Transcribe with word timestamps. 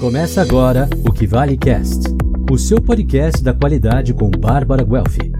Começa 0.00 0.40
agora 0.40 0.88
o 1.06 1.12
Que 1.12 1.26
Vale 1.26 1.58
Cast, 1.58 2.08
o 2.50 2.56
seu 2.56 2.82
podcast 2.82 3.44
da 3.44 3.52
qualidade 3.52 4.14
com 4.14 4.30
Bárbara 4.30 4.82
Guelfi. 4.82 5.30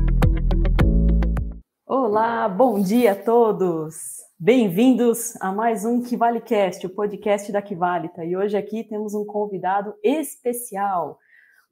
Olá, 1.87 2.47
bom 2.47 2.79
dia 2.79 3.13
a 3.13 3.17
todos. 3.17 3.95
Bem-vindos 4.39 5.35
a 5.41 5.51
mais 5.51 5.87
um 5.87 6.03
Que 6.03 6.15
Vale 6.15 6.43
Cast, 6.43 6.87
o 6.87 6.91
podcast 6.91 7.51
da 7.51 7.63
Kivalita. 7.63 8.23
E 8.23 8.37
hoje 8.37 8.55
aqui 8.55 8.85
temos 8.85 9.15
um 9.15 9.25
convidado 9.25 9.95
especial, 10.05 11.19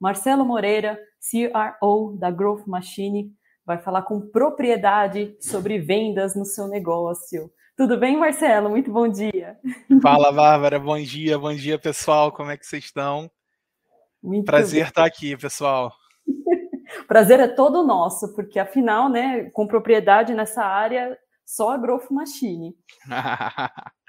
Marcelo 0.01 0.43
Moreira, 0.43 0.99
CRO 1.29 2.17
da 2.17 2.31
Growth 2.31 2.65
Machine, 2.65 3.31
vai 3.63 3.77
falar 3.77 4.01
com 4.01 4.19
propriedade 4.19 5.37
sobre 5.39 5.77
vendas 5.77 6.35
no 6.35 6.43
seu 6.43 6.67
negócio. 6.67 7.51
Tudo 7.79 7.97
bem, 7.97 8.17
Marcelo? 8.17 8.69
Muito 8.69 8.91
bom 8.91 9.07
dia. 9.07 9.57
Fala, 10.01 10.33
Bárbara. 10.33 10.77
Bom 10.77 10.99
dia, 11.01 11.39
bom 11.39 11.53
dia, 11.53 11.79
pessoal. 11.79 12.29
Como 12.29 12.51
é 12.51 12.57
que 12.57 12.65
vocês 12.65 12.83
estão? 12.83 13.31
Muito 14.21 14.43
Prazer 14.43 14.81
bem. 14.81 14.89
estar 14.89 15.05
aqui, 15.05 15.37
pessoal. 15.37 15.93
Prazer 17.07 17.39
é 17.39 17.47
todo 17.47 17.87
nosso, 17.87 18.35
porque 18.35 18.59
afinal, 18.59 19.07
né, 19.07 19.49
com 19.51 19.65
propriedade 19.65 20.33
nessa 20.33 20.61
área, 20.61 21.17
só 21.45 21.69
a 21.69 21.77
Growth 21.77 22.11
Machine. 22.11 22.75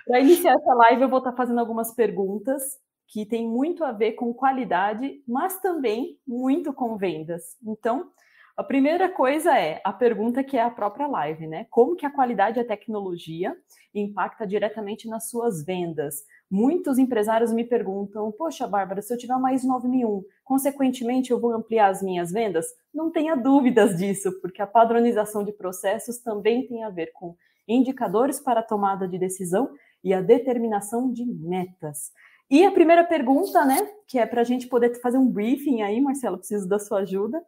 Para 0.04 0.18
iniciar 0.18 0.54
essa 0.54 0.74
live, 0.74 1.02
eu 1.02 1.08
vou 1.08 1.18
estar 1.18 1.34
fazendo 1.34 1.60
algumas 1.60 1.94
perguntas 1.94 2.60
que 3.06 3.24
têm 3.24 3.46
muito 3.46 3.84
a 3.84 3.92
ver 3.92 4.14
com 4.14 4.34
qualidade, 4.34 5.22
mas 5.28 5.60
também 5.60 6.18
muito 6.26 6.72
com 6.72 6.96
vendas. 6.96 7.56
Então, 7.64 8.10
a 8.60 8.62
primeira 8.62 9.08
coisa 9.08 9.58
é 9.58 9.80
a 9.82 9.90
pergunta 9.90 10.44
que 10.44 10.54
é 10.54 10.62
a 10.62 10.70
própria 10.70 11.06
live, 11.06 11.46
né? 11.46 11.66
Como 11.70 11.96
que 11.96 12.04
a 12.04 12.10
qualidade 12.10 12.58
e 12.58 12.60
a 12.60 12.66
tecnologia 12.66 13.56
impacta 13.94 14.46
diretamente 14.46 15.08
nas 15.08 15.30
suas 15.30 15.64
vendas? 15.64 16.26
Muitos 16.50 16.98
empresários 16.98 17.54
me 17.54 17.64
perguntam: 17.64 18.30
Poxa, 18.30 18.68
Bárbara, 18.68 19.00
se 19.00 19.14
eu 19.14 19.16
tiver 19.16 19.38
mais 19.38 19.64
9001, 19.64 20.22
consequentemente 20.44 21.30
eu 21.30 21.40
vou 21.40 21.54
ampliar 21.54 21.88
as 21.88 22.02
minhas 22.02 22.30
vendas? 22.30 22.66
Não 22.92 23.10
tenha 23.10 23.34
dúvidas 23.34 23.96
disso, 23.96 24.30
porque 24.42 24.60
a 24.60 24.66
padronização 24.66 25.42
de 25.42 25.52
processos 25.52 26.18
também 26.18 26.66
tem 26.66 26.84
a 26.84 26.90
ver 26.90 27.12
com 27.14 27.34
indicadores 27.66 28.38
para 28.38 28.60
a 28.60 28.62
tomada 28.62 29.08
de 29.08 29.18
decisão 29.18 29.70
e 30.04 30.12
a 30.12 30.20
determinação 30.20 31.10
de 31.10 31.24
metas. 31.24 32.12
E 32.50 32.62
a 32.66 32.70
primeira 32.70 33.04
pergunta, 33.04 33.64
né, 33.64 33.88
que 34.06 34.18
é 34.18 34.26
para 34.26 34.42
a 34.42 34.44
gente 34.44 34.66
poder 34.66 35.00
fazer 35.00 35.16
um 35.16 35.30
briefing 35.30 35.80
aí, 35.80 35.98
Marcelo, 35.98 36.36
preciso 36.36 36.68
da 36.68 36.78
sua 36.78 36.98
ajuda. 36.98 37.42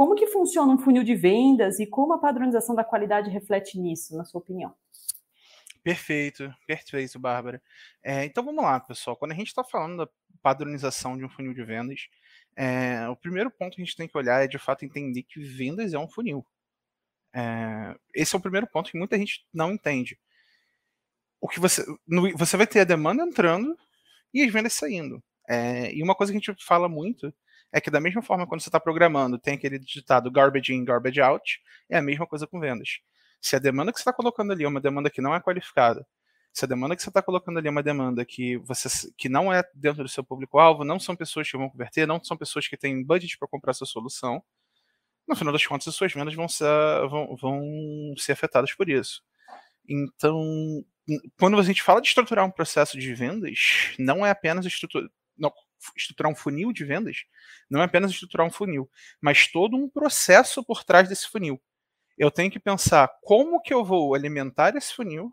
Como 0.00 0.14
que 0.14 0.28
funciona 0.28 0.72
um 0.72 0.78
funil 0.78 1.04
de 1.04 1.14
vendas 1.14 1.78
e 1.78 1.86
como 1.86 2.14
a 2.14 2.18
padronização 2.18 2.74
da 2.74 2.82
qualidade 2.82 3.28
reflete 3.28 3.78
nisso, 3.78 4.16
na 4.16 4.24
sua 4.24 4.40
opinião? 4.40 4.74
Perfeito, 5.82 6.50
perfeito, 6.66 7.18
Bárbara. 7.18 7.62
É, 8.02 8.24
então 8.24 8.42
vamos 8.42 8.64
lá, 8.64 8.80
pessoal. 8.80 9.14
Quando 9.14 9.32
a 9.32 9.34
gente 9.34 9.48
está 9.48 9.62
falando 9.62 9.98
da 9.98 10.08
padronização 10.40 11.18
de 11.18 11.24
um 11.26 11.28
funil 11.28 11.52
de 11.52 11.62
vendas, 11.62 12.08
é, 12.56 13.06
o 13.10 13.14
primeiro 13.14 13.50
ponto 13.50 13.76
que 13.76 13.82
a 13.82 13.84
gente 13.84 13.94
tem 13.94 14.08
que 14.08 14.16
olhar 14.16 14.42
é 14.42 14.48
de 14.48 14.56
fato 14.56 14.86
entender 14.86 15.22
que 15.22 15.38
vendas 15.38 15.92
é 15.92 15.98
um 15.98 16.08
funil. 16.08 16.46
É, 17.34 17.94
esse 18.14 18.34
é 18.34 18.38
o 18.38 18.42
primeiro 18.42 18.66
ponto 18.66 18.90
que 18.90 18.96
muita 18.96 19.18
gente 19.18 19.46
não 19.52 19.70
entende. 19.70 20.18
O 21.38 21.46
que 21.46 21.60
você, 21.60 21.84
no, 22.08 22.34
você 22.38 22.56
vai 22.56 22.66
ter 22.66 22.80
a 22.80 22.84
demanda 22.84 23.22
entrando 23.22 23.76
e 24.32 24.42
as 24.42 24.50
vendas 24.50 24.72
saindo. 24.72 25.22
É, 25.46 25.92
e 25.92 26.02
uma 26.02 26.14
coisa 26.14 26.32
que 26.32 26.38
a 26.38 26.40
gente 26.40 26.64
fala 26.64 26.88
muito 26.88 27.34
é 27.72 27.80
que 27.80 27.90
da 27.90 28.00
mesma 28.00 28.22
forma 28.22 28.46
quando 28.46 28.60
você 28.60 28.68
está 28.68 28.80
programando, 28.80 29.38
tem 29.38 29.54
aquele 29.54 29.78
ditado 29.78 30.30
garbage 30.30 30.72
in, 30.74 30.84
garbage 30.84 31.20
out, 31.20 31.60
é 31.88 31.98
a 31.98 32.02
mesma 32.02 32.26
coisa 32.26 32.46
com 32.46 32.58
vendas. 32.58 33.00
Se 33.40 33.56
a 33.56 33.58
demanda 33.58 33.92
que 33.92 33.98
você 33.98 34.02
está 34.02 34.12
colocando 34.12 34.52
ali 34.52 34.64
é 34.64 34.68
uma 34.68 34.80
demanda 34.80 35.08
que 35.10 35.20
não 35.20 35.34
é 35.34 35.40
qualificada, 35.40 36.06
se 36.52 36.64
a 36.64 36.68
demanda 36.68 36.96
que 36.96 37.02
você 37.02 37.10
está 37.10 37.22
colocando 37.22 37.58
ali 37.58 37.68
é 37.68 37.70
uma 37.70 37.82
demanda 37.82 38.24
que 38.24 38.56
você 38.58 38.88
que 39.16 39.28
não 39.28 39.52
é 39.52 39.62
dentro 39.74 40.02
do 40.02 40.08
seu 40.08 40.24
público-alvo, 40.24 40.84
não 40.84 40.98
são 40.98 41.14
pessoas 41.14 41.50
que 41.50 41.56
vão 41.56 41.70
converter, 41.70 42.06
não 42.06 42.22
são 42.22 42.36
pessoas 42.36 42.66
que 42.66 42.76
têm 42.76 43.04
budget 43.04 43.38
para 43.38 43.48
comprar 43.48 43.72
sua 43.72 43.86
solução, 43.86 44.42
no 45.30 45.36
final 45.36 45.52
das 45.52 45.64
contas 45.64 45.88
as 45.88 45.94
suas 45.94 46.12
vendas 46.12 46.34
vão 46.34 46.48
ser, 46.48 46.66
vão, 47.08 47.36
vão 47.36 47.62
ser 48.16 48.32
afetadas 48.32 48.74
por 48.74 48.88
isso. 48.88 49.22
Então, 49.88 50.84
quando 51.38 51.58
a 51.58 51.62
gente 51.62 51.82
fala 51.82 52.00
de 52.00 52.08
estruturar 52.08 52.44
um 52.44 52.50
processo 52.50 52.98
de 52.98 53.14
vendas, 53.14 53.94
não 53.98 54.26
é 54.26 54.30
apenas 54.30 54.66
estruturar. 54.66 55.08
Não, 55.38 55.52
estruturar 55.96 56.30
um 56.30 56.34
funil 56.34 56.72
de 56.72 56.84
vendas, 56.84 57.24
não 57.68 57.80
é 57.80 57.84
apenas 57.84 58.10
estruturar 58.10 58.46
um 58.46 58.50
funil, 58.50 58.90
mas 59.20 59.46
todo 59.46 59.76
um 59.76 59.88
processo 59.88 60.64
por 60.64 60.84
trás 60.84 61.08
desse 61.08 61.28
funil. 61.28 61.60
Eu 62.18 62.30
tenho 62.30 62.50
que 62.50 62.60
pensar 62.60 63.08
como 63.22 63.60
que 63.62 63.72
eu 63.72 63.84
vou 63.84 64.14
alimentar 64.14 64.76
esse 64.76 64.94
funil, 64.94 65.32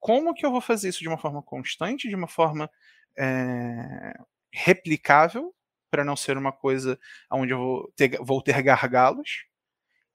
como 0.00 0.34
que 0.34 0.44
eu 0.44 0.50
vou 0.50 0.60
fazer 0.60 0.88
isso 0.88 1.00
de 1.00 1.08
uma 1.08 1.18
forma 1.18 1.42
constante, 1.42 2.08
de 2.08 2.14
uma 2.14 2.28
forma 2.28 2.70
é, 3.16 4.14
replicável, 4.52 5.54
para 5.90 6.04
não 6.04 6.16
ser 6.16 6.36
uma 6.36 6.52
coisa 6.52 6.98
onde 7.32 7.52
eu 7.52 7.58
vou 7.58 7.92
ter, 7.96 8.18
vou 8.20 8.42
ter 8.42 8.62
gargalos. 8.62 9.44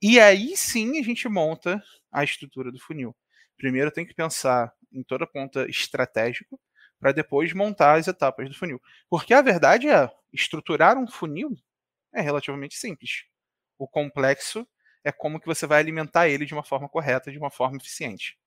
E 0.02 0.20
aí 0.20 0.56
sim 0.56 1.00
a 1.00 1.04
gente 1.04 1.28
monta 1.30 1.82
a 2.12 2.24
estrutura 2.24 2.72
do 2.72 2.80
funil. 2.80 3.16
Primeiro 3.58 3.92
tem 3.92 4.06
que 4.06 4.14
pensar 4.14 4.74
em 4.92 5.04
toda 5.04 5.26
ponta 5.26 5.68
estratégica, 5.70 6.58
para 7.04 7.12
depois 7.12 7.52
montar 7.52 8.00
as 8.00 8.08
etapas 8.08 8.48
do 8.48 8.56
funil. 8.56 8.82
Porque 9.10 9.34
a 9.34 9.42
verdade 9.42 9.90
é, 9.90 10.10
estruturar 10.32 10.98
um 10.98 11.06
funil 11.06 11.54
é 12.14 12.22
relativamente 12.22 12.78
simples. 12.78 13.26
O 13.78 13.86
complexo 13.86 14.66
é 15.04 15.12
como 15.12 15.38
que 15.38 15.46
você 15.46 15.68
vai 15.68 15.82
alimentar 15.82 16.30
ele 16.30 16.46
de 16.46 16.54
uma 16.54 16.64
forma 16.64 16.88
correta, 16.88 17.30
de 17.30 17.38
uma 17.38 17.52
forma 17.52 17.76
eficiente. 17.76 18.40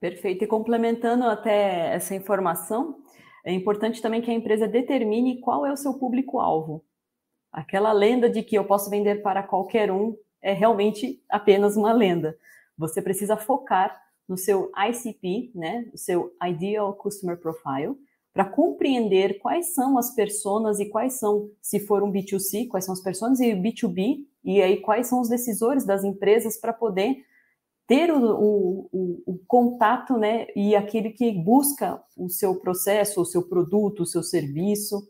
Perfeito. 0.00 0.42
E 0.42 0.46
complementando 0.46 1.24
até 1.26 1.94
essa 1.94 2.14
informação, 2.14 3.02
é 3.44 3.52
importante 3.52 4.00
também 4.00 4.22
que 4.22 4.30
a 4.30 4.34
empresa 4.34 4.66
determine 4.66 5.38
qual 5.42 5.66
é 5.66 5.72
o 5.72 5.76
seu 5.76 5.98
público-alvo. 5.98 6.82
Aquela 7.52 7.92
lenda 7.92 8.30
de 8.30 8.42
que 8.42 8.56
eu 8.56 8.64
posso 8.64 8.88
vender 8.88 9.22
para 9.22 9.42
qualquer 9.42 9.92
um 9.92 10.16
é 10.40 10.54
realmente 10.54 11.22
apenas 11.28 11.76
uma 11.76 11.92
lenda. 11.92 12.38
Você 12.78 13.02
precisa 13.02 13.36
focar 13.36 14.02
no 14.28 14.36
seu 14.36 14.70
ICP, 14.76 15.50
né, 15.54 15.88
o 15.92 15.98
seu 15.98 16.32
Ideal 16.42 16.94
Customer 16.94 17.38
Profile, 17.38 17.94
para 18.32 18.44
compreender 18.44 19.38
quais 19.38 19.74
são 19.74 19.96
as 19.96 20.12
personas 20.12 20.80
e 20.80 20.86
quais 20.86 21.14
são, 21.14 21.50
se 21.62 21.78
for 21.78 22.02
um 22.02 22.10
B2C, 22.10 22.66
quais 22.66 22.84
são 22.84 22.92
as 22.92 23.00
personas 23.00 23.38
e 23.38 23.54
B2B, 23.54 24.26
e 24.42 24.60
aí 24.60 24.78
quais 24.78 25.06
são 25.06 25.20
os 25.20 25.28
decisores 25.28 25.86
das 25.86 26.02
empresas 26.02 26.56
para 26.56 26.72
poder 26.72 27.24
ter 27.86 28.10
o, 28.10 28.18
o, 28.18 28.88
o, 28.92 29.22
o, 29.26 29.38
contato, 29.46 30.16
né, 30.16 30.46
e 30.56 30.74
aquele 30.74 31.10
que 31.10 31.30
busca 31.30 32.02
o 32.16 32.28
seu 32.28 32.56
processo, 32.56 33.20
o 33.20 33.26
seu 33.26 33.42
produto, 33.46 34.02
o 34.02 34.06
seu 34.06 34.22
serviço, 34.22 35.06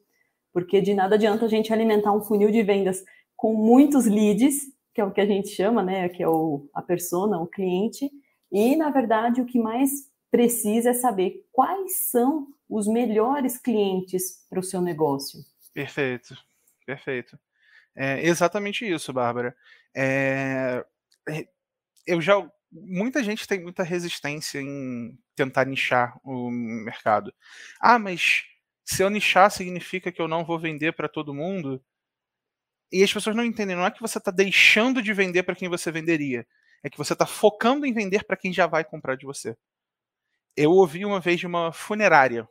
porque 0.53 0.81
de 0.81 0.93
nada 0.93 1.15
adianta 1.15 1.47
a 1.47 1.49
gente 1.49 1.73
alimentar 1.73 2.13
um 2.13 2.23
funil 2.23 2.51
de 2.51 2.63
vendas 2.63 3.03
com 3.37 3.55
muitos 3.55 4.07
leads, 4.07 4.57
que 4.93 5.01
é 5.01 5.05
o 5.05 5.11
que 5.11 5.21
a 5.21 5.27
gente 5.27 5.49
chama, 5.49 5.83
né, 5.83 6.09
que 6.09 6.23
é 6.23 6.27
a 6.75 6.83
persona, 6.83 7.41
o 7.41 7.47
cliente, 7.47 8.11
e, 8.55 8.77
na 8.77 8.89
verdade, 8.89 9.41
o 9.41 9.45
que 9.45 9.59
mais 9.59 10.09
precisa 10.31 10.91
é 10.91 10.95
saber 10.95 11.45
quais 11.51 11.97
são 11.97 12.47
os 12.71 12.87
melhores 12.87 13.59
clientes 13.59 14.47
para 14.49 14.61
o 14.61 14.63
seu 14.63 14.81
negócio. 14.81 15.41
Perfeito, 15.73 16.37
perfeito. 16.87 17.37
É 17.97 18.25
exatamente 18.25 18.89
isso, 18.89 19.13
Bárbara. 19.13 19.57
É, 19.93 20.85
é, 21.29 21.49
eu 22.07 22.21
já 22.21 22.49
muita 22.71 23.25
gente 23.25 23.47
tem 23.47 23.61
muita 23.61 23.83
resistência 23.83 24.61
em 24.61 25.19
tentar 25.35 25.65
nichar 25.65 26.17
o 26.23 26.49
mercado. 26.49 27.35
Ah, 27.81 27.99
mas 27.99 28.45
se 28.85 29.03
eu 29.03 29.11
nichar 29.11 29.51
significa 29.51 30.13
que 30.13 30.23
eu 30.23 30.29
não 30.29 30.45
vou 30.45 30.61
vender 30.61 30.93
para 30.93 31.09
todo 31.09 31.35
mundo? 31.35 31.83
E 32.93 33.03
as 33.03 33.13
pessoas 33.13 33.35
não 33.35 33.45
entendem, 33.45 33.75
não 33.75 33.87
é 33.87 33.91
que 33.91 34.01
você 34.01 34.19
está 34.19 34.31
deixando 34.31 35.03
de 35.03 35.13
vender 35.13 35.43
para 35.43 35.57
quem 35.57 35.69
você 35.69 35.91
venderia 35.91 36.47
é 36.85 36.91
que 36.91 36.99
você 36.99 37.15
está 37.15 37.25
focando 37.25 37.87
em 37.87 37.93
vender 37.95 38.25
para 38.25 38.37
quem 38.37 38.53
já 38.53 38.67
vai 38.67 38.85
comprar 38.85 39.17
de 39.17 39.25
você. 39.25 39.57
Eu 40.55 40.71
ouvi 40.71 41.05
uma 41.05 41.19
vez 41.19 41.41
de 41.41 41.47
uma 41.47 41.73
funerária. 41.73 42.47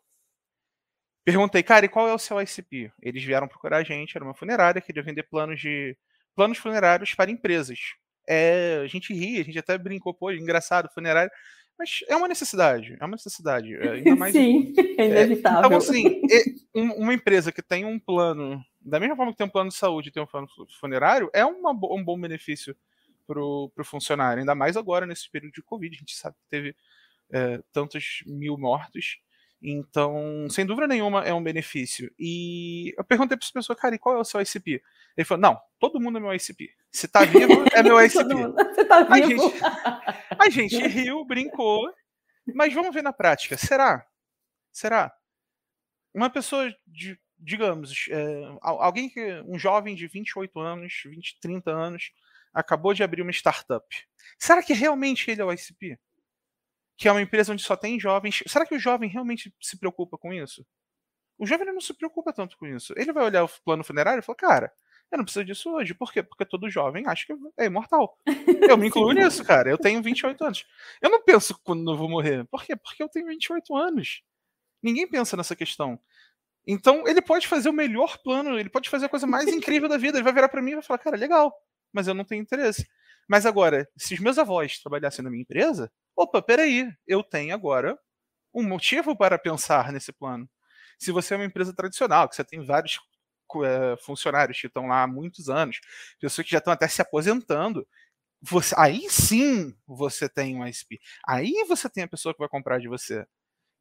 Perguntei, 1.23 1.61
cara, 1.61 1.85
e 1.85 1.89
qual 1.89 2.07
é 2.09 2.13
o 2.13 2.19
seu 2.19 2.41
ICP? 2.41 2.91
Eles 3.01 3.23
vieram 3.23 3.47
procurar 3.47 3.77
a 3.77 3.83
gente, 3.83 4.17
era 4.17 4.25
uma 4.25 4.33
funerária, 4.33 4.81
queria 4.81 5.03
vender 5.03 5.23
planos 5.23 5.61
de 5.61 5.95
planos 6.35 6.57
funerários 6.57 7.13
para 7.13 7.31
empresas. 7.31 7.79
É, 8.27 8.81
a 8.83 8.87
gente 8.87 9.13
ri, 9.13 9.39
a 9.39 9.43
gente 9.43 9.59
até 9.59 9.77
brincou, 9.77 10.13
pô, 10.13 10.31
engraçado, 10.31 10.89
funerário. 10.93 11.31
Mas 11.77 11.99
é 12.09 12.15
uma 12.15 12.27
necessidade, 12.27 12.97
é 12.99 13.05
uma 13.05 13.15
necessidade. 13.15 13.75
É, 13.75 13.91
ainda 13.93 14.15
mais, 14.15 14.33
Sim, 14.33 14.73
é 14.97 15.05
inevitável. 15.05 15.61
É, 15.61 15.65
então, 15.67 15.77
assim, 15.77 16.21
uma 16.73 17.13
empresa 17.13 17.51
que 17.51 17.61
tem 17.61 17.85
um 17.85 17.99
plano, 17.99 18.59
da 18.81 18.99
mesma 18.99 19.15
forma 19.15 19.31
que 19.31 19.37
tem 19.37 19.47
um 19.47 19.51
plano 19.51 19.69
de 19.69 19.75
saúde 19.75 20.09
e 20.09 20.11
tem 20.11 20.23
um 20.23 20.27
plano 20.27 20.47
funerário, 20.79 21.29
é 21.33 21.45
uma, 21.45 21.71
um 21.71 22.03
bom 22.03 22.19
benefício 22.19 22.75
pro, 23.25 23.71
pro 23.75 23.85
funcionário, 23.85 24.41
ainda 24.41 24.55
mais 24.55 24.77
agora 24.77 25.05
nesse 25.05 25.29
período 25.29 25.53
de 25.53 25.63
Covid, 25.63 25.95
a 25.95 25.99
gente 25.99 26.15
sabe 26.15 26.35
que 26.35 26.49
teve 26.49 26.75
é, 27.31 27.61
tantos 27.71 28.23
mil 28.25 28.57
mortos. 28.57 29.19
Então, 29.61 30.47
sem 30.49 30.65
dúvida 30.65 30.87
nenhuma, 30.87 31.23
é 31.23 31.33
um 31.33 31.41
benefício. 31.41 32.13
E 32.19 32.93
eu 32.97 33.03
perguntei 33.03 33.37
para 33.37 33.45
essa 33.45 33.53
pessoa, 33.53 33.77
cara, 33.77 33.95
e 33.95 33.99
qual 33.99 34.17
é 34.17 34.19
o 34.19 34.25
seu 34.25 34.41
ICP? 34.41 34.81
Ele 35.15 35.25
falou, 35.25 35.41
não, 35.41 35.61
todo 35.79 36.01
mundo 36.01 36.17
é 36.17 36.21
meu 36.21 36.33
ICP. 36.33 36.69
Se 36.91 37.07
tá 37.07 37.23
vivo, 37.23 37.63
é 37.73 37.81
meu 37.81 37.99
ICP. 38.01 38.33
Você 38.73 38.85
tá 38.85 39.03
vivo. 39.03 39.53
A 40.37 40.49
gente, 40.49 40.75
a 40.75 40.79
gente 40.79 40.87
riu, 40.87 41.23
brincou, 41.23 41.89
mas 42.53 42.73
vamos 42.73 42.93
ver 42.93 43.03
na 43.03 43.13
prática. 43.13 43.55
Será? 43.55 44.05
Será? 44.71 45.13
Uma 46.13 46.29
pessoa 46.29 46.69
de 46.85 47.17
digamos, 47.43 48.07
é, 48.09 48.57
alguém 48.61 49.09
que. 49.09 49.43
um 49.45 49.59
jovem 49.59 49.95
de 49.95 50.07
28 50.07 50.59
anos, 50.59 51.01
20, 51.05 51.39
30 51.41 51.71
anos, 51.71 52.11
acabou 52.53 52.93
de 52.93 53.03
abrir 53.03 53.21
uma 53.21 53.31
startup. 53.31 53.85
Será 54.37 54.61
que 54.61 54.73
realmente 54.73 55.29
ele 55.29 55.41
é 55.41 55.45
o 55.45 55.51
ICP? 55.51 55.97
Que 56.97 57.07
é 57.07 57.11
uma 57.11 57.21
empresa 57.21 57.51
onde 57.51 57.63
só 57.63 57.75
tem 57.75 57.99
jovens. 57.99 58.43
Será 58.47 58.65
que 58.65 58.75
o 58.75 58.79
jovem 58.79 59.09
realmente 59.09 59.53
se 59.61 59.77
preocupa 59.77 60.17
com 60.17 60.31
isso? 60.31 60.65
O 61.37 61.45
jovem 61.45 61.65
não 61.65 61.81
se 61.81 61.93
preocupa 61.93 62.31
tanto 62.31 62.57
com 62.57 62.67
isso. 62.67 62.93
Ele 62.95 63.11
vai 63.11 63.25
olhar 63.25 63.43
o 63.43 63.49
plano 63.65 63.83
funerário 63.83 64.19
e 64.19 64.23
falar, 64.23 64.35
cara, 64.35 64.73
eu 65.11 65.17
não 65.17 65.25
preciso 65.25 65.45
disso 65.45 65.71
hoje. 65.71 65.93
Por 65.93 66.11
quê? 66.11 66.23
Porque 66.23 66.45
todo 66.45 66.69
jovem 66.69 67.05
acha 67.07 67.25
que 67.25 67.33
é 67.57 67.65
imortal. 67.65 68.17
Eu 68.73 68.77
me 68.77 68.87
incluo 68.87 69.11
nisso, 69.11 69.43
cara. 69.43 69.69
Eu 69.69 69.77
tenho 69.77 70.01
28 70.01 70.43
anos. 70.43 70.65
Eu 71.01 71.09
não 71.09 71.21
penso 71.23 71.59
quando 71.63 71.91
eu 71.91 71.97
vou 71.97 72.09
morrer. 72.09 72.45
Por 72.45 72.63
quê? 72.63 72.75
Porque 72.75 73.03
eu 73.03 73.09
tenho 73.09 73.27
28 73.27 73.75
anos. 73.75 74.23
Ninguém 74.81 75.07
pensa 75.07 75.37
nessa 75.37 75.55
questão. 75.55 75.99
Então, 76.65 77.07
ele 77.07 77.21
pode 77.21 77.47
fazer 77.47 77.69
o 77.69 77.73
melhor 77.73 78.17
plano, 78.23 78.57
ele 78.57 78.69
pode 78.69 78.89
fazer 78.89 79.05
a 79.05 79.09
coisa 79.09 79.27
mais 79.27 79.47
incrível 79.51 79.89
da 79.89 79.97
vida. 79.97 80.17
Ele 80.17 80.23
vai 80.23 80.33
virar 80.33 80.49
para 80.49 80.61
mim 80.61 80.71
e 80.71 80.75
vai 80.75 80.83
falar, 80.83 80.97
cara, 80.97 81.17
legal, 81.17 81.53
mas 81.93 82.07
eu 82.07 82.13
não 82.13 82.25
tenho 82.25 82.41
interesse. 82.41 82.87
Mas 83.27 83.45
agora, 83.45 83.87
se 83.95 84.13
os 84.13 84.19
meus 84.19 84.37
avós 84.37 84.79
trabalhassem 84.79 85.23
na 85.23 85.29
minha 85.29 85.43
empresa, 85.43 85.91
opa, 86.15 86.41
peraí, 86.41 86.91
eu 87.07 87.23
tenho 87.23 87.53
agora 87.53 87.97
um 88.53 88.63
motivo 88.63 89.15
para 89.15 89.39
pensar 89.39 89.91
nesse 89.91 90.11
plano. 90.11 90.49
Se 90.99 91.11
você 91.11 91.33
é 91.33 91.37
uma 91.37 91.45
empresa 91.45 91.73
tradicional, 91.73 92.27
que 92.29 92.35
você 92.35 92.43
tem 92.43 92.63
vários 92.65 92.99
é, 93.65 93.95
funcionários 93.97 94.59
que 94.59 94.67
estão 94.67 94.87
lá 94.87 95.03
há 95.03 95.07
muitos 95.07 95.49
anos, 95.49 95.79
pessoas 96.19 96.45
que 96.45 96.51
já 96.51 96.59
estão 96.59 96.73
até 96.73 96.87
se 96.87 97.01
aposentando, 97.01 97.87
você, 98.41 98.75
aí 98.77 99.09
sim 99.09 99.75
você 99.87 100.27
tem 100.27 100.55
um 100.55 100.67
ISP. 100.67 100.99
Aí 101.27 101.53
você 101.67 101.89
tem 101.89 102.03
a 102.03 102.07
pessoa 102.07 102.33
que 102.33 102.39
vai 102.39 102.49
comprar 102.49 102.79
de 102.79 102.87
você. 102.87 103.25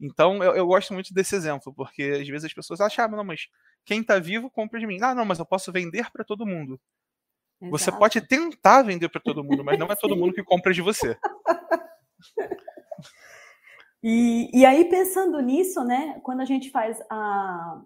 Então, 0.00 0.42
eu, 0.42 0.54
eu, 0.56 0.66
gosto 0.66 0.92
muito 0.94 1.14
desse 1.14 1.34
exemplo, 1.36 1.72
porque 1.74 2.02
às 2.20 2.28
vezes 2.28 2.44
as 2.46 2.54
pessoas 2.54 2.80
acham, 2.80 3.04
ah, 3.04 3.24
mas 3.24 3.48
quem 3.84 4.00
está 4.00 4.18
vivo 4.18 4.50
compra 4.50 4.80
de 4.80 4.86
mim. 4.86 4.98
Ah, 5.02 5.14
não, 5.14 5.24
mas 5.24 5.38
eu 5.38 5.46
posso 5.46 5.72
vender 5.72 6.10
para 6.10 6.24
todo 6.24 6.46
mundo. 6.46 6.80
Exato. 7.62 7.70
Você 7.70 7.92
pode 7.92 8.20
tentar 8.20 8.82
vender 8.82 9.08
para 9.08 9.20
todo 9.20 9.44
mundo, 9.44 9.64
mas 9.64 9.78
não 9.78 9.86
é 9.86 9.94
todo 9.94 10.16
mundo 10.16 10.32
que 10.32 10.42
compra 10.42 10.74
de 10.74 10.82
você. 10.82 11.16
e, 14.02 14.50
e 14.52 14.66
aí, 14.66 14.84
pensando 14.86 15.40
nisso, 15.40 15.84
né, 15.84 16.18
quando 16.24 16.40
a 16.40 16.44
gente 16.44 16.70
faz 16.70 17.00
a, 17.08 17.80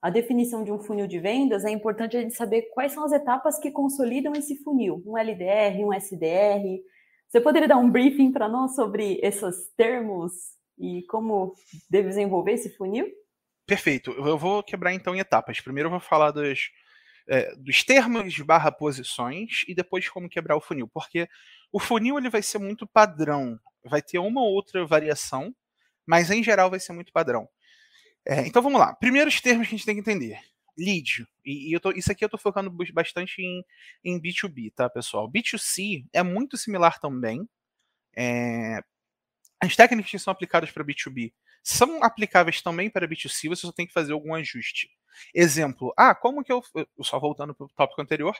a 0.00 0.08
definição 0.08 0.64
de 0.64 0.72
um 0.72 0.78
funil 0.78 1.06
de 1.06 1.18
vendas, 1.18 1.66
é 1.66 1.70
importante 1.70 2.16
a 2.16 2.22
gente 2.22 2.34
saber 2.34 2.70
quais 2.72 2.92
são 2.92 3.04
as 3.04 3.12
etapas 3.12 3.58
que 3.58 3.70
consolidam 3.70 4.32
esse 4.34 4.56
funil. 4.64 5.02
Um 5.04 5.18
LDR, 5.18 5.84
um 5.84 5.92
SDR. 5.92 6.80
Você 7.28 7.38
poderia 7.38 7.68
dar 7.68 7.76
um 7.76 7.90
briefing 7.90 8.32
para 8.32 8.48
nós 8.48 8.74
sobre 8.74 9.20
esses 9.22 9.70
termos 9.76 10.32
e 10.78 11.02
como 11.10 11.54
desenvolver 11.90 12.52
esse 12.52 12.74
funil? 12.76 13.06
Perfeito. 13.66 14.12
Eu 14.12 14.38
vou 14.38 14.62
quebrar 14.62 14.94
então 14.94 15.14
em 15.14 15.18
etapas. 15.18 15.60
Primeiro 15.60 15.88
eu 15.88 15.90
vou 15.90 16.00
falar 16.00 16.30
dos, 16.30 16.70
é, 17.28 17.54
dos 17.56 17.82
termos 17.82 18.38
barra 18.40 18.70
posições 18.70 19.64
e 19.66 19.74
depois 19.74 20.08
como 20.08 20.28
quebrar 20.28 20.56
o 20.56 20.60
funil. 20.60 20.88
Porque 20.88 21.28
o 21.72 21.80
funil 21.80 22.18
ele 22.18 22.30
vai 22.30 22.42
ser 22.42 22.58
muito 22.58 22.86
padrão. 22.86 23.58
Vai 23.84 24.02
ter 24.02 24.18
uma 24.18 24.40
ou 24.40 24.52
outra 24.52 24.84
variação, 24.86 25.54
mas 26.06 26.30
em 26.30 26.42
geral 26.42 26.70
vai 26.70 26.80
ser 26.80 26.92
muito 26.92 27.12
padrão. 27.12 27.48
É, 28.26 28.46
então 28.46 28.62
vamos 28.62 28.80
lá. 28.80 28.94
Primeiros 28.94 29.40
termos 29.40 29.68
que 29.68 29.74
a 29.74 29.78
gente 29.78 29.86
tem 29.86 29.94
que 29.94 30.00
entender. 30.00 30.40
Lead. 30.76 31.26
E, 31.44 31.74
e 31.74 31.80
tô, 31.80 31.90
isso 31.92 32.10
aqui 32.10 32.24
eu 32.24 32.26
estou 32.26 32.40
focando 32.40 32.70
bastante 32.92 33.40
em, 33.40 33.64
em 34.04 34.20
B2B, 34.20 34.72
tá, 34.74 34.90
pessoal? 34.90 35.30
B2C 35.30 36.04
é 36.12 36.22
muito 36.22 36.56
similar 36.56 36.98
também. 36.98 37.48
É, 38.16 38.80
as 39.60 39.74
técnicas 39.74 40.10
que 40.10 40.18
são 40.18 40.32
aplicadas 40.32 40.70
para 40.70 40.84
B2B 40.84 41.32
são 41.68 42.00
aplicáveis 42.00 42.62
também 42.62 42.88
para 42.88 43.08
B2C, 43.08 43.48
você 43.48 43.62
só 43.62 43.72
tem 43.72 43.88
que 43.88 43.92
fazer 43.92 44.12
algum 44.12 44.32
ajuste. 44.34 44.88
Exemplo, 45.34 45.92
ah, 45.96 46.14
como 46.14 46.44
que 46.44 46.52
eu, 46.52 46.62
só 47.02 47.18
voltando 47.18 47.52
para 47.54 47.66
o 47.66 47.68
tópico 47.70 48.00
anterior, 48.00 48.36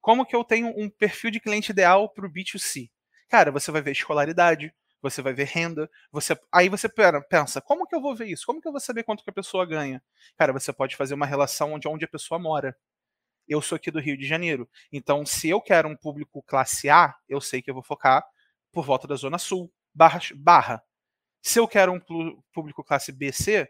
como 0.00 0.24
que 0.24 0.34
eu 0.34 0.42
tenho 0.42 0.72
um 0.74 0.88
perfil 0.88 1.30
de 1.30 1.38
cliente 1.38 1.70
ideal 1.70 2.08
para 2.08 2.26
o 2.26 2.32
B2C? 2.32 2.90
Cara, 3.28 3.52
você 3.52 3.70
vai 3.70 3.82
ver 3.82 3.92
escolaridade, 3.92 4.74
você 5.02 5.20
vai 5.20 5.34
ver 5.34 5.48
renda, 5.48 5.90
você 6.10 6.34
aí 6.50 6.70
você 6.70 6.88
pensa, 7.28 7.60
como 7.60 7.86
que 7.86 7.94
eu 7.94 8.00
vou 8.00 8.16
ver 8.16 8.28
isso? 8.28 8.46
Como 8.46 8.58
que 8.58 8.66
eu 8.66 8.72
vou 8.72 8.80
saber 8.80 9.02
quanto 9.02 9.22
que 9.22 9.28
a 9.28 9.34
pessoa 9.34 9.66
ganha? 9.66 10.02
Cara, 10.38 10.50
você 10.54 10.72
pode 10.72 10.96
fazer 10.96 11.12
uma 11.12 11.26
relação 11.26 11.74
onde 11.74 11.86
onde 11.86 12.06
a 12.06 12.08
pessoa 12.08 12.38
mora. 12.38 12.74
Eu 13.46 13.60
sou 13.60 13.76
aqui 13.76 13.90
do 13.90 14.00
Rio 14.00 14.16
de 14.16 14.26
Janeiro, 14.26 14.66
então 14.90 15.26
se 15.26 15.50
eu 15.50 15.60
quero 15.60 15.88
um 15.88 15.96
público 15.96 16.42
classe 16.42 16.88
A, 16.88 17.14
eu 17.28 17.40
sei 17.40 17.60
que 17.60 17.70
eu 17.70 17.74
vou 17.74 17.82
focar 17.82 18.24
por 18.72 18.86
volta 18.86 19.06
da 19.06 19.14
zona 19.16 19.36
sul 19.36 19.70
barra, 19.94 20.20
barra. 20.36 20.82
Se 21.42 21.58
eu 21.58 21.66
quero 21.66 21.92
um 21.92 22.00
público 22.52 22.84
classe 22.84 23.10
B, 23.10 23.32
C, 23.32 23.68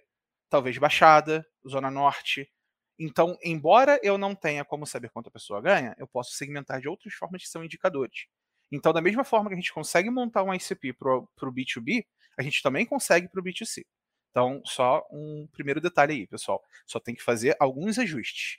talvez 0.50 0.76
Baixada, 0.76 1.44
Zona 1.66 1.90
Norte. 1.90 2.50
Então, 2.98 3.36
embora 3.42 3.98
eu 4.02 4.18
não 4.18 4.34
tenha 4.34 4.64
como 4.64 4.86
saber 4.86 5.08
quanto 5.08 5.28
a 5.28 5.32
pessoa 5.32 5.62
ganha, 5.62 5.96
eu 5.98 6.06
posso 6.06 6.32
segmentar 6.34 6.80
de 6.80 6.88
outras 6.88 7.14
formas 7.14 7.42
que 7.42 7.48
são 7.48 7.64
indicadores. 7.64 8.26
Então, 8.70 8.92
da 8.92 9.00
mesma 9.00 9.24
forma 9.24 9.48
que 9.48 9.54
a 9.54 9.56
gente 9.56 9.72
consegue 9.72 10.10
montar 10.10 10.42
um 10.42 10.52
ICP 10.54 10.92
para 10.92 11.16
o 11.16 11.52
B2B, 11.52 12.04
a 12.38 12.42
gente 12.42 12.62
também 12.62 12.84
consegue 12.84 13.28
para 13.28 13.40
o 13.40 13.44
B2C. 13.44 13.84
Então, 14.30 14.62
só 14.64 15.06
um 15.10 15.46
primeiro 15.52 15.80
detalhe 15.80 16.12
aí, 16.12 16.26
pessoal. 16.26 16.62
Só 16.86 17.00
tem 17.00 17.14
que 17.14 17.22
fazer 17.22 17.56
alguns 17.58 17.98
ajustes. 17.98 18.58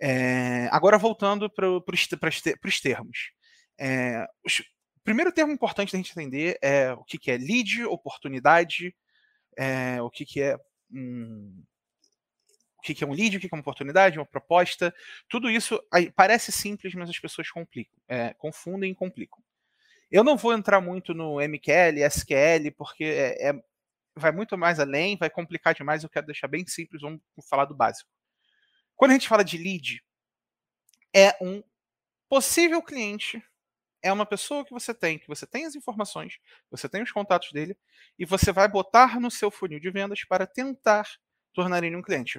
É, 0.00 0.68
agora, 0.72 0.98
voltando 0.98 1.48
para 1.48 1.68
os 1.94 2.80
termos. 2.80 3.30
É, 3.78 4.26
os, 4.44 4.62
primeiro 5.04 5.30
termo 5.30 5.52
importante 5.52 5.92
da 5.92 5.98
gente 5.98 6.10
entender 6.10 6.58
é 6.62 6.92
o 6.92 7.04
que, 7.04 7.18
que 7.18 7.30
é 7.30 7.36
lead, 7.36 7.84
oportunidade, 7.84 8.94
é, 9.56 10.00
o 10.02 10.10
que, 10.10 10.24
que 10.24 10.42
é 10.42 10.58
um, 10.90 11.62
o 12.78 12.82
que, 12.82 12.94
que 12.94 13.04
é 13.04 13.06
um 13.06 13.12
lead, 13.12 13.36
o 13.36 13.40
que, 13.40 13.48
que 13.48 13.54
é 13.54 13.56
uma 13.56 13.60
oportunidade, 13.60 14.18
uma 14.18 14.26
proposta. 14.26 14.94
Tudo 15.28 15.50
isso 15.50 15.80
aí, 15.92 16.10
parece 16.10 16.50
simples, 16.50 16.94
mas 16.94 17.10
as 17.10 17.18
pessoas 17.18 17.50
complicam, 17.50 17.98
é, 18.08 18.34
confundem 18.34 18.92
e 18.92 18.94
complicam. 18.94 19.42
Eu 20.10 20.24
não 20.24 20.36
vou 20.36 20.52
entrar 20.52 20.80
muito 20.80 21.12
no 21.12 21.40
MQL, 21.40 22.02
SQL, 22.04 22.70
porque 22.76 23.04
é, 23.04 23.50
é, 23.50 23.64
vai 24.16 24.32
muito 24.32 24.56
mais 24.56 24.80
além, 24.80 25.16
vai 25.16 25.28
complicar 25.28 25.74
demais. 25.74 26.02
Eu 26.02 26.10
quero 26.10 26.26
deixar 26.26 26.48
bem 26.48 26.66
simples, 26.66 27.02
vamos 27.02 27.20
falar 27.48 27.66
do 27.66 27.74
básico. 27.74 28.08
Quando 28.96 29.10
a 29.10 29.14
gente 29.14 29.28
fala 29.28 29.44
de 29.44 29.58
lead, 29.58 30.02
é 31.14 31.36
um 31.42 31.62
possível 32.28 32.82
cliente 32.82 33.42
é 34.04 34.12
uma 34.12 34.26
pessoa 34.26 34.64
que 34.66 34.70
você 34.70 34.92
tem, 34.92 35.18
que 35.18 35.26
você 35.26 35.46
tem 35.46 35.64
as 35.64 35.74
informações, 35.74 36.38
você 36.70 36.86
tem 36.86 37.02
os 37.02 37.10
contatos 37.10 37.50
dele, 37.52 37.74
e 38.18 38.26
você 38.26 38.52
vai 38.52 38.68
botar 38.68 39.18
no 39.18 39.30
seu 39.30 39.50
funil 39.50 39.80
de 39.80 39.90
vendas 39.90 40.24
para 40.28 40.46
tentar 40.46 41.08
tornar 41.54 41.82
ele 41.82 41.96
um 41.96 42.02
cliente. 42.02 42.38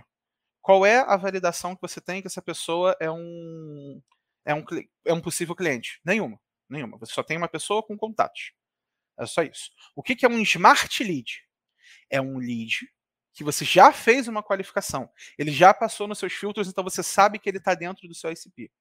Qual 0.61 0.85
é 0.85 0.99
a 0.99 1.17
validação 1.17 1.75
que 1.75 1.81
você 1.81 1.99
tem 1.99 2.21
que 2.21 2.27
essa 2.27 2.41
pessoa 2.41 2.95
é 2.99 3.09
um, 3.09 3.99
é 4.45 4.53
um, 4.53 4.63
é 5.05 5.13
um 5.13 5.19
possível 5.19 5.55
cliente? 5.55 5.99
Nenhuma. 6.05 6.39
Nenhuma. 6.69 6.99
Você 6.99 7.13
só 7.13 7.23
tem 7.23 7.35
uma 7.35 7.47
pessoa 7.47 7.81
com 7.81 7.97
contatos. 7.97 8.53
É 9.17 9.25
só 9.25 9.41
isso. 9.41 9.71
O 9.95 10.03
que, 10.03 10.23
é 10.23 10.29
um 10.29 10.41
smart 10.41 11.03
lead? 11.03 11.43
É 12.11 12.21
um 12.21 12.37
lead 12.37 12.87
que 13.33 13.43
você 13.43 13.65
já 13.65 13.91
fez 13.91 14.27
uma 14.27 14.43
qualificação. 14.43 15.09
Ele 15.37 15.51
já 15.51 15.73
passou 15.73 16.07
nos 16.07 16.19
seus 16.19 16.33
filtros, 16.33 16.67
então 16.67 16.83
você 16.83 17.01
sabe 17.01 17.39
que 17.39 17.49
ele 17.49 17.57
está 17.57 17.73
dentro 17.73 18.07
do 18.07 18.13
seu 18.13 18.31
ICP. 18.31 18.71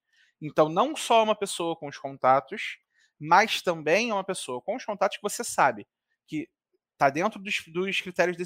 Então, 0.41 0.69
não 0.69 0.97
só 0.97 1.23
uma 1.23 1.35
pessoa 1.35 1.77
com 1.77 1.89
os 1.89 1.99
contatos, 1.99 2.79
mas 3.19 3.63
também 3.63 4.11
é 4.11 4.15
uma 4.15 4.25
pessoa 4.25 4.61
com 4.61 4.77
os 4.77 4.85
contatos 4.85 5.17
que 5.17 5.23
você 5.23 5.45
sabe 5.45 5.87
que 6.27 6.49
está 6.93 7.11
dentro 7.11 7.41
dos, 7.41 7.63
dos 7.67 8.01
critérios 8.01 8.37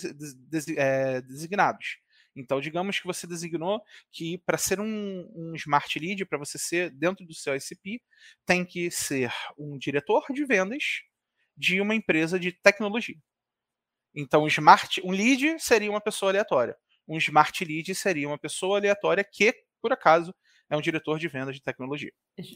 é, 0.76 1.21
designados. 1.23 1.99
Então, 2.35 2.61
digamos 2.61 3.00
que 3.00 3.07
você 3.07 3.26
designou 3.26 3.83
que 4.12 4.38
para 4.38 4.57
ser 4.57 4.80
um, 4.80 5.28
um, 5.35 5.54
Smart 5.57 5.99
Lead, 5.99 6.25
para 6.26 6.38
você 6.38 6.57
ser 6.59 6.90
dentro 6.90 7.26
do 7.26 7.35
seu 7.35 7.54
ICP, 7.57 8.00
tem 8.47 8.64
que 8.64 8.90
ser 8.90 9.33
um 9.59 9.76
diretor 9.76 10.25
de 10.30 10.45
vendas 10.45 11.02
de 11.57 11.80
uma 11.80 11.95
empresa 11.95 12.38
de 12.38 12.52
tecnologia. 12.52 13.16
Então, 14.14 14.47
smart, 14.47 15.00
um 15.04 15.11
lead 15.11 15.59
seria 15.61 15.90
uma 15.90 16.00
pessoa 16.00 16.30
aleatória. 16.30 16.76
Um 17.07 17.16
Smart 17.18 17.64
Lead 17.64 17.95
seria 17.95 18.28
uma 18.28 18.38
pessoa 18.38 18.78
aleatória 18.78 19.25
que, 19.25 19.54
por 19.80 19.92
acaso, 19.92 20.35
é 20.70 20.76
um 20.76 20.80
diretor 20.80 21.18
de 21.18 21.28
vendas 21.28 21.54
de 21.54 21.62
tecnologia. 21.62 22.12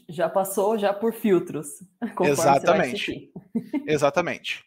Já 0.09 0.29
passou 0.29 0.77
já 0.77 0.93
por 0.93 1.13
filtros. 1.13 1.67
Exatamente. 2.21 3.31
Exatamente. 3.87 4.63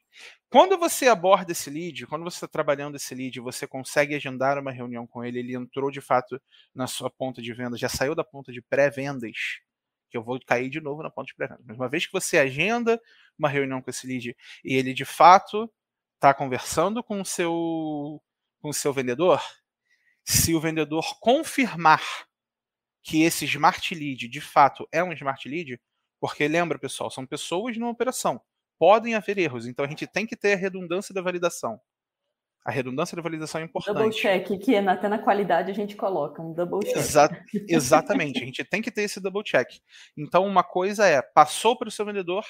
Quando 0.48 0.78
você 0.78 1.08
aborda 1.08 1.52
esse 1.52 1.68
lead, 1.68 2.06
quando 2.06 2.24
você 2.24 2.36
está 2.36 2.48
trabalhando 2.48 2.96
esse 2.96 3.14
lead, 3.14 3.40
você 3.40 3.66
consegue 3.66 4.14
agendar 4.14 4.58
uma 4.58 4.70
reunião 4.70 5.06
com 5.06 5.24
ele, 5.24 5.40
ele 5.40 5.54
entrou 5.54 5.90
de 5.90 6.00
fato 6.00 6.40
na 6.74 6.86
sua 6.86 7.10
ponta 7.10 7.42
de 7.42 7.52
venda, 7.52 7.76
já 7.76 7.88
saiu 7.88 8.14
da 8.14 8.24
ponta 8.24 8.52
de 8.52 8.62
pré-vendas, 8.62 9.60
que 10.08 10.16
eu 10.16 10.22
vou 10.22 10.38
cair 10.46 10.70
de 10.70 10.80
novo 10.80 11.02
na 11.02 11.10
ponta 11.10 11.26
de 11.26 11.34
pré-vendas. 11.34 11.64
Mas 11.66 11.76
uma 11.76 11.88
vez 11.88 12.06
que 12.06 12.12
você 12.12 12.38
agenda 12.38 13.00
uma 13.38 13.48
reunião 13.48 13.82
com 13.82 13.90
esse 13.90 14.06
lead 14.06 14.36
e 14.64 14.74
ele 14.74 14.94
de 14.94 15.04
fato 15.04 15.70
está 16.14 16.32
conversando 16.32 17.02
com 17.02 17.20
o 17.20 17.24
seu 17.24 18.22
com 18.60 18.70
o 18.70 18.74
seu 18.74 18.92
vendedor, 18.92 19.40
se 20.24 20.54
o 20.54 20.60
vendedor 20.60 21.18
confirmar 21.20 22.02
que 23.06 23.22
esse 23.22 23.44
smart 23.44 23.94
lead 23.94 24.26
de 24.26 24.40
fato 24.40 24.86
é 24.90 25.02
um 25.02 25.12
smart 25.12 25.48
lead, 25.48 25.80
porque 26.20 26.48
lembra, 26.48 26.76
pessoal, 26.76 27.08
são 27.08 27.24
pessoas 27.24 27.76
numa 27.76 27.90
operação. 27.90 28.40
Podem 28.76 29.14
haver 29.14 29.38
erros, 29.38 29.64
então 29.64 29.84
a 29.84 29.88
gente 29.88 30.08
tem 30.08 30.26
que 30.26 30.36
ter 30.36 30.54
a 30.54 30.56
redundância 30.56 31.14
da 31.14 31.22
validação. 31.22 31.80
A 32.64 32.72
redundância 32.72 33.14
da 33.14 33.22
validação 33.22 33.60
é 33.60 33.64
importante. 33.64 33.94
Double 33.94 34.12
check, 34.12 34.48
que 34.58 34.76
até 34.76 35.08
na 35.08 35.20
qualidade 35.20 35.70
a 35.70 35.74
gente 35.74 35.94
coloca 35.94 36.42
um 36.42 36.52
double 36.52 36.80
check. 36.80 36.96
Exa 36.96 37.28
exatamente, 37.68 38.42
a 38.42 38.44
gente 38.44 38.64
tem 38.64 38.82
que 38.82 38.90
ter 38.90 39.02
esse 39.02 39.20
double 39.20 39.44
check. 39.44 39.68
Então, 40.16 40.44
uma 40.44 40.64
coisa 40.64 41.06
é, 41.06 41.22
passou 41.22 41.78
para 41.78 41.86
o 41.86 41.92
seu 41.92 42.04
vendedor 42.04 42.44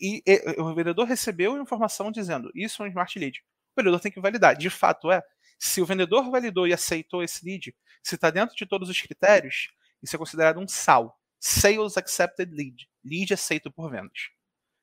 e, 0.00 0.24
e 0.26 0.60
o 0.60 0.74
vendedor 0.74 1.06
recebeu 1.06 1.54
a 1.54 1.60
informação 1.60 2.10
dizendo 2.10 2.50
isso 2.52 2.82
é 2.82 2.86
um 2.86 2.88
smart 2.88 3.16
lead. 3.16 3.38
O 3.76 3.80
vendedor 3.80 4.00
tem 4.00 4.10
que 4.10 4.20
validar. 4.20 4.56
De 4.56 4.68
fato, 4.68 5.12
é. 5.12 5.22
Se 5.56 5.80
o 5.80 5.86
vendedor 5.86 6.28
validou 6.32 6.66
e 6.66 6.72
aceitou 6.72 7.22
esse 7.22 7.46
lead, 7.46 7.72
se 8.02 8.16
está 8.16 8.28
dentro 8.28 8.56
de 8.56 8.66
todos 8.66 8.88
os 8.90 9.00
critérios, 9.00 9.68
isso 10.04 10.14
é 10.14 10.18
considerado 10.18 10.60
um 10.60 10.68
SAL. 10.68 11.18
Sales 11.40 11.96
Accepted 11.96 12.50
Lead. 12.52 12.88
Lead 13.04 13.34
aceito 13.34 13.70
por 13.70 13.90
vendas. 13.90 14.30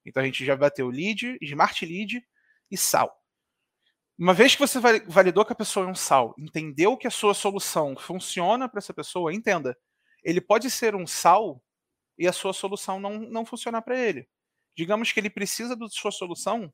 Então 0.06 0.22
a 0.22 0.26
gente 0.26 0.44
já 0.44 0.56
bateu 0.56 0.90
lead, 0.90 1.38
smart 1.42 1.86
lead 1.86 2.22
e 2.70 2.78
SAL. 2.78 3.16
Uma 4.18 4.34
vez 4.34 4.54
que 4.54 4.62
você 4.62 4.80
validou 5.08 5.46
que 5.46 5.54
a 5.54 5.56
pessoa 5.56 5.86
é 5.86 5.90
um 5.90 5.96
SAL, 5.96 6.36
entendeu 6.38 6.98
que 6.98 7.08
a 7.08 7.12
sua 7.12 7.34
solução 7.34 7.96
funciona 7.96 8.68
para 8.68 8.80
essa 8.80 8.94
pessoa, 8.94 9.34
entenda. 9.34 9.78
Ele 10.24 10.42
pode 10.42 10.70
ser 10.70 10.96
um 10.96 11.08
SAL 11.08 11.64
e 12.18 12.28
a 12.28 12.34
sua 12.34 12.54
solução 12.54 13.00
não, 13.00 13.20
não 13.20 13.46
funcionar 13.46 13.82
para 13.82 13.98
ele. 13.98 14.28
Digamos 14.76 15.12
que 15.12 15.20
ele 15.20 15.30
precisa 15.30 15.76
da 15.76 15.88
sua 15.90 16.12
solução 16.12 16.72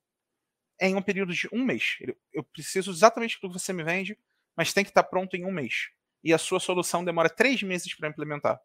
em 0.79 0.95
um 0.95 1.01
período 1.01 1.33
de 1.33 1.47
um 1.51 1.63
mês. 1.63 1.97
Eu 2.33 2.43
preciso 2.43 2.91
exatamente 2.91 3.39
do 3.39 3.47
que 3.47 3.59
você 3.59 3.73
me 3.73 3.83
vende, 3.83 4.17
mas 4.55 4.73
tem 4.73 4.83
que 4.83 4.91
estar 4.91 5.03
pronto 5.03 5.35
em 5.35 5.45
um 5.45 5.51
mês. 5.51 5.89
E 6.23 6.33
a 6.33 6.37
sua 6.37 6.59
solução 6.59 7.03
demora 7.03 7.29
três 7.29 7.61
meses 7.63 7.95
para 7.95 8.09
implementar. 8.09 8.59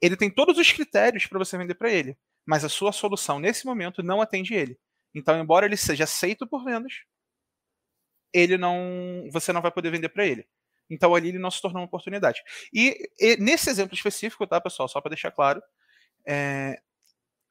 Ele 0.00 0.16
tem 0.16 0.30
todos 0.30 0.56
os 0.58 0.72
critérios 0.72 1.26
para 1.26 1.38
você 1.38 1.58
vender 1.58 1.74
para 1.74 1.90
ele, 1.90 2.16
mas 2.46 2.64
a 2.64 2.68
sua 2.68 2.92
solução 2.92 3.38
nesse 3.38 3.66
momento 3.66 4.02
não 4.02 4.20
atende 4.20 4.54
ele. 4.54 4.78
Então, 5.14 5.38
embora 5.38 5.66
ele 5.66 5.76
seja 5.76 6.04
aceito 6.04 6.46
por 6.46 6.64
vendas, 6.64 7.02
ele 8.32 8.56
não, 8.56 9.28
você 9.32 9.52
não 9.52 9.60
vai 9.60 9.70
poder 9.70 9.90
vender 9.90 10.08
para 10.08 10.26
ele. 10.26 10.46
Então 10.88 11.14
ali 11.14 11.28
ele 11.28 11.38
não 11.38 11.50
se 11.50 11.62
tornou 11.62 11.80
uma 11.80 11.86
oportunidade. 11.86 12.42
E, 12.72 13.08
e 13.18 13.36
nesse 13.36 13.70
exemplo 13.70 13.94
específico, 13.94 14.46
tá, 14.46 14.60
pessoal, 14.60 14.88
só 14.88 15.00
para 15.00 15.10
deixar 15.10 15.30
claro, 15.30 15.62
é, 16.26 16.80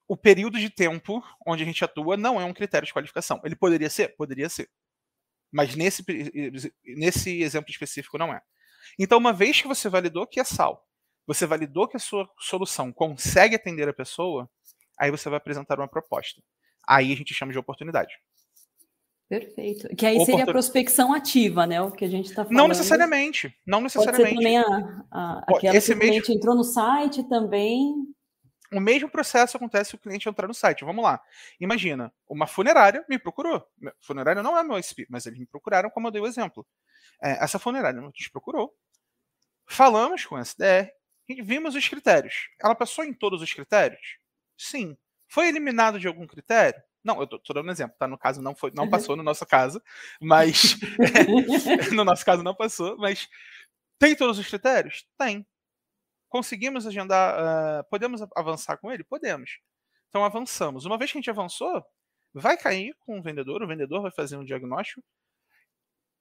o 0.08 0.18
período 0.18 0.60
de 0.60 0.70
tempo 0.70 1.24
onde 1.46 1.64
a 1.64 1.66
gente 1.66 1.84
atua 1.84 2.18
não 2.18 2.40
é 2.40 2.44
um 2.44 2.54
critério 2.54 2.86
de 2.86 2.94
qualificação. 2.94 3.40
Ele 3.46 3.56
poderia 3.56 3.90
ser? 3.90 4.16
Poderia 4.18 4.50
ser. 4.50 4.70
Mas 5.52 5.76
nesse, 5.76 6.04
nesse 6.84 7.42
exemplo 7.42 7.72
específico 7.72 8.18
não 8.18 8.34
é. 8.34 8.42
Então, 8.98 9.18
uma 9.18 9.34
vez 9.34 9.62
que 9.62 9.68
você 9.68 9.90
validou 9.90 10.28
que 10.28 10.40
é 10.40 10.44
sal, 10.44 10.86
você 11.26 11.46
validou 11.46 11.88
que 11.88 11.98
a 11.98 12.00
sua 12.00 12.28
solução 12.40 12.92
consegue 12.92 13.56
atender 13.56 13.88
a 13.88 13.94
pessoa, 13.94 14.50
aí 15.00 15.12
você 15.12 15.30
vai 15.30 15.38
apresentar 15.38 15.80
uma 15.80 15.88
proposta. 15.88 16.42
Aí 16.88 17.14
a 17.14 17.16
gente 17.16 17.34
chama 17.34 17.52
de 17.52 17.60
oportunidade. 17.60 18.14
Perfeito. 19.30 19.96
Que 19.96 20.08
aí 20.08 20.26
seria 20.26 20.44
a 20.44 20.48
prospecção 20.48 21.14
ativa, 21.14 21.68
né? 21.68 21.80
O 21.80 21.92
que 21.92 22.04
a 22.04 22.10
gente 22.10 22.26
está 22.26 22.44
falando. 22.44 22.58
Não 22.58 22.68
necessariamente. 22.68 23.56
Não 23.66 23.80
necessariamente. 23.80 24.34
Pode 24.34 24.44
ser 24.44 24.64
também 24.64 24.80
a, 24.82 25.06
a, 25.12 25.44
aquela 25.48 25.76
Esse 25.76 25.92
que 25.92 25.98
o 25.98 26.00
cliente 26.00 26.20
mesmo... 26.22 26.36
entrou 26.36 26.56
no 26.56 26.64
site 26.64 27.24
também. 27.30 27.94
O 28.74 28.80
mesmo 28.80 29.08
processo 29.08 29.56
acontece 29.56 29.92
se 29.92 29.96
o 29.96 30.00
cliente 30.00 30.28
entrar 30.28 30.48
no 30.48 30.54
site. 30.54 30.84
Vamos 30.84 31.04
lá. 31.04 31.22
Imagina, 31.60 32.12
uma 32.28 32.48
funerária 32.48 33.06
me 33.08 33.20
procurou. 33.20 33.64
Funerária 34.02 34.42
não 34.42 34.58
é 34.58 34.64
meu 34.64 34.82
SP, 34.82 35.06
mas 35.10 35.28
eles 35.28 35.38
me 35.38 35.46
procuraram, 35.46 35.92
como 35.92 36.08
eu 36.08 36.12
dei 36.12 36.22
o 36.22 36.28
exemplo. 36.28 36.66
É, 37.22 37.44
essa 37.44 37.60
funerária 37.60 38.02
nos 38.02 38.28
procurou. 38.30 38.76
Falamos 39.68 40.26
com 40.26 40.36
a 40.36 40.42
SDR 40.42 40.90
e 41.28 41.42
vimos 41.42 41.76
os 41.76 41.88
critérios. 41.88 42.50
Ela 42.60 42.76
passou 42.76 43.04
em 43.04 43.14
todos 43.14 43.42
os 43.42 43.54
critérios? 43.54 44.18
Sim. 44.58 44.98
Foi 45.28 45.48
eliminado 45.48 46.00
de 46.00 46.08
algum 46.08 46.26
critério? 46.26 46.82
Não, 47.04 47.20
eu 47.22 47.28
tô, 47.28 47.40
tô, 47.40 47.54
dando 47.54 47.70
um 47.70 47.72
exemplo, 47.72 47.96
tá? 47.98 48.08
No 48.08 48.18
caso 48.18 48.42
não 48.42 48.56
foi, 48.56 48.72
não 48.72 48.86
uhum. 48.86 48.90
passou 48.90 49.16
no 49.16 49.24
nosso 49.24 49.46
caso, 49.46 49.82
mas 50.20 50.76
no 51.94 52.04
nosso 52.04 52.26
caso 52.26 52.44
não 52.44 52.56
passou, 52.56 52.98
mas 52.98 53.28
tem 54.00 54.16
todos 54.16 54.40
os 54.40 54.48
critérios? 54.48 55.06
Tem. 55.18 55.46
Conseguimos 56.30 56.86
agendar, 56.86 57.36
uh, 57.40 57.90
podemos 57.90 58.22
avançar 58.36 58.78
com 58.78 58.92
ele? 58.92 59.04
Podemos. 59.04 59.60
Então 60.10 60.24
avançamos. 60.24 60.86
Uma 60.86 60.98
vez 60.98 61.12
que 61.12 61.18
a 61.18 61.22
gente 61.22 61.30
avançou, 61.30 61.84
vai 62.34 62.58
cair 62.58 62.96
com 63.00 63.20
o 63.20 63.22
vendedor, 63.22 63.62
o 63.62 63.68
vendedor 63.68 64.02
vai 64.02 64.12
fazer 64.12 64.38
um 64.38 64.46
diagnóstico. 64.46 65.04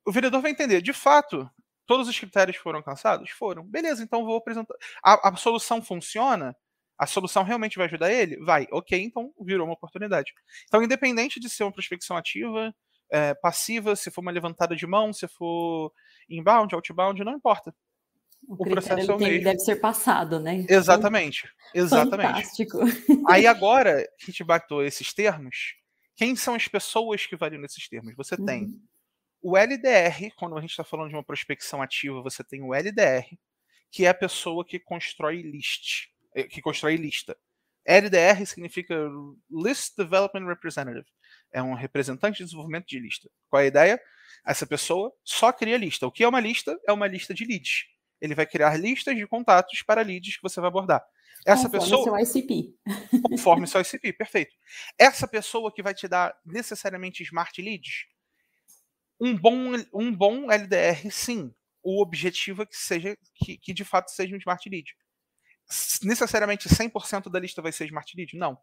O 0.09 0.13
vendedor 0.13 0.41
vai 0.41 0.51
entender, 0.51 0.81
de 0.81 0.93
fato, 0.95 1.49
todos 1.87 2.09
os 2.09 2.19
critérios 2.19 2.57
foram 2.57 2.79
alcançados? 2.79 3.31
Foram. 3.31 3.63
Beleza, 3.63 4.03
então 4.03 4.25
vou 4.25 4.37
apresentar. 4.37 4.75
A, 5.05 5.29
a 5.29 5.37
solução 5.37 5.83
funciona? 5.83 6.57
a 6.99 7.07
solução 7.07 7.45
realmente 7.45 7.77
vai 7.77 7.87
ajudar 7.87 8.13
ele? 8.13 8.37
Vai. 8.39 8.67
Ok, 8.73 9.01
então 9.01 9.33
virou 9.41 9.67
uma 9.67 9.75
oportunidade. 9.75 10.33
Então, 10.67 10.83
independente 10.83 11.39
de 11.39 11.49
ser 11.49 11.63
uma 11.63 11.73
prospecção 11.73 12.17
ativa, 12.17 12.75
é, 13.09 13.35
passiva, 13.35 13.95
se 13.95 14.11
for 14.11 14.21
uma 14.21 14.33
levantada 14.33 14.75
de 14.75 14.85
mão, 14.85 15.13
se 15.13 15.29
for 15.29 15.93
inbound, 16.29 16.75
outbound, 16.75 17.23
não 17.23 17.37
importa. 17.37 17.73
O, 18.49 18.55
o 18.55 18.69
processo 18.69 19.13
é 19.13 19.15
o 19.15 19.19
mesmo. 19.19 19.45
deve 19.45 19.61
ser 19.61 19.77
passado, 19.77 20.41
né? 20.41 20.67
Exatamente. 20.69 21.49
Exatamente. 21.73 22.27
Fantástico. 22.27 22.79
Aí 23.29 23.47
agora 23.47 24.05
que 24.19 24.33
te 24.33 24.43
bateu 24.43 24.83
esses 24.85 25.13
termos, 25.13 25.77
quem 26.17 26.35
são 26.35 26.55
as 26.55 26.67
pessoas 26.67 27.27
que 27.27 27.37
validam 27.37 27.65
esses 27.65 27.89
termos? 27.89 28.15
Você 28.17 28.35
uhum. 28.35 28.45
tem 28.45 28.83
o 29.41 29.57
LDR, 29.57 30.33
quando 30.37 30.57
a 30.57 30.61
gente 30.61 30.71
está 30.71 30.85
falando 30.85 31.09
de 31.09 31.15
uma 31.15 31.25
prospecção 31.25 31.81
ativa, 31.81 32.23
você 32.23 32.43
tem 32.43 32.63
o 32.63 32.75
LDR, 32.75 33.27
que 33.91 34.05
é 34.05 34.09
a 34.09 34.15
pessoa 34.15 34.65
que 34.65 34.79
constrói 34.79 35.43
list. 35.43 36.09
É, 36.35 36.45
que 36.45 36.61
constrói 36.61 36.97
lista. 36.97 37.37
LDR 37.87 38.45
significa 38.45 38.95
List 39.51 39.97
Development 39.97 40.47
Representative. 40.47 41.07
É 41.51 41.63
um 41.63 41.73
representante 41.73 42.39
de 42.39 42.45
desenvolvimento 42.45 42.87
de 42.87 43.01
lista. 43.01 43.31
Qual 43.49 43.61
é 43.61 43.65
a 43.65 43.69
ideia? 43.69 44.01
Essa 44.47 44.67
pessoa 44.67 45.13
só 45.25 45.51
cria 45.53 45.79
lista. 45.79 46.07
O 46.07 46.13
que 46.13 46.23
é 46.23 46.29
uma 46.29 46.41
lista? 46.41 46.79
É 46.87 46.93
uma 46.93 47.07
lista 47.07 47.33
de 47.33 47.47
leads. 47.47 47.87
Ele 48.21 48.35
vai 48.35 48.45
criar 48.45 48.77
listas 48.79 49.17
de 49.17 49.27
contatos 49.27 49.83
para 49.83 50.03
leads 50.03 50.37
que 50.37 50.43
você 50.43 50.61
vai 50.61 50.69
abordar. 50.69 51.03
Essa 51.47 51.69
conforme 51.69 51.81
pessoa. 51.81 52.25
seu 52.25 52.41
ICP. 52.41 52.75
Conforme 53.23 53.67
seu 53.67 53.81
ICP, 53.81 54.13
perfeito. 54.13 54.55
Essa 54.99 55.27
pessoa 55.27 55.73
que 55.73 55.83
vai 55.83 55.95
te 55.95 56.07
dar 56.07 56.37
necessariamente 56.45 57.23
smart 57.23 57.63
leads, 57.63 58.07
um 59.21 59.37
bom, 59.37 59.73
um 59.95 60.15
bom 60.15 60.51
LDR, 60.51 61.11
sim. 61.11 61.55
O 61.83 62.03
objetivo 62.03 62.63
é 62.63 62.67
que 62.67 62.77
seja 62.77 63.17
que, 63.35 63.57
que 63.59 63.73
de 63.73 63.85
fato 63.85 64.11
seja 64.11 64.35
um 64.35 64.39
smart 64.39 64.69
lead 64.69 64.95
necessariamente 66.03 66.69
100% 66.69 67.31
da 67.31 67.39
lista 67.39 67.61
vai 67.61 67.73
ser 67.73 67.85
Smart 67.87 68.17
Lead? 68.17 68.37
Não. 68.37 68.59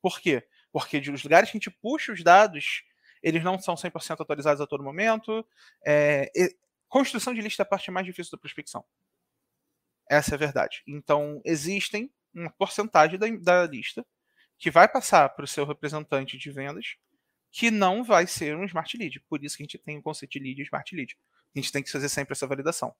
Por 0.00 0.20
quê? 0.20 0.46
Porque 0.72 1.00
dos 1.00 1.22
lugares 1.22 1.50
que 1.50 1.56
a 1.56 1.58
gente 1.58 1.70
puxa 1.70 2.12
os 2.12 2.22
dados, 2.22 2.84
eles 3.22 3.42
não 3.42 3.58
são 3.58 3.74
100% 3.74 4.20
atualizados 4.20 4.60
a 4.60 4.66
todo 4.66 4.84
momento. 4.84 5.44
É, 5.84 6.30
construção 6.88 7.34
de 7.34 7.40
lista 7.40 7.62
é 7.62 7.64
a 7.64 7.68
parte 7.68 7.90
mais 7.90 8.06
difícil 8.06 8.30
da 8.32 8.38
prospecção. 8.38 8.84
Essa 10.08 10.34
é 10.34 10.36
a 10.36 10.38
verdade. 10.38 10.82
Então, 10.86 11.40
existem 11.44 12.12
uma 12.32 12.50
porcentagem 12.50 13.18
da, 13.18 13.26
da 13.42 13.66
lista 13.66 14.06
que 14.58 14.70
vai 14.70 14.86
passar 14.88 15.28
para 15.30 15.44
o 15.44 15.48
seu 15.48 15.64
representante 15.66 16.38
de 16.38 16.50
vendas 16.50 16.96
que 17.56 17.70
não 17.70 18.04
vai 18.04 18.26
ser 18.26 18.54
um 18.54 18.66
Smart 18.66 18.94
Lead. 18.98 19.18
Por 19.30 19.42
isso 19.42 19.56
que 19.56 19.62
a 19.62 19.64
gente 19.64 19.78
tem 19.78 19.96
o 19.96 20.02
conceito 20.02 20.32
de 20.32 20.40
lead 20.40 20.60
e 20.60 20.64
Smart 20.64 20.94
Lead. 20.94 21.16
A 21.54 21.58
gente 21.58 21.72
tem 21.72 21.82
que 21.82 21.90
fazer 21.90 22.10
sempre 22.10 22.32
essa 22.32 22.46
validação. 22.46 22.94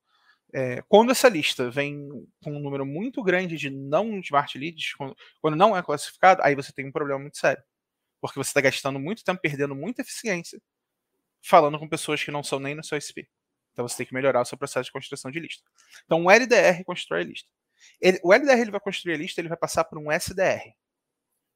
É, 0.50 0.80
quando 0.88 1.10
essa 1.10 1.28
lista 1.28 1.70
vem 1.70 2.08
com 2.42 2.52
um 2.52 2.58
número 2.58 2.86
muito 2.86 3.22
grande 3.22 3.58
de 3.58 3.68
não 3.68 4.18
smart 4.20 4.56
leads, 4.58 4.94
quando 5.42 5.56
não 5.56 5.76
é 5.76 5.82
classificado, 5.82 6.40
aí 6.42 6.54
você 6.54 6.72
tem 6.72 6.86
um 6.86 6.92
problema 6.92 7.20
muito 7.20 7.36
sério. 7.36 7.62
Porque 8.18 8.38
você 8.38 8.48
está 8.48 8.62
gastando 8.62 8.98
muito 8.98 9.22
tempo, 9.22 9.42
perdendo 9.42 9.74
muita 9.74 10.00
eficiência, 10.00 10.58
falando 11.42 11.78
com 11.78 11.86
pessoas 11.86 12.24
que 12.24 12.30
não 12.30 12.42
são 12.42 12.58
nem 12.58 12.74
no 12.74 12.82
seu 12.82 12.96
SP. 12.96 13.28
Então 13.74 13.86
você 13.86 13.98
tem 13.98 14.06
que 14.06 14.14
melhorar 14.14 14.40
o 14.40 14.46
seu 14.46 14.56
processo 14.56 14.86
de 14.86 14.92
construção 14.92 15.30
de 15.30 15.38
lista. 15.38 15.62
Então 16.06 16.24
o 16.24 16.30
LDR 16.30 16.82
constrói 16.86 17.20
a 17.20 17.24
lista. 17.24 17.50
Ele, 18.00 18.18
o 18.22 18.32
LDR 18.32 18.58
ele 18.58 18.70
vai 18.70 18.80
construir 18.80 19.12
a 19.12 19.18
lista, 19.18 19.38
ele 19.38 19.50
vai 19.50 19.58
passar 19.58 19.84
por 19.84 19.98
um 19.98 20.10
SDR 20.10 20.74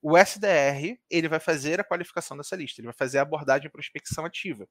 o 0.03 0.17
SDR 0.17 0.99
ele 1.11 1.29
vai 1.29 1.39
fazer 1.39 1.81
a 1.81 1.85
qualificação 1.85 2.37
dessa 2.37 2.57
lista, 2.57 2.81
ele 2.81 2.87
vai 2.87 2.95
fazer 2.97 3.19
a 3.19 3.23
abordagem 3.23 3.63
de 3.63 3.69
prospecção 3.71 4.25
ativa. 4.25 4.67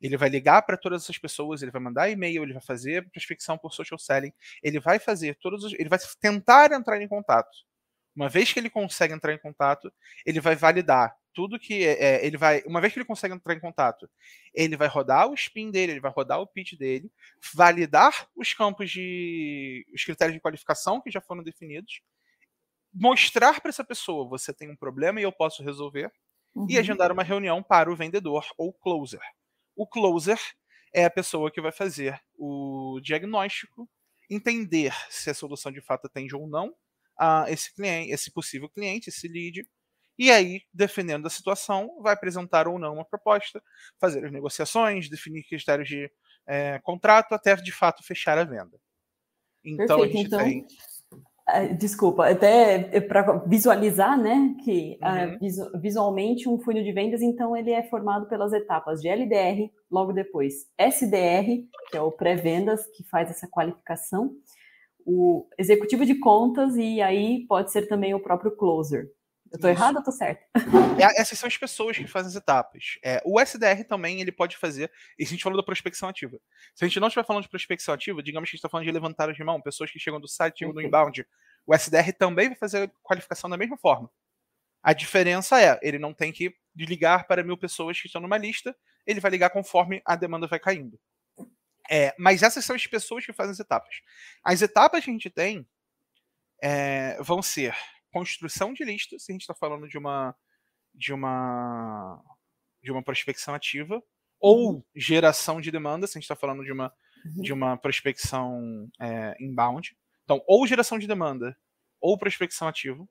Ele 0.00 0.16
vai 0.16 0.28
ligar 0.28 0.62
para 0.62 0.76
todas 0.76 1.02
essas 1.02 1.18
pessoas, 1.18 1.62
ele 1.62 1.70
vai 1.70 1.80
mandar 1.80 2.10
e-mail, 2.10 2.42
ele 2.42 2.52
vai 2.52 2.62
fazer 2.62 3.08
prospecção 3.10 3.56
por 3.56 3.72
social 3.72 3.98
selling, 3.98 4.32
ele 4.62 4.78
vai 4.78 4.98
fazer 4.98 5.36
todos 5.40 5.64
os, 5.64 5.72
ele 5.72 5.88
vai 5.88 5.98
tentar 6.20 6.72
entrar 6.72 7.00
em 7.00 7.08
contato. 7.08 7.56
Uma 8.14 8.28
vez 8.28 8.52
que 8.52 8.58
ele 8.58 8.70
consegue 8.70 9.14
entrar 9.14 9.32
em 9.32 9.38
contato, 9.38 9.92
ele 10.24 10.40
vai 10.40 10.56
validar 10.56 11.14
tudo 11.34 11.58
que 11.58 11.84
é, 11.84 12.02
é, 12.02 12.26
ele 12.26 12.38
vai, 12.38 12.62
uma 12.66 12.80
vez 12.80 12.90
que 12.90 12.98
ele 12.98 13.04
consegue 13.04 13.34
entrar 13.34 13.54
em 13.54 13.60
contato, 13.60 14.08
ele 14.54 14.74
vai 14.74 14.88
rodar 14.88 15.28
o 15.28 15.34
spin 15.34 15.70
dele, 15.70 15.92
ele 15.92 16.00
vai 16.00 16.10
rodar 16.10 16.40
o 16.40 16.46
pitch 16.46 16.78
dele, 16.78 17.12
validar 17.54 18.26
os 18.34 18.54
campos 18.54 18.90
de 18.90 19.86
os 19.94 20.02
critérios 20.02 20.34
de 20.34 20.40
qualificação 20.40 20.98
que 20.98 21.10
já 21.10 21.20
foram 21.20 21.42
definidos 21.42 22.00
mostrar 22.96 23.60
para 23.60 23.68
essa 23.68 23.84
pessoa 23.84 24.28
você 24.28 24.52
tem 24.52 24.70
um 24.70 24.76
problema 24.76 25.20
e 25.20 25.24
eu 25.24 25.32
posso 25.32 25.62
resolver 25.62 26.10
uhum. 26.54 26.66
e 26.68 26.78
agendar 26.78 27.12
uma 27.12 27.22
reunião 27.22 27.62
para 27.62 27.92
o 27.92 27.96
vendedor 27.96 28.46
ou 28.56 28.72
closer. 28.72 29.20
O 29.76 29.86
closer 29.86 30.40
é 30.92 31.04
a 31.04 31.10
pessoa 31.10 31.50
que 31.50 31.60
vai 31.60 31.72
fazer 31.72 32.18
o 32.34 32.98
diagnóstico, 33.02 33.88
entender 34.30 34.94
se 35.10 35.28
a 35.28 35.34
solução 35.34 35.70
de 35.70 35.80
fato 35.80 36.06
atende 36.06 36.34
ou 36.34 36.48
não 36.48 36.74
a 37.18 37.44
esse 37.50 37.74
cliente, 37.74 38.10
esse 38.10 38.30
possível 38.30 38.68
cliente, 38.68 39.10
esse 39.10 39.28
lead, 39.28 39.66
E 40.18 40.30
aí, 40.30 40.62
defendendo 40.72 41.24
da 41.24 41.30
situação, 41.30 42.00
vai 42.02 42.14
apresentar 42.14 42.66
ou 42.66 42.78
não 42.78 42.94
uma 42.94 43.04
proposta, 43.04 43.62
fazer 44.00 44.24
as 44.24 44.32
negociações, 44.32 45.10
definir 45.10 45.44
critérios 45.44 45.88
de 45.88 46.10
é, 46.46 46.78
contrato, 46.78 47.34
até 47.34 47.54
de 47.56 47.72
fato 47.72 48.02
fechar 48.02 48.38
a 48.38 48.44
venda. 48.44 48.80
Então 49.62 50.00
Perfeito, 50.00 50.02
a 50.02 50.06
gente 50.08 50.26
então... 50.26 50.44
tem 50.44 50.66
desculpa, 51.78 52.28
até 52.28 52.90
é 52.92 53.00
para 53.00 53.38
visualizar, 53.46 54.18
né, 54.20 54.54
que 54.64 54.98
uhum. 55.00 55.74
uh, 55.74 55.80
visualmente 55.80 56.48
um 56.48 56.58
funil 56.58 56.82
de 56.82 56.92
vendas, 56.92 57.22
então 57.22 57.56
ele 57.56 57.70
é 57.70 57.84
formado 57.84 58.26
pelas 58.26 58.52
etapas 58.52 59.00
de 59.00 59.08
LDR, 59.08 59.70
logo 59.90 60.12
depois 60.12 60.66
SDR, 60.76 61.64
que 61.90 61.96
é 61.96 62.00
o 62.00 62.10
pré-vendas, 62.10 62.84
que 62.96 63.04
faz 63.04 63.30
essa 63.30 63.46
qualificação, 63.48 64.32
o 65.06 65.46
executivo 65.56 66.04
de 66.04 66.16
contas 66.16 66.76
e 66.76 67.00
aí 67.00 67.46
pode 67.46 67.70
ser 67.70 67.86
também 67.86 68.12
o 68.12 68.20
próprio 68.20 68.50
closer. 68.50 69.08
Eu 69.52 69.60
tô 69.60 69.68
errado 69.68 69.96
ou 69.96 70.02
tô 70.02 70.10
certo? 70.10 70.44
É, 70.98 71.20
essas 71.20 71.38
são 71.38 71.46
as 71.46 71.56
pessoas 71.56 71.96
que 71.96 72.06
fazem 72.06 72.28
as 72.28 72.36
etapas. 72.36 72.98
É, 73.04 73.22
o 73.24 73.40
SDR 73.40 73.84
também 73.86 74.20
ele 74.20 74.32
pode 74.32 74.56
fazer, 74.56 74.90
e 75.18 75.24
a 75.24 75.26
gente 75.26 75.42
falou 75.42 75.56
da 75.56 75.64
prospecção 75.64 76.08
ativa. 76.08 76.38
Se 76.74 76.84
a 76.84 76.88
gente 76.88 76.98
não 76.98 77.08
estiver 77.08 77.24
falando 77.24 77.42
de 77.42 77.48
prospecção 77.48 77.94
ativa, 77.94 78.22
digamos 78.22 78.48
que 78.48 78.54
a 78.54 78.56
gente 78.56 78.60
está 78.60 78.68
falando 78.68 78.86
de 78.86 78.92
levantar 78.92 79.32
de 79.32 79.44
mão, 79.44 79.60
pessoas 79.60 79.90
que 79.90 79.98
chegam 79.98 80.20
do 80.20 80.28
site, 80.28 80.60
chegam 80.60 80.74
do 80.74 80.82
inbound, 80.82 81.26
o 81.66 81.74
SDR 81.74 82.12
também 82.18 82.48
vai 82.48 82.56
fazer 82.56 82.84
a 82.84 82.90
qualificação 83.02 83.48
da 83.50 83.56
mesma 83.56 83.76
forma. 83.76 84.10
A 84.82 84.92
diferença 84.92 85.60
é, 85.60 85.78
ele 85.82 85.98
não 85.98 86.14
tem 86.14 86.32
que 86.32 86.54
ligar 86.76 87.26
para 87.26 87.42
mil 87.42 87.56
pessoas 87.56 88.00
que 88.00 88.06
estão 88.06 88.20
numa 88.20 88.38
lista, 88.38 88.76
ele 89.06 89.20
vai 89.20 89.30
ligar 89.30 89.50
conforme 89.50 90.02
a 90.04 90.16
demanda 90.16 90.46
vai 90.46 90.58
caindo. 90.58 90.98
É, 91.90 92.14
mas 92.18 92.42
essas 92.42 92.64
são 92.64 92.74
as 92.74 92.86
pessoas 92.86 93.24
que 93.24 93.32
fazem 93.32 93.52
as 93.52 93.60
etapas. 93.60 94.00
As 94.42 94.60
etapas 94.62 95.04
que 95.04 95.10
a 95.10 95.12
gente 95.12 95.30
tem 95.30 95.66
é, 96.62 97.16
vão 97.22 97.42
ser 97.42 97.76
construção 98.16 98.72
de 98.72 98.82
listas, 98.82 99.24
se 99.24 99.30
a 99.30 99.34
gente 99.34 99.42
está 99.42 99.54
falando 99.54 99.86
de 99.86 99.98
uma 99.98 100.34
de 100.94 101.12
uma 101.12 102.22
de 102.82 102.90
uma 102.90 103.02
prospecção 103.02 103.54
ativa, 103.54 104.02
ou 104.40 104.74
uhum. 104.74 104.84
geração 104.94 105.60
de 105.60 105.70
demanda, 105.70 106.06
se 106.06 106.16
a 106.16 106.18
gente 106.18 106.24
está 106.24 106.36
falando 106.36 106.64
de 106.64 106.72
uma 106.72 106.90
uhum. 107.24 107.42
de 107.42 107.52
uma 107.52 107.76
prospecção 107.76 108.88
é, 108.98 109.36
inbound. 109.38 109.94
Então, 110.24 110.42
ou 110.46 110.66
geração 110.66 110.98
de 110.98 111.06
demanda, 111.06 111.54
ou 112.00 112.16
prospecção 112.16 112.66
ativa, 112.66 113.06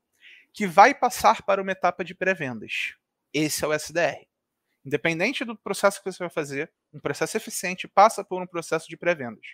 que 0.51 0.65
vai 0.65 0.95
passar 0.95 1.43
para 1.43 1.61
uma 1.61 1.71
etapa 1.71 2.03
de 2.03 2.15
pré-vendas. 2.15 2.95
Esse 3.31 3.63
é 3.63 3.67
o 3.67 3.73
SDR. 3.73 4.25
Independente 4.83 5.45
do 5.45 5.55
processo 5.55 6.01
que 6.01 6.11
você 6.11 6.19
vai 6.19 6.29
fazer, 6.29 6.71
um 6.91 6.99
processo 6.99 7.37
eficiente 7.37 7.87
passa 7.87 8.23
por 8.23 8.41
um 8.41 8.47
processo 8.47 8.87
de 8.89 8.97
pré-vendas, 8.97 9.45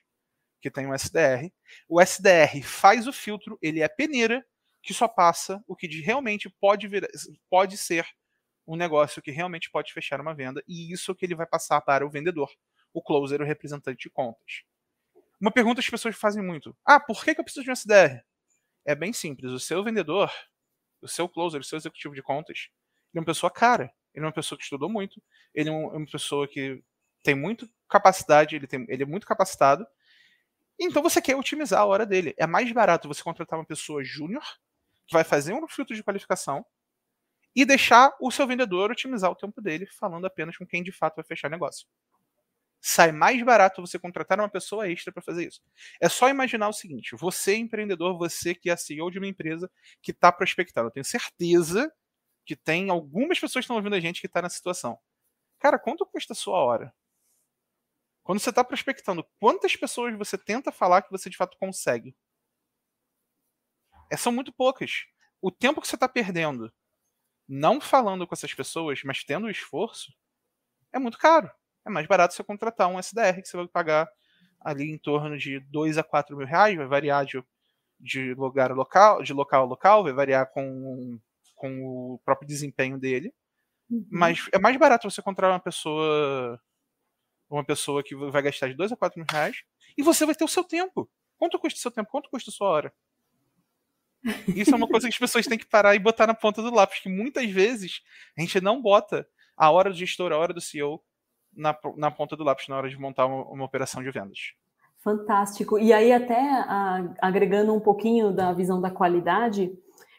que 0.61 0.71
tem 0.71 0.87
o 0.87 0.93
SDR. 0.93 1.51
O 1.89 1.99
SDR 1.99 2.63
faz 2.63 3.05
o 3.05 3.13
filtro, 3.13 3.57
ele 3.61 3.81
é 3.81 3.87
peneira, 3.89 4.45
que 4.81 4.93
só 4.93 5.07
passa 5.07 5.63
o 5.67 5.75
que 5.75 5.87
realmente 6.01 6.49
pode, 6.49 6.87
vir, 6.87 7.07
pode 7.49 7.77
ser 7.77 8.05
um 8.67 8.75
negócio 8.75 9.21
que 9.21 9.31
realmente 9.31 9.69
pode 9.69 9.93
fechar 9.93 10.19
uma 10.19 10.33
venda, 10.33 10.63
e 10.67 10.91
isso 10.91 11.13
que 11.15 11.25
ele 11.25 11.35
vai 11.35 11.45
passar 11.45 11.81
para 11.81 12.05
o 12.05 12.09
vendedor, 12.09 12.51
o 12.93 13.01
closer, 13.01 13.41
o 13.41 13.45
representante 13.45 14.03
de 14.03 14.09
contas. 14.09 14.63
Uma 15.39 15.51
pergunta 15.51 15.81
que 15.81 15.87
as 15.87 15.89
pessoas 15.89 16.15
fazem 16.15 16.43
muito: 16.43 16.75
ah, 16.85 16.99
por 16.99 17.23
que, 17.23 17.31
eu 17.31 17.43
preciso 17.43 17.63
de 17.63 17.71
um 17.71 17.73
SDR? 17.73 18.23
É 18.85 18.95
bem 18.95 19.11
simples. 19.13 19.51
O 19.51 19.59
seu 19.59 19.83
vendedor, 19.83 20.31
o 21.01 21.07
seu 21.07 21.27
closer, 21.27 21.61
o 21.61 21.63
seu 21.63 21.77
executivo 21.77 22.13
de 22.13 22.21
contas, 22.21 22.69
ele 23.11 23.17
é 23.17 23.19
uma 23.19 23.25
pessoa 23.25 23.51
cara. 23.51 23.91
Ele 24.13 24.25
é 24.25 24.27
uma 24.27 24.33
pessoa 24.33 24.57
que 24.57 24.63
estudou 24.63 24.89
muito. 24.89 25.21
Ele 25.53 25.69
é, 25.69 25.73
é 25.73 25.75
uma 25.75 26.05
pessoa 26.05 26.47
que 26.47 26.83
tem 27.23 27.35
muita 27.35 27.67
capacidade. 27.87 28.55
Ele, 28.55 28.67
tem, 28.67 28.85
ele 28.87 29.03
é 29.03 29.05
muito 29.05 29.25
capacitado. 29.25 29.85
Então 30.79 31.01
você 31.01 31.21
quer 31.21 31.35
otimizar 31.35 31.81
a 31.81 31.85
hora 31.85 32.05
dele. 32.05 32.33
É 32.37 32.45
mais 32.45 32.71
barato 32.71 33.07
você 33.07 33.23
contratar 33.23 33.57
uma 33.57 33.65
pessoa 33.65 34.03
júnior 34.03 34.43
vai 35.11 35.23
fazer 35.23 35.53
um 35.53 35.67
filtro 35.67 35.95
de 35.95 36.03
qualificação 36.03 36.65
e 37.55 37.65
deixar 37.65 38.15
o 38.19 38.31
seu 38.31 38.47
vendedor 38.47 38.91
otimizar 38.91 39.29
o 39.29 39.35
tempo 39.35 39.61
dele, 39.61 39.85
falando 39.85 40.25
apenas 40.25 40.57
com 40.57 40.65
quem 40.65 40.81
de 40.81 40.91
fato 40.91 41.15
vai 41.15 41.25
fechar 41.25 41.49
negócio. 41.49 41.87
Sai 42.79 43.11
mais 43.11 43.41
barato 43.43 43.81
você 43.81 43.99
contratar 43.99 44.39
uma 44.39 44.49
pessoa 44.49 44.89
extra 44.89 45.13
para 45.13 45.21
fazer 45.21 45.47
isso. 45.47 45.61
É 45.99 46.09
só 46.09 46.29
imaginar 46.29 46.67
o 46.67 46.73
seguinte: 46.73 47.15
você, 47.15 47.55
empreendedor, 47.55 48.17
você 48.17 48.55
que 48.55 48.71
é 48.71 48.75
CEO 48.75 49.11
de 49.11 49.19
uma 49.19 49.27
empresa 49.27 49.69
que 50.01 50.11
está 50.11 50.31
prospectando, 50.31 50.87
eu 50.87 50.91
tenho 50.91 51.05
certeza 51.05 51.93
que 52.45 52.55
tem 52.55 52.89
algumas 52.89 53.39
pessoas 53.39 53.63
que 53.63 53.65
estão 53.65 53.75
ouvindo 53.75 53.95
a 53.95 53.99
gente 53.99 54.19
que 54.19 54.27
está 54.27 54.41
nessa 54.41 54.55
situação. 54.55 54.97
Cara, 55.59 55.77
quanto 55.77 56.05
custa 56.07 56.33
a 56.33 56.35
sua 56.35 56.57
hora? 56.57 56.93
Quando 58.23 58.39
você 58.39 58.49
está 58.49 58.63
prospectando, 58.63 59.25
quantas 59.39 59.75
pessoas 59.75 60.17
você 60.17 60.37
tenta 60.37 60.71
falar 60.71 61.01
que 61.03 61.11
você 61.11 61.29
de 61.29 61.37
fato 61.37 61.57
consegue? 61.59 62.15
É, 64.11 64.17
são 64.17 64.31
muito 64.31 64.51
poucas. 64.51 65.05
O 65.41 65.49
tempo 65.49 65.79
que 65.81 65.87
você 65.87 65.95
está 65.95 66.07
perdendo 66.07 66.71
não 67.47 67.81
falando 67.81 68.27
com 68.27 68.35
essas 68.35 68.53
pessoas, 68.53 69.01
mas 69.03 69.23
tendo 69.23 69.47
o 69.47 69.49
esforço, 69.49 70.13
é 70.93 70.99
muito 70.99 71.17
caro. 71.17 71.49
É 71.85 71.89
mais 71.89 72.05
barato 72.07 72.33
você 72.33 72.43
contratar 72.43 72.87
um 72.87 72.99
SDR 72.99 73.41
que 73.41 73.47
você 73.47 73.57
vai 73.57 73.67
pagar 73.67 74.09
ali 74.59 74.89
em 74.91 74.97
torno 74.97 75.37
de 75.37 75.59
2 75.59 75.97
a 75.97 76.03
4 76.03 76.37
mil 76.37 76.45
reais, 76.45 76.77
vai 76.77 76.85
variar 76.85 77.25
de, 77.25 77.43
de 77.99 78.33
lugar 78.35 78.71
a 78.71 78.75
local, 78.75 79.23
de 79.23 79.33
local 79.33 79.63
a 79.63 79.65
local, 79.65 80.03
vai 80.03 80.13
variar 80.13 80.51
com, 80.51 81.19
com 81.55 81.83
o 81.83 82.21
próprio 82.23 82.47
desempenho 82.47 82.99
dele. 82.99 83.33
Uhum. 83.89 84.05
Mas 84.11 84.47
é 84.53 84.59
mais 84.59 84.77
barato 84.77 85.09
você 85.09 85.21
contratar 85.21 85.53
uma 85.53 85.59
pessoa 85.59 86.61
uma 87.49 87.65
pessoa 87.65 88.01
que 88.01 88.15
vai 88.15 88.41
gastar 88.41 88.69
de 88.69 88.75
2 88.75 88.93
a 88.93 88.95
4 88.95 89.19
mil 89.19 89.27
reais 89.29 89.57
e 89.97 90.03
você 90.03 90.25
vai 90.25 90.35
ter 90.35 90.45
o 90.45 90.47
seu 90.47 90.63
tempo. 90.63 91.09
Quanto 91.37 91.59
custa 91.59 91.77
o 91.77 91.81
seu 91.81 91.91
tempo? 91.91 92.09
Quanto 92.09 92.29
custa 92.29 92.49
a 92.49 92.53
sua 92.53 92.69
hora? 92.69 92.93
Isso 94.55 94.73
é 94.73 94.77
uma 94.77 94.87
coisa 94.87 95.07
que 95.07 95.13
as 95.13 95.19
pessoas 95.19 95.47
têm 95.47 95.57
que 95.57 95.65
parar 95.65 95.95
e 95.95 95.99
botar 95.99 96.27
na 96.27 96.33
ponta 96.33 96.61
do 96.61 96.73
lápis, 96.73 96.99
que 96.99 97.09
muitas 97.09 97.49
vezes 97.49 98.01
a 98.37 98.41
gente 98.41 98.61
não 98.61 98.81
bota 98.81 99.27
a 99.57 99.69
hora 99.71 99.89
do 99.89 99.95
gestor, 99.95 100.31
a 100.31 100.37
hora 100.37 100.53
do 100.53 100.61
CEO 100.61 101.01
na, 101.55 101.77
na 101.97 102.11
ponta 102.11 102.35
do 102.35 102.43
lápis 102.43 102.67
na 102.67 102.77
hora 102.77 102.89
de 102.89 102.97
montar 102.97 103.25
uma, 103.25 103.43
uma 103.45 103.65
operação 103.65 104.03
de 104.03 104.11
vendas. 104.11 104.53
Fantástico. 105.03 105.79
E 105.79 105.91
aí, 105.91 106.13
até 106.13 106.39
a, 106.39 107.13
agregando 107.19 107.73
um 107.73 107.79
pouquinho 107.79 108.31
da 108.31 108.53
visão 108.53 108.79
da 108.79 108.91
qualidade, 108.91 109.71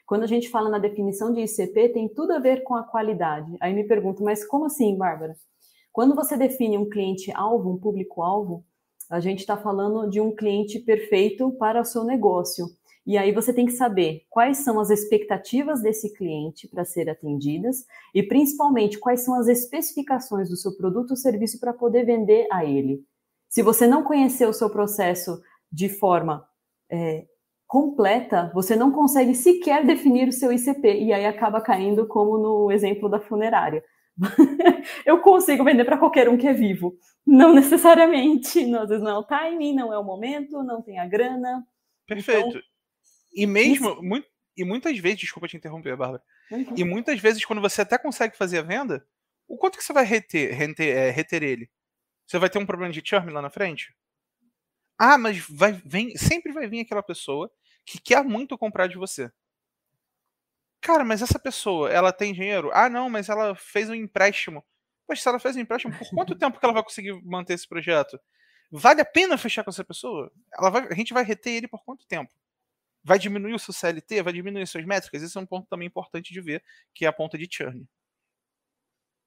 quando 0.05 0.25
a 0.25 0.27
gente 0.27 0.51
fala 0.51 0.69
na 0.69 0.79
definição 0.79 1.33
de 1.33 1.41
ICP, 1.41 1.91
tem 1.91 2.09
tudo 2.09 2.33
a 2.33 2.39
ver 2.39 2.65
com 2.65 2.75
a 2.75 2.83
qualidade. 2.83 3.57
Aí 3.61 3.73
me 3.73 3.85
pergunto, 3.85 4.23
mas 4.23 4.45
como 4.45 4.67
assim, 4.67 4.97
Bárbara? 4.97 5.35
Quando 5.93 6.15
você 6.15 6.37
define 6.37 6.77
um 6.77 6.89
cliente-alvo, 6.89 7.71
um 7.71 7.79
público-alvo, 7.79 8.65
a 9.11 9.21
gente 9.21 9.41
está 9.41 9.57
falando 9.57 10.09
de 10.09 10.21
um 10.21 10.35
cliente 10.35 10.79
perfeito 10.81 11.53
para 11.53 11.81
o 11.81 11.85
seu 11.85 12.03
negócio. 12.03 12.67
E 13.05 13.19
aí 13.19 13.33
você 13.33 13.53
tem 13.53 13.67
que 13.67 13.73
saber 13.73 14.25
quais 14.31 14.59
são 14.59 14.79
as 14.79 14.89
expectativas 14.91 15.83
desse 15.83 16.13
cliente 16.15 16.69
para 16.69 16.85
ser 16.85 17.11
atendidas 17.11 17.85
e 18.15 18.23
principalmente 18.23 18.99
quais 18.99 19.23
são 19.25 19.35
as 19.35 19.49
especificações 19.49 20.49
do 20.49 20.57
seu 20.57 20.77
produto 20.77 21.11
ou 21.11 21.17
serviço 21.17 21.59
para 21.59 21.73
poder 21.73 22.05
vender 22.05 22.47
a 22.51 22.65
ele. 22.65 23.05
Se 23.49 23.63
você 23.63 23.87
não 23.87 24.05
conhecer 24.05 24.47
o 24.47 24.53
seu 24.53 24.71
processo 24.71 25.43
de 25.71 25.89
forma 25.89 26.47
é, 26.91 27.27
completa, 27.67 28.53
você 28.55 28.77
não 28.77 28.93
consegue 28.93 29.35
sequer 29.35 29.85
definir 29.85 30.29
o 30.29 30.33
seu 30.33 30.53
ICP 30.53 31.03
e 31.03 31.13
aí 31.13 31.27
acaba 31.27 31.61
caindo 31.61 32.07
como 32.07 32.39
no 32.39 32.71
exemplo 32.71 33.09
da 33.09 33.19
funerária. 33.19 33.83
eu 35.05 35.21
consigo 35.21 35.65
vender 35.65 35.85
para 35.85 35.99
qualquer 35.99 36.29
um 36.29 36.37
que 36.37 36.47
é 36.47 36.53
vivo. 36.53 36.95
Não 37.27 37.53
necessariamente. 37.53 38.63
Às 38.75 38.89
vezes 38.89 39.03
não 39.03 39.11
é 39.11 39.19
o 39.19 39.25
timing, 39.25 39.75
não 39.75 39.93
é 39.93 39.99
o 39.99 40.05
momento, 40.05 40.63
não 40.63 40.83
tem 40.83 40.99
a 40.99 41.07
grana. 41.07 41.67
Perfeito. 42.07 42.49
Então, 42.49 42.61
e 43.35 43.47
mesmo, 43.47 44.03
muito, 44.03 44.29
e 44.57 44.65
muitas 44.65 44.99
vezes, 44.99 45.21
desculpa 45.21 45.49
te 45.49 45.57
interromper, 45.57 45.97
Bárbara, 45.97 46.23
uhum. 46.51 46.75
e 46.77 46.85
muitas 46.85 47.19
vezes 47.21 47.45
quando 47.45 47.63
você 47.63 47.83
até 47.83 47.99
consegue 47.99 48.37
fazer 48.37 48.59
a 48.59 48.63
venda, 48.63 49.07
o 49.49 49.57
quanto 49.57 49.79
que 49.79 49.85
você 49.85 49.93
vai 49.93 50.05
reter, 50.05 50.55
reter, 50.55 50.97
é, 50.97 51.11
reter 51.11 51.43
ele? 51.43 51.71
Você 52.27 52.39
vai 52.39 52.49
ter 52.49 52.59
um 52.59 52.67
problema 52.67 52.93
de 52.93 53.03
churn 53.05 53.31
lá 53.31 53.43
na 53.43 53.51
frente? 53.51 53.95
Ah, 54.99 55.19
mas 55.19 55.39
vai, 55.49 55.73
vem, 55.85 56.17
sempre 56.17 56.53
vai 56.53 56.67
vir 56.67 56.81
aquela 56.81 57.03
pessoa 57.03 57.51
que 57.85 58.01
quer 58.01 58.23
muito 58.25 58.57
comprar 58.57 58.87
de 58.87 58.97
você. 58.97 59.31
Cara, 60.81 61.05
mas 61.05 61.23
essa 61.23 61.39
pessoa, 61.39 61.91
ela 61.91 62.13
tem 62.13 62.33
dinheiro? 62.33 62.71
Ah, 62.73 62.89
não, 62.89 63.09
mas 63.09 63.29
ela 63.29 63.55
fez 63.55 63.89
um 63.89 63.95
empréstimo. 63.95 64.65
Poxa, 65.07 65.23
se 65.23 65.29
ela 65.29 65.39
fez 65.39 65.57
um 65.57 65.61
empréstimo, 65.61 65.97
por 65.97 66.09
quanto 66.11 66.35
tempo 66.39 66.59
que 66.59 66.65
ela 66.65 66.75
vai 66.75 66.83
conseguir 66.83 67.13
manter 67.25 67.55
esse 67.55 67.69
projeto? 67.69 68.19
Vale 68.71 69.01
a 69.01 69.05
pena 69.05 69.37
fechar 69.37 69.63
com 69.63 69.71
essa 69.71 69.85
pessoa? 69.85 70.33
Ela 70.59 70.71
vai, 70.71 70.89
a 70.89 70.95
gente 70.95 71.13
vai 71.13 71.25
reter 71.25 71.51
ele 71.53 71.69
por 71.69 71.85
quanto 71.85 72.07
tempo? 72.07 72.33
Vai 73.05 73.19
diminuir 73.19 73.55
o 73.55 73.59
seu 73.59 73.75
CLT, 73.75 74.23
vai 74.23 74.33
diminuir 74.33 74.67
suas 74.67 74.85
métricas. 74.85 75.23
Esse 75.23 75.37
é 75.37 75.41
um 75.41 75.47
ponto 75.47 75.67
também 75.69 75.89
importante 75.89 76.33
de 76.33 76.41
ver, 76.41 76.63
que 76.95 77.05
é 77.05 77.09
a 77.09 77.13
ponta 77.13 77.37
de 77.37 77.49
churn. 77.51 77.87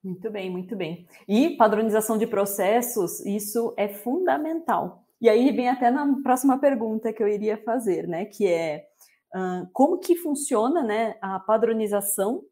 Muito 0.04 0.30
bem, 0.30 0.52
muito 0.52 0.76
bem. 0.76 1.08
E 1.28 1.58
padronização 1.58 2.18
de 2.18 2.28
processos, 2.28 3.26
isso 3.26 3.74
é 3.76 3.88
fundamental. 3.88 5.04
E 5.20 5.28
aí 5.28 5.52
vem 5.52 5.68
até 5.68 5.90
na 5.90 6.22
próxima 6.22 6.60
pergunta 6.60 7.12
que 7.12 7.24
eu 7.24 7.28
iria 7.28 7.58
fazer, 7.58 8.08
né? 8.08 8.26
Que 8.26 8.48
é 8.48 8.86
uh, 9.36 9.68
como 9.74 9.98
que 9.98 10.16
funciona 10.16 10.84
né, 10.84 11.18
a 11.22 11.40
padronização 11.40 12.44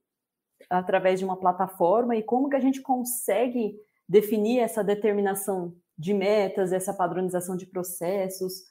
através 0.69 1.19
de 1.19 1.25
uma 1.25 1.39
plataforma 1.39 2.15
e 2.15 2.23
como 2.23 2.49
que 2.49 2.55
a 2.55 2.59
gente 2.59 2.81
consegue 2.81 3.75
definir 4.09 4.59
essa 4.59 4.83
determinação 4.83 5.75
de 5.97 6.13
metas, 6.13 6.71
essa 6.71 6.93
padronização 6.93 7.55
de 7.55 7.67
processos, 7.67 8.63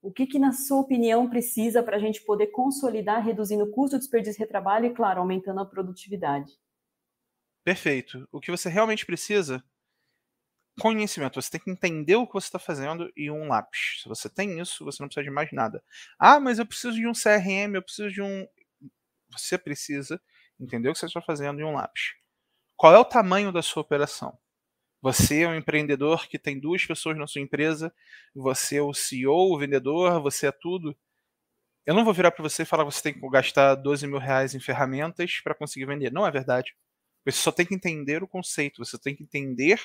O 0.00 0.12
que, 0.12 0.26
que 0.26 0.38
na 0.38 0.52
sua 0.52 0.80
opinião, 0.80 1.28
precisa 1.28 1.82
para 1.82 1.96
a 1.96 2.00
gente 2.00 2.24
poder 2.24 2.48
consolidar, 2.48 3.24
reduzindo 3.24 3.64
o 3.64 3.70
custo, 3.70 3.98
desperdício 3.98 4.38
de 4.38 4.44
retrabalho 4.44 4.86
e, 4.86 4.94
claro, 4.94 5.20
aumentando 5.20 5.60
a 5.60 5.66
produtividade? 5.66 6.52
Perfeito. 7.64 8.26
O 8.30 8.40
que 8.40 8.50
você 8.50 8.68
realmente 8.68 9.04
precisa 9.04 9.62
conhecimento. 10.78 11.40
Você 11.40 11.50
tem 11.50 11.60
que 11.60 11.70
entender 11.70 12.16
o 12.16 12.26
que 12.26 12.32
você 12.32 12.46
está 12.46 12.58
fazendo 12.58 13.10
e 13.16 13.30
um 13.30 13.48
lápis. 13.48 14.00
Se 14.02 14.08
você 14.08 14.30
tem 14.30 14.60
isso, 14.60 14.84
você 14.84 15.02
não 15.02 15.08
precisa 15.08 15.24
de 15.24 15.30
mais 15.30 15.52
nada. 15.52 15.82
Ah, 16.18 16.40
mas 16.40 16.58
eu 16.58 16.66
preciso 16.66 16.94
de 16.94 17.06
um 17.06 17.12
CRM, 17.12 17.74
eu 17.74 17.82
preciso 17.82 18.10
de 18.10 18.22
um. 18.22 18.46
Você 19.30 19.58
precisa 19.58 20.20
entender 20.58 20.88
o 20.88 20.92
que 20.92 20.98
você 20.98 21.06
está 21.06 21.20
fazendo 21.20 21.60
e 21.60 21.64
um 21.64 21.74
lápis. 21.74 22.14
Qual 22.76 22.94
é 22.94 22.98
o 22.98 23.04
tamanho 23.04 23.52
da 23.52 23.60
sua 23.60 23.82
operação? 23.82 24.38
Você 25.00 25.42
é 25.42 25.48
um 25.48 25.54
empreendedor 25.54 26.28
que 26.28 26.38
tem 26.38 26.58
duas 26.58 26.84
pessoas 26.84 27.16
na 27.16 27.26
sua 27.26 27.40
empresa, 27.40 27.92
você 28.34 28.76
é 28.76 28.82
o 28.82 28.92
CEO, 28.92 29.54
o 29.54 29.58
vendedor, 29.58 30.20
você 30.20 30.48
é 30.48 30.52
tudo. 30.52 30.96
Eu 31.86 31.94
não 31.94 32.04
vou 32.04 32.12
virar 32.12 32.32
para 32.32 32.42
você 32.42 32.62
e 32.62 32.66
falar 32.66 32.84
que 32.84 32.92
você 32.92 33.02
tem 33.02 33.14
que 33.14 33.30
gastar 33.30 33.76
12 33.76 34.06
mil 34.06 34.18
reais 34.18 34.54
em 34.54 34.60
ferramentas 34.60 35.40
para 35.42 35.54
conseguir 35.54 35.86
vender. 35.86 36.12
Não 36.12 36.26
é 36.26 36.30
verdade. 36.30 36.74
Você 37.24 37.38
só 37.38 37.52
tem 37.52 37.64
que 37.64 37.74
entender 37.74 38.22
o 38.22 38.28
conceito, 38.28 38.84
você 38.84 38.98
tem 38.98 39.14
que 39.14 39.22
entender 39.22 39.80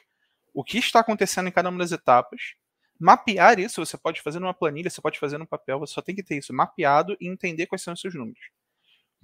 o 0.54 0.64
que 0.64 0.78
está 0.78 1.00
acontecendo 1.00 1.48
em 1.48 1.52
cada 1.52 1.70
uma 1.70 1.80
das 1.80 1.92
etapas, 1.92 2.56
mapear 3.00 3.60
isso, 3.60 3.84
você 3.84 3.98
pode 3.98 4.22
fazer 4.22 4.40
numa 4.40 4.54
planilha, 4.54 4.90
você 4.90 5.02
pode 5.02 5.20
fazer 5.20 5.38
no 5.38 5.48
papel, 5.48 5.80
você 5.80 5.94
só 5.94 6.02
tem 6.02 6.16
que 6.16 6.24
ter 6.24 6.38
isso 6.38 6.54
mapeado 6.54 7.18
e 7.20 7.28
entender 7.28 7.66
quais 7.66 7.82
são 7.82 7.94
os 7.94 8.02
seus 8.02 8.14
números. 8.14 8.50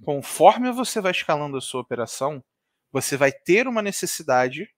Conforme 0.04 0.72
você 0.72 1.00
vai 1.00 1.12
escalando 1.12 1.56
a 1.56 1.60
sua 1.60 1.80
operação, 1.80 2.42
você 2.90 3.16
vai 3.16 3.30
ter 3.30 3.68
uma 3.68 3.82
necessidade 3.82 4.68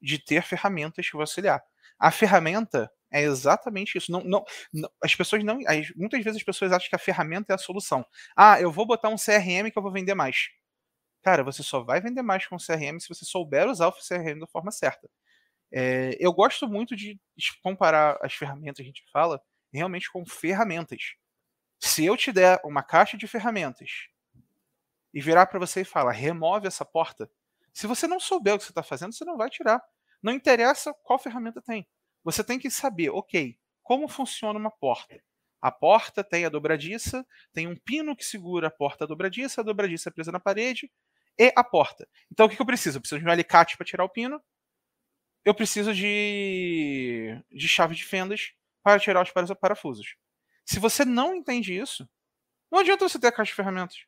de 0.00 0.18
ter 0.18 0.42
ferramentas 0.42 1.06
que 1.06 1.12
vão 1.12 1.22
auxiliar. 1.22 1.62
A 1.98 2.10
ferramenta 2.10 2.90
é 3.10 3.22
exatamente 3.22 3.98
isso. 3.98 4.10
Não, 4.12 4.22
não, 4.22 4.44
não, 4.72 4.90
as 5.02 5.14
pessoas 5.14 5.44
não. 5.44 5.58
Muitas 5.96 6.22
vezes 6.24 6.38
as 6.38 6.42
pessoas 6.42 6.72
acham 6.72 6.88
que 6.88 6.96
a 6.96 6.98
ferramenta 6.98 7.52
é 7.52 7.54
a 7.54 7.58
solução. 7.58 8.04
Ah, 8.36 8.60
eu 8.60 8.70
vou 8.72 8.86
botar 8.86 9.08
um 9.08 9.16
CRM 9.16 9.70
que 9.70 9.78
eu 9.78 9.82
vou 9.82 9.92
vender 9.92 10.14
mais. 10.14 10.48
Cara, 11.22 11.44
você 11.44 11.62
só 11.62 11.82
vai 11.82 12.00
vender 12.00 12.22
mais 12.22 12.46
com 12.46 12.56
o 12.56 12.58
CRM 12.58 12.98
se 12.98 13.08
você 13.08 13.24
souber 13.24 13.68
usar 13.68 13.88
o 13.88 13.92
CRM 13.92 14.38
da 14.40 14.46
forma 14.46 14.70
certa. 14.70 15.08
É, 15.72 16.16
eu 16.18 16.32
gosto 16.32 16.68
muito 16.68 16.96
de 16.96 17.18
comparar 17.62 18.18
as 18.22 18.34
ferramentas 18.34 18.76
que 18.76 18.82
a 18.82 18.86
gente 18.86 19.04
fala 19.12 19.40
realmente 19.72 20.10
com 20.10 20.24
ferramentas. 20.26 21.14
Se 21.80 22.04
eu 22.04 22.16
te 22.16 22.32
der 22.32 22.60
uma 22.64 22.82
caixa 22.82 23.16
de 23.16 23.26
ferramentas 23.28 24.08
e 25.12 25.20
virar 25.20 25.46
para 25.46 25.58
você 25.58 25.82
e 25.82 25.84
falar, 25.84 26.12
remove 26.12 26.66
essa 26.66 26.84
porta, 26.84 27.30
se 27.72 27.86
você 27.86 28.06
não 28.06 28.20
souber 28.20 28.54
o 28.54 28.58
que 28.58 28.64
você 28.64 28.70
está 28.70 28.82
fazendo, 28.82 29.12
você 29.12 29.24
não 29.24 29.36
vai 29.36 29.48
tirar. 29.48 29.82
Não 30.22 30.32
interessa 30.32 30.94
qual 31.02 31.18
ferramenta 31.18 31.62
tem. 31.62 31.86
Você 32.22 32.44
tem 32.44 32.58
que 32.58 32.70
saber, 32.70 33.10
ok, 33.10 33.58
como 33.82 34.08
funciona 34.08 34.58
uma 34.58 34.70
porta. 34.70 35.20
A 35.60 35.70
porta 35.70 36.24
tem 36.24 36.44
a 36.44 36.48
dobradiça, 36.48 37.26
tem 37.52 37.66
um 37.66 37.76
pino 37.76 38.16
que 38.16 38.24
segura 38.24 38.68
a 38.68 38.70
porta 38.70 39.06
dobradiça, 39.06 39.60
a 39.60 39.64
dobradiça 39.64 40.08
é 40.08 40.12
presa 40.12 40.32
na 40.32 40.40
parede 40.40 40.90
e 41.38 41.52
a 41.54 41.62
porta. 41.62 42.08
Então 42.30 42.46
o 42.46 42.48
que, 42.48 42.60
eu 42.60 42.66
preciso? 42.66 42.96
Eu 42.96 43.00
preciso 43.00 43.20
de 43.20 43.26
um 43.26 43.30
alicate 43.30 43.76
para 43.76 43.86
tirar 43.86 44.04
o 44.04 44.08
pino, 44.08 44.42
eu 45.44 45.54
preciso 45.54 45.94
de, 45.94 47.42
de 47.50 47.68
chave 47.68 47.94
de 47.94 48.04
fendas 48.04 48.52
para 48.82 48.98
tirar 48.98 49.22
os 49.22 49.32
parafusos. 49.60 50.16
Se 50.64 50.78
você 50.78 51.04
não 51.04 51.34
entende 51.34 51.76
isso, 51.76 52.08
não 52.70 52.80
adianta 52.80 53.08
você 53.08 53.18
ter 53.18 53.28
a 53.28 53.32
caixa 53.32 53.50
de 53.50 53.56
ferramentas. 53.56 54.04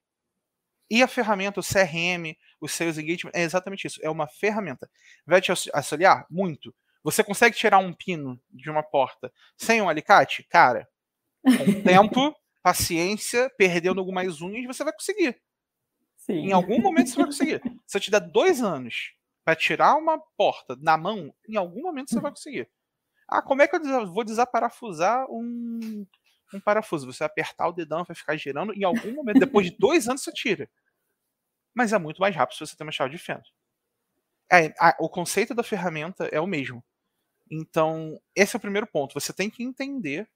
E 0.92 1.02
a 1.02 1.09
ferramenta, 1.09 1.59
o 1.59 1.62
CRM, 1.62 2.37
o 2.61 2.68
Sales 2.68 2.98
Engagement, 2.98 3.31
é 3.33 3.40
exatamente 3.40 3.87
isso. 3.87 3.98
É 4.02 4.11
uma 4.11 4.28
ferramenta. 4.28 4.90
Vai 5.24 5.40
te 5.40 5.50
auxiliar? 5.50 6.26
Muito. 6.28 6.74
Você 7.02 7.24
consegue 7.24 7.57
tirar 7.57 7.78
um 7.78 7.94
pino 7.94 8.38
de 8.50 8.68
uma 8.68 8.83
porta 8.83 9.33
sem 9.57 9.81
um 9.81 9.88
alicate? 9.88 10.46
Cara, 10.50 10.87
com 11.42 11.81
tempo, 11.83 12.37
paciência, 12.62 13.50
perdendo 13.57 14.00
algumas 14.00 14.42
unhas, 14.42 14.66
você 14.66 14.85
vai 14.85 14.92
conseguir. 14.92 15.40
Sim. 16.14 16.48
Em 16.48 16.52
algum 16.52 16.78
momento 16.78 17.09
você 17.09 17.16
vai 17.16 17.24
conseguir. 17.24 17.62
Se 17.87 17.96
eu 17.96 18.00
te 18.02 18.11
der 18.11 18.20
dois 18.20 18.62
anos 18.62 19.14
para 19.46 19.57
tirar 19.57 19.94
uma 19.94 20.18
porta 20.37 20.76
na 20.78 20.98
mão, 20.98 21.35
em 21.48 21.57
algum 21.57 21.81
momento 21.81 22.11
você 22.11 22.20
vai 22.20 22.31
conseguir. 22.31 22.68
Ah, 23.26 23.40
como 23.40 23.62
é 23.62 23.66
que 23.66 23.76
eu 23.76 24.12
vou 24.12 24.24
desaparafusar 24.24 25.24
um, 25.31 26.07
um 26.52 26.61
parafuso? 26.61 27.11
Você 27.11 27.20
vai 27.20 27.28
apertar 27.28 27.68
o 27.68 27.72
dedão, 27.72 28.05
vai 28.05 28.14
ficar 28.14 28.37
girando, 28.37 28.74
em 28.74 28.85
algum 28.85 29.14
momento, 29.14 29.40
depois 29.40 29.70
de 29.70 29.78
dois 29.78 30.07
anos, 30.07 30.22
você 30.22 30.31
tira. 30.31 30.68
Mas 31.74 31.92
é 31.92 31.98
muito 31.98 32.20
mais 32.20 32.35
rápido 32.35 32.56
se 32.56 32.66
você 32.66 32.76
tem 32.76 32.87
uma 32.87 32.92
chave 32.92 33.11
de 33.11 33.18
fenda. 33.18 33.44
É, 34.50 34.66
a, 34.78 34.96
o 35.00 35.08
conceito 35.08 35.54
da 35.54 35.62
ferramenta 35.62 36.26
é 36.26 36.40
o 36.40 36.46
mesmo. 36.46 36.85
Então, 37.50 38.20
esse 38.35 38.56
é 38.56 38.58
o 38.58 38.61
primeiro 38.61 38.87
ponto. 38.87 39.14
Você 39.14 39.32
tem 39.32 39.48
que 39.48 39.62
entender 39.62 40.28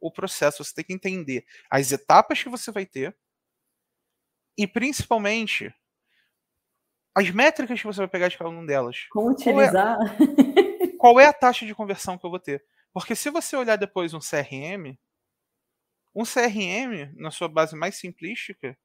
o 0.00 0.10
processo, 0.10 0.62
você 0.64 0.74
tem 0.74 0.84
que 0.84 0.92
entender 0.92 1.44
as 1.70 1.90
etapas 1.90 2.42
que 2.42 2.48
você 2.48 2.70
vai 2.70 2.86
ter 2.86 3.16
e, 4.56 4.66
principalmente, 4.66 5.74
as 7.14 7.30
métricas 7.30 7.80
que 7.80 7.86
você 7.86 7.98
vai 7.98 8.08
pegar 8.08 8.28
de 8.28 8.38
cada 8.38 8.50
uma 8.50 8.64
delas. 8.64 9.06
Como 9.10 9.30
utilizar? 9.30 9.96
Qual 9.96 10.18
é, 10.18 10.88
qual 10.98 11.20
é 11.20 11.26
a 11.26 11.32
taxa 11.32 11.66
de 11.66 11.74
conversão 11.74 12.18
que 12.18 12.24
eu 12.24 12.30
vou 12.30 12.38
ter? 12.38 12.64
Porque 12.92 13.14
se 13.14 13.30
você 13.30 13.56
olhar 13.56 13.76
depois 13.76 14.14
um 14.14 14.20
CRM, 14.20 14.98
um 16.14 16.24
CRM, 16.24 17.12
na 17.14 17.30
sua 17.30 17.48
base 17.48 17.76
mais 17.76 17.96
simplística, 17.96 18.76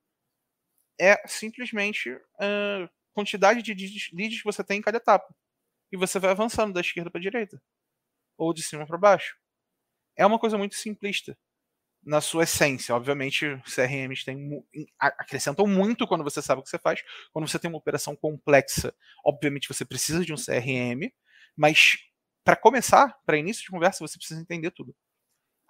é 1.01 1.19
simplesmente 1.25 2.15
a 2.39 2.87
quantidade 3.11 3.63
de 3.63 3.73
leads 4.13 4.37
que 4.37 4.45
você 4.45 4.63
tem 4.63 4.77
em 4.77 4.81
cada 4.83 4.97
etapa. 4.97 5.33
E 5.91 5.97
você 5.97 6.19
vai 6.19 6.29
avançando 6.29 6.71
da 6.71 6.79
esquerda 6.79 7.09
para 7.09 7.19
a 7.19 7.21
direita. 7.21 7.59
Ou 8.37 8.53
de 8.53 8.61
cima 8.61 8.85
para 8.85 8.99
baixo. 8.99 9.35
É 10.15 10.23
uma 10.25 10.37
coisa 10.37 10.59
muito 10.59 10.75
simplista 10.75 11.35
na 12.03 12.21
sua 12.21 12.43
essência. 12.43 12.93
Obviamente, 12.93 13.45
CRMs 13.65 14.23
tem, 14.23 14.63
acrescentam 14.99 15.65
muito 15.65 16.07
quando 16.07 16.23
você 16.23 16.39
sabe 16.39 16.61
o 16.61 16.63
que 16.63 16.69
você 16.69 16.77
faz. 16.77 17.03
Quando 17.33 17.47
você 17.47 17.57
tem 17.57 17.69
uma 17.69 17.79
operação 17.79 18.15
complexa, 18.15 18.93
obviamente 19.25 19.67
você 19.67 19.83
precisa 19.83 20.23
de 20.23 20.31
um 20.31 20.37
CRM, 20.37 21.11
mas 21.57 21.97
para 22.43 22.55
começar, 22.55 23.19
para 23.25 23.37
início 23.37 23.63
de 23.63 23.71
conversa, 23.71 24.07
você 24.07 24.17
precisa 24.17 24.39
entender 24.39 24.69
tudo. 24.69 24.95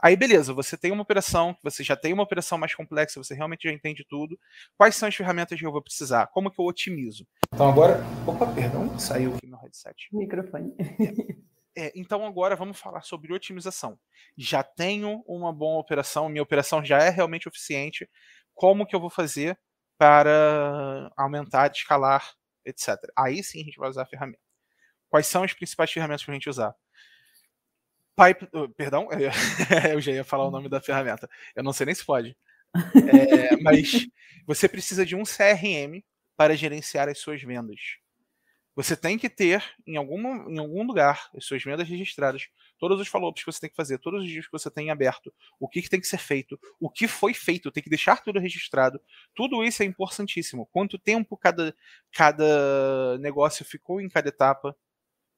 Aí, 0.03 0.15
beleza, 0.15 0.51
você 0.51 0.75
tem 0.75 0.91
uma 0.91 1.03
operação, 1.03 1.55
você 1.63 1.83
já 1.83 1.95
tem 1.95 2.11
uma 2.11 2.23
operação 2.23 2.57
mais 2.57 2.73
complexa, 2.73 3.21
você 3.21 3.35
realmente 3.35 3.67
já 3.67 3.73
entende 3.73 4.03
tudo. 4.09 4.39
Quais 4.75 4.95
são 4.95 5.07
as 5.07 5.15
ferramentas 5.15 5.59
que 5.59 5.65
eu 5.65 5.71
vou 5.71 5.81
precisar? 5.81 6.27
Como 6.27 6.49
que 6.49 6.59
eu 6.59 6.65
otimizo? 6.65 7.27
Então 7.53 7.69
agora. 7.69 8.01
Opa, 8.25 8.51
perdão, 8.51 8.97
saiu 8.97 9.35
aqui 9.35 9.45
meu 9.45 9.59
headset. 9.59 10.07
Microfone. 10.11 10.73
É, 11.73 11.89
então 11.95 12.25
agora 12.25 12.53
vamos 12.53 12.77
falar 12.77 13.01
sobre 13.01 13.33
otimização. 13.33 13.97
Já 14.37 14.61
tenho 14.61 15.23
uma 15.25 15.53
boa 15.53 15.79
operação, 15.79 16.27
minha 16.27 16.43
operação 16.43 16.83
já 16.83 16.97
é 16.97 17.09
realmente 17.09 17.47
eficiente. 17.47 18.09
Como 18.53 18.85
que 18.85 18.93
eu 18.93 18.99
vou 18.99 19.09
fazer 19.09 19.57
para 19.97 21.09
aumentar, 21.15 21.71
escalar, 21.71 22.33
etc. 22.65 22.97
Aí 23.17 23.41
sim 23.41 23.61
a 23.61 23.63
gente 23.63 23.77
vai 23.77 23.89
usar 23.89 24.01
a 24.01 24.05
ferramenta. 24.05 24.41
Quais 25.09 25.27
são 25.27 25.43
as 25.43 25.53
principais 25.53 25.89
ferramentas 25.91 26.25
para 26.25 26.33
a 26.33 26.35
gente 26.35 26.49
usar? 26.49 26.75
Pipe, 28.21 28.47
uh, 28.53 28.69
perdão, 28.69 29.07
eu 29.91 29.99
já 29.99 30.11
ia 30.11 30.23
falar 30.23 30.45
o 30.45 30.51
nome 30.51 30.69
da 30.69 30.79
ferramenta. 30.79 31.27
Eu 31.55 31.63
não 31.63 31.73
sei 31.73 31.87
nem 31.87 31.95
se 31.95 32.05
pode. 32.05 32.37
É, 32.75 33.57
mas 33.61 34.07
você 34.45 34.69
precisa 34.69 35.03
de 35.03 35.15
um 35.15 35.23
CRM 35.23 36.03
para 36.37 36.55
gerenciar 36.55 37.09
as 37.09 37.17
suas 37.17 37.41
vendas. 37.41 37.79
Você 38.75 38.95
tem 38.95 39.17
que 39.17 39.29
ter 39.29 39.63
em 39.85 39.97
algum, 39.97 40.49
em 40.49 40.57
algum 40.57 40.83
lugar 40.83 41.29
as 41.35 41.45
suas 41.45 41.61
vendas 41.61 41.87
registradas, 41.87 42.47
todos 42.79 43.01
os 43.01 43.07
follow-ups 43.07 43.43
que 43.43 43.51
você 43.51 43.59
tem 43.59 43.69
que 43.69 43.75
fazer, 43.75 43.97
todos 43.97 44.23
os 44.23 44.29
dias 44.29 44.45
que 44.45 44.51
você 44.51 44.71
tem 44.71 44.89
aberto, 44.89 45.33
o 45.59 45.67
que, 45.67 45.81
que 45.81 45.89
tem 45.89 45.99
que 45.99 46.07
ser 46.07 46.19
feito, 46.19 46.57
o 46.79 46.89
que 46.89 47.07
foi 47.07 47.33
feito, 47.33 47.69
tem 47.69 47.83
que 47.83 47.89
deixar 47.89 48.23
tudo 48.23 48.39
registrado. 48.39 49.01
Tudo 49.35 49.63
isso 49.63 49.83
é 49.83 49.85
importantíssimo. 49.85 50.69
Quanto 50.71 50.97
tempo 50.97 51.35
cada, 51.35 51.75
cada 52.13 53.17
negócio 53.17 53.65
ficou 53.65 53.99
em 53.99 54.07
cada 54.07 54.29
etapa. 54.29 54.75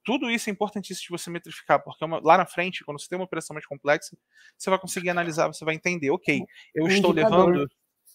Tudo 0.04 0.30
isso 0.30 0.50
é 0.50 0.54
importantíssimo 0.54 1.06
de 1.06 1.24
você 1.24 1.30
metrificar, 1.30 1.82
porque 1.84 2.04
uma, 2.04 2.20
lá 2.20 2.38
na 2.38 2.46
frente, 2.46 2.84
quando 2.84 3.00
você 3.00 3.08
tem 3.08 3.18
uma 3.18 3.26
operação 3.26 3.54
mais 3.54 3.66
complexa, 3.66 4.18
você 4.58 4.70
vai 4.70 4.80
conseguir 4.80 5.10
analisar, 5.10 5.48
você 5.48 5.64
vai 5.64 5.76
entender, 5.76 6.12
ok, 6.12 6.44
eu 6.76 6.88
estou 6.88 7.12
levando. 7.12 7.70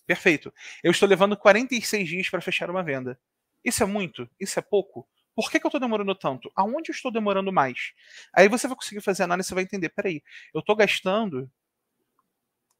Perfeito. 0.06 0.52
Eu 0.82 0.90
estou 0.90 1.06
levando 1.06 1.36
46 1.36 2.08
dias 2.08 2.30
para 2.30 2.40
fechar 2.40 2.70
uma 2.70 2.82
venda. 2.82 3.20
Isso 3.62 3.82
é 3.82 3.86
muito? 3.86 4.28
Isso 4.40 4.58
é 4.58 4.62
pouco? 4.62 5.06
Por 5.34 5.50
que, 5.50 5.60
que 5.60 5.66
eu 5.66 5.68
estou 5.68 5.80
demorando 5.80 6.14
tanto? 6.14 6.50
Aonde 6.56 6.90
eu 6.90 6.94
estou 6.94 7.12
demorando 7.12 7.52
mais? 7.52 7.92
Aí 8.32 8.48
você 8.48 8.66
vai 8.66 8.76
conseguir 8.76 9.00
fazer 9.00 9.22
análise 9.22 9.52
e 9.52 9.54
vai 9.54 9.62
entender, 9.62 9.90
peraí, 9.90 10.22
eu 10.52 10.60
estou 10.60 10.74
gastando 10.74 11.50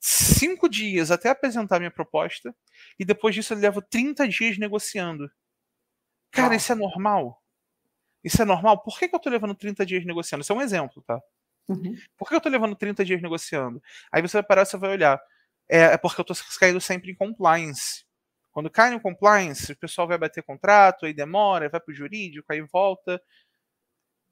cinco 0.00 0.68
dias 0.68 1.10
até 1.10 1.28
apresentar 1.28 1.78
minha 1.78 1.90
proposta 1.90 2.54
e 2.98 3.04
depois 3.04 3.34
disso 3.34 3.52
eu 3.52 3.58
levo 3.58 3.82
30 3.82 4.26
dias 4.26 4.58
negociando. 4.58 5.30
Cara, 6.30 6.54
isso 6.54 6.72
é 6.72 6.74
normal? 6.74 7.42
Isso 8.22 8.40
é 8.42 8.44
normal? 8.44 8.82
Por 8.82 8.98
que, 8.98 9.08
que 9.08 9.14
eu 9.14 9.18
estou 9.18 9.32
levando 9.32 9.54
30 9.54 9.86
dias 9.86 10.04
negociando? 10.04 10.42
Isso 10.42 10.52
é 10.52 10.56
um 10.56 10.62
exemplo, 10.62 11.02
tá? 11.02 11.20
Uhum. 11.68 11.94
Por 12.16 12.28
que 12.28 12.34
eu 12.34 12.38
estou 12.38 12.50
levando 12.50 12.74
30 12.74 13.04
dias 13.04 13.22
negociando? 13.22 13.82
Aí 14.10 14.22
você 14.22 14.38
vai 14.38 14.42
parar 14.42 14.66
e 14.66 14.76
vai 14.76 14.90
olhar. 14.90 15.20
É, 15.68 15.80
é 15.80 15.98
porque 15.98 16.20
eu 16.20 16.22
estou 16.22 16.36
caindo 16.58 16.80
sempre 16.80 17.10
em 17.10 17.14
compliance. 17.14 18.04
Quando 18.50 18.70
cai 18.70 18.90
no 18.90 19.00
compliance, 19.00 19.70
o 19.70 19.76
pessoal 19.76 20.08
vai 20.08 20.18
bater 20.18 20.42
contrato, 20.42 21.06
aí 21.06 21.12
demora, 21.12 21.68
vai 21.68 21.80
para 21.80 21.92
o 21.92 21.94
jurídico, 21.94 22.52
aí 22.52 22.60
volta. 22.62 23.22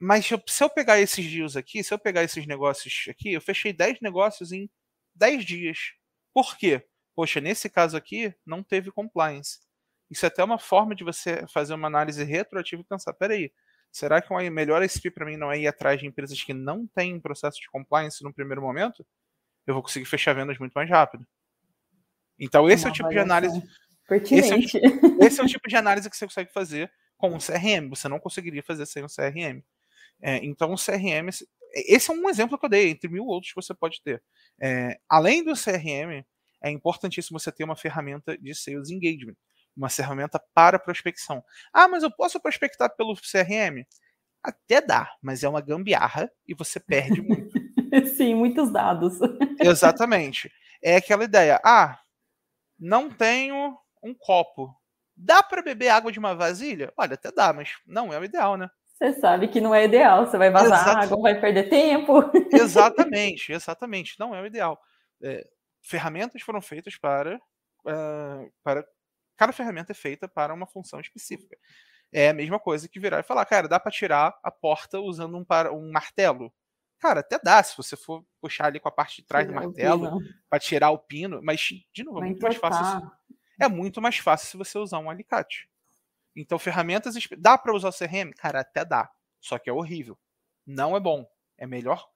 Mas 0.00 0.26
se 0.26 0.64
eu 0.64 0.70
pegar 0.70 0.98
esses 0.98 1.24
dias 1.24 1.56
aqui, 1.56 1.82
se 1.84 1.92
eu 1.92 1.98
pegar 1.98 2.22
esses 2.22 2.46
negócios 2.46 3.04
aqui, 3.08 3.32
eu 3.32 3.40
fechei 3.40 3.72
10 3.72 4.00
negócios 4.00 4.52
em 4.52 4.68
10 5.14 5.44
dias. 5.44 5.78
Por 6.34 6.56
quê? 6.56 6.86
Poxa, 7.14 7.40
nesse 7.40 7.70
caso 7.70 7.96
aqui, 7.96 8.34
não 8.44 8.62
teve 8.62 8.90
compliance. 8.90 9.60
Isso 10.10 10.24
é 10.26 10.28
até 10.28 10.44
uma 10.44 10.58
forma 10.58 10.94
de 10.94 11.04
você 11.04 11.46
fazer 11.48 11.74
uma 11.74 11.86
análise 11.88 12.22
retroativa 12.24 12.82
e 12.82 12.84
pensar, 12.84 13.12
peraí, 13.14 13.52
será 13.96 14.20
que 14.20 14.30
uma 14.30 14.42
melhor 14.50 14.84
SP 14.84 15.08
para 15.10 15.24
mim 15.24 15.38
não 15.38 15.50
é 15.50 15.58
ir 15.58 15.66
atrás 15.66 15.98
de 15.98 16.06
empresas 16.06 16.42
que 16.42 16.52
não 16.52 16.86
têm 16.86 17.18
processo 17.18 17.58
de 17.58 17.66
compliance 17.70 18.22
no 18.22 18.32
primeiro 18.32 18.60
momento? 18.60 19.06
Eu 19.66 19.72
vou 19.72 19.82
conseguir 19.82 20.04
fechar 20.04 20.34
vendas 20.34 20.58
muito 20.58 20.74
mais 20.74 20.88
rápido. 20.90 21.26
Então 22.38 22.68
esse 22.68 22.84
uma 22.84 22.90
é 22.90 22.92
o 22.92 22.94
tipo 22.94 23.08
de 23.08 23.18
análise... 23.18 23.62
Pertinente. 24.06 24.76
Esse 24.76 24.76
é, 24.76 24.88
o, 24.88 25.24
esse 25.24 25.40
é 25.40 25.44
o 25.44 25.46
tipo 25.48 25.66
de 25.66 25.76
análise 25.76 26.10
que 26.10 26.16
você 26.16 26.26
consegue 26.26 26.52
fazer 26.52 26.92
com 27.16 27.30
um 27.30 27.38
CRM. 27.38 27.88
Você 27.88 28.06
não 28.06 28.20
conseguiria 28.20 28.62
fazer 28.62 28.84
sem 28.84 29.02
um 29.02 29.08
CRM. 29.08 29.62
É, 30.20 30.36
então, 30.44 30.74
o 30.74 30.76
CRM, 30.76 31.28
esse 31.72 32.10
é 32.10 32.14
um 32.14 32.28
exemplo 32.28 32.58
que 32.58 32.66
eu 32.66 32.70
dei, 32.70 32.90
entre 32.90 33.10
mil 33.10 33.24
outros 33.24 33.52
que 33.52 33.60
você 33.60 33.74
pode 33.74 34.02
ter. 34.02 34.22
É, 34.60 34.98
além 35.08 35.42
do 35.42 35.54
CRM, 35.54 36.22
é 36.62 36.70
importantíssimo 36.70 37.40
você 37.40 37.50
ter 37.50 37.64
uma 37.64 37.76
ferramenta 37.76 38.36
de 38.36 38.54
sales 38.54 38.90
engagement, 38.90 39.36
uma 39.76 39.88
ferramenta 39.88 40.42
para 40.54 40.78
prospecção. 40.78 41.44
Ah, 41.72 41.86
mas 41.86 42.02
eu 42.02 42.10
posso 42.10 42.40
prospectar 42.40 42.94
pelo 42.96 43.14
CRM? 43.14 43.84
Até 44.42 44.80
dá, 44.80 45.12
mas 45.20 45.42
é 45.42 45.48
uma 45.48 45.60
gambiarra 45.60 46.30
e 46.46 46.54
você 46.54 46.80
perde 46.80 47.20
muito. 47.20 47.52
Sim, 48.16 48.34
muitos 48.34 48.70
dados. 48.72 49.18
Exatamente. 49.60 50.50
É 50.82 50.96
aquela 50.96 51.24
ideia. 51.24 51.60
Ah, 51.64 51.98
não 52.78 53.10
tenho 53.10 53.76
um 54.02 54.14
copo. 54.14 54.74
Dá 55.16 55.42
para 55.42 55.62
beber 55.62 55.88
água 55.88 56.12
de 56.12 56.18
uma 56.18 56.34
vasilha? 56.34 56.92
Olha, 56.96 57.14
até 57.14 57.32
dá, 57.32 57.52
mas 57.52 57.70
não 57.86 58.12
é 58.12 58.18
o 58.18 58.24
ideal, 58.24 58.56
né? 58.56 58.70
Você 58.96 59.12
sabe 59.14 59.48
que 59.48 59.60
não 59.60 59.74
é 59.74 59.84
ideal, 59.84 60.26
você 60.26 60.38
vai 60.38 60.50
vazar 60.50 60.96
água, 60.96 61.20
vai 61.20 61.38
perder 61.38 61.68
tempo. 61.68 62.22
Exatamente, 62.52 63.52
exatamente. 63.52 64.18
Não 64.18 64.34
é 64.34 64.40
o 64.40 64.46
ideal. 64.46 64.80
É, 65.22 65.46
ferramentas 65.82 66.40
foram 66.40 66.62
feitas 66.62 66.96
para, 66.96 67.36
uh, 67.36 68.52
para. 68.62 68.86
Cada 69.36 69.52
ferramenta 69.52 69.92
é 69.92 69.94
feita 69.94 70.28
para 70.28 70.52
uma 70.54 70.66
função 70.66 71.00
específica. 71.00 71.56
É 72.12 72.30
a 72.30 72.34
mesma 72.34 72.58
coisa 72.58 72.88
que 72.88 73.00
virar 73.00 73.20
e 73.20 73.22
falar, 73.22 73.44
cara, 73.44 73.68
dá 73.68 73.78
para 73.78 73.92
tirar 73.92 74.38
a 74.42 74.50
porta 74.50 75.00
usando 75.00 75.36
um, 75.36 75.44
para, 75.44 75.72
um 75.72 75.90
martelo? 75.90 76.52
Cara, 76.98 77.20
até 77.20 77.38
dá, 77.38 77.62
se 77.62 77.76
você 77.76 77.96
for 77.96 78.24
puxar 78.40 78.66
ali 78.66 78.80
com 78.80 78.88
a 78.88 78.92
parte 78.92 79.20
de 79.20 79.26
trás 79.26 79.46
do 79.46 79.52
martelo 79.52 80.18
para 80.48 80.58
tirar 80.58 80.90
o 80.90 80.98
pino, 80.98 81.40
mas, 81.42 81.60
de 81.92 82.04
novo, 82.04 82.20
é 82.20 82.26
muito 82.26 82.42
mais 82.42 82.56
fácil. 82.56 83.10
É 83.60 83.68
muito 83.68 84.00
mais 84.00 84.18
fácil 84.18 84.48
se 84.48 84.56
você 84.56 84.78
usar 84.78 84.98
um 84.98 85.10
alicate. 85.10 85.68
Então, 86.34 86.58
ferramentas. 86.58 87.14
Dá 87.38 87.56
para 87.56 87.74
usar 87.74 87.88
o 87.88 87.92
CRM? 87.92 88.32
Cara, 88.36 88.60
até 88.60 88.84
dá. 88.84 89.10
Só 89.40 89.58
que 89.58 89.70
é 89.70 89.72
horrível. 89.72 90.18
Não 90.66 90.96
é 90.96 91.00
bom. 91.00 91.26
É 91.58 91.66
melhor. 91.66 92.06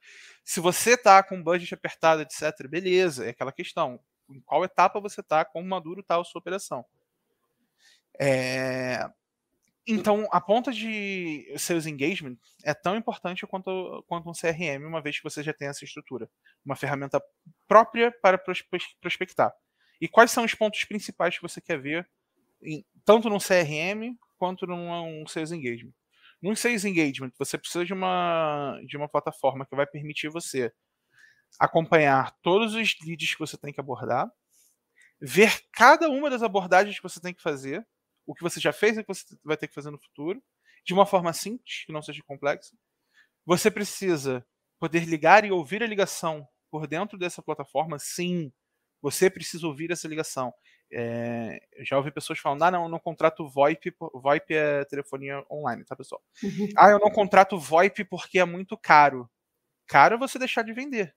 Se 0.44 0.61
você 0.61 0.96
tá 0.96 1.22
com 1.22 1.42
budget 1.42 1.72
apertado, 1.72 2.22
etc., 2.22 2.68
beleza, 2.68 3.26
é 3.26 3.30
aquela 3.30 3.52
questão. 3.52 3.98
Em 4.28 4.40
qual 4.40 4.64
etapa 4.64 5.00
você 5.00 5.22
tá, 5.22 5.44
quão 5.44 5.64
maduro 5.64 6.02
tá 6.02 6.20
a 6.20 6.24
sua 6.24 6.40
operação. 6.40 6.85
É... 8.20 9.09
Então, 9.87 10.28
a 10.30 10.40
ponta 10.40 10.70
de 10.72 11.52
seus 11.56 11.87
engagement 11.87 12.37
é 12.62 12.74
tão 12.74 12.96
importante 12.96 13.46
quanto, 13.46 14.04
quanto 14.06 14.28
um 14.28 14.33
CRM, 14.33 14.87
uma 14.87 15.00
vez 15.00 15.16
que 15.16 15.24
você 15.24 15.42
já 15.42 15.52
tem 15.52 15.68
essa 15.68 15.85
estrutura. 15.85 16.30
Uma 16.64 16.76
ferramenta 16.76 17.20
própria 17.66 18.12
para 18.22 18.38
prospectar. 19.00 19.52
E 20.00 20.06
quais 20.06 20.30
são 20.30 20.44
os 20.44 20.54
pontos 20.54 20.85
principais 20.85 21.37
que 21.37 21.42
você 21.42 21.61
quer 21.61 21.80
ver 21.80 22.09
tanto 23.04 23.28
no 23.28 23.38
CRM 23.38 24.16
quanto 24.38 24.66
num 24.66 25.26
Sales 25.26 25.52
Engagement. 25.52 25.92
No 26.42 26.56
Sales 26.56 26.85
Engagement, 26.85 27.33
você 27.38 27.59
precisa 27.59 27.85
de 27.85 27.92
uma, 27.92 28.80
de 28.87 28.96
uma 28.96 29.09
plataforma 29.09 29.66
que 29.66 29.76
vai 29.76 29.87
permitir 29.87 30.28
você 30.28 30.72
acompanhar 31.59 32.35
todos 32.42 32.74
os 32.74 32.96
leads 33.04 33.35
que 33.35 33.38
você 33.38 33.59
tem 33.59 33.72
que 33.72 33.80
abordar, 33.80 34.30
ver 35.20 35.61
cada 35.72 36.09
uma 36.09 36.30
das 36.30 36.42
abordagens 36.42 36.96
que 36.96 37.02
você 37.02 37.20
tem 37.20 37.35
que 37.35 37.42
fazer, 37.42 37.87
o 38.31 38.35
que 38.35 38.45
você 38.45 38.61
já 38.61 38.73
fez 38.73 38.97
e 38.97 39.01
o 39.01 39.05
que 39.05 39.12
você 39.12 39.25
vai 39.45 39.57
ter 39.57 39.66
que 39.66 39.75
fazer 39.75 39.90
no 39.90 39.99
futuro, 39.99 40.40
de 40.85 40.95
uma 40.95 41.05
forma 41.05 41.33
simples, 41.33 41.85
que 41.85 41.93
não 41.93 42.01
seja 42.01 42.23
complexa. 42.25 42.77
Você 43.45 43.71
precisa 43.71 44.47
poder 44.79 45.05
ligar 45.05 45.45
e 45.45 45.51
ouvir 45.51 45.83
a 45.83 45.87
ligação 45.87 46.47
por 46.71 46.87
dentro 46.87 47.19
dessa 47.19 47.43
plataforma, 47.43 47.99
sim. 47.99 48.53
Você 49.03 49.29
precisa 49.29 49.66
ouvir 49.66 49.90
essa 49.90 50.07
ligação. 50.07 50.55
É, 50.93 51.61
já 51.81 51.97
ouvi 51.97 52.12
pessoas 52.12 52.38
falando, 52.38 52.62
ah, 52.62 52.71
não, 52.71 52.85
eu 52.85 52.88
não 52.88 53.01
contrato 53.01 53.49
VoIP, 53.49 53.93
VoIP 54.14 54.55
é 54.55 54.85
telefonia 54.85 55.45
online, 55.51 55.85
tá, 55.85 55.97
pessoal? 55.97 56.23
Uhum. 56.40 56.69
Ah, 56.77 56.90
eu 56.90 57.01
não 57.01 57.11
contrato 57.11 57.59
VoIP 57.59 58.05
porque 58.05 58.38
é 58.38 58.45
muito 58.45 58.77
caro. 58.77 59.29
Caro 59.88 60.14
é 60.14 60.19
você 60.19 60.38
deixar 60.38 60.62
de 60.62 60.73
vender. 60.73 61.16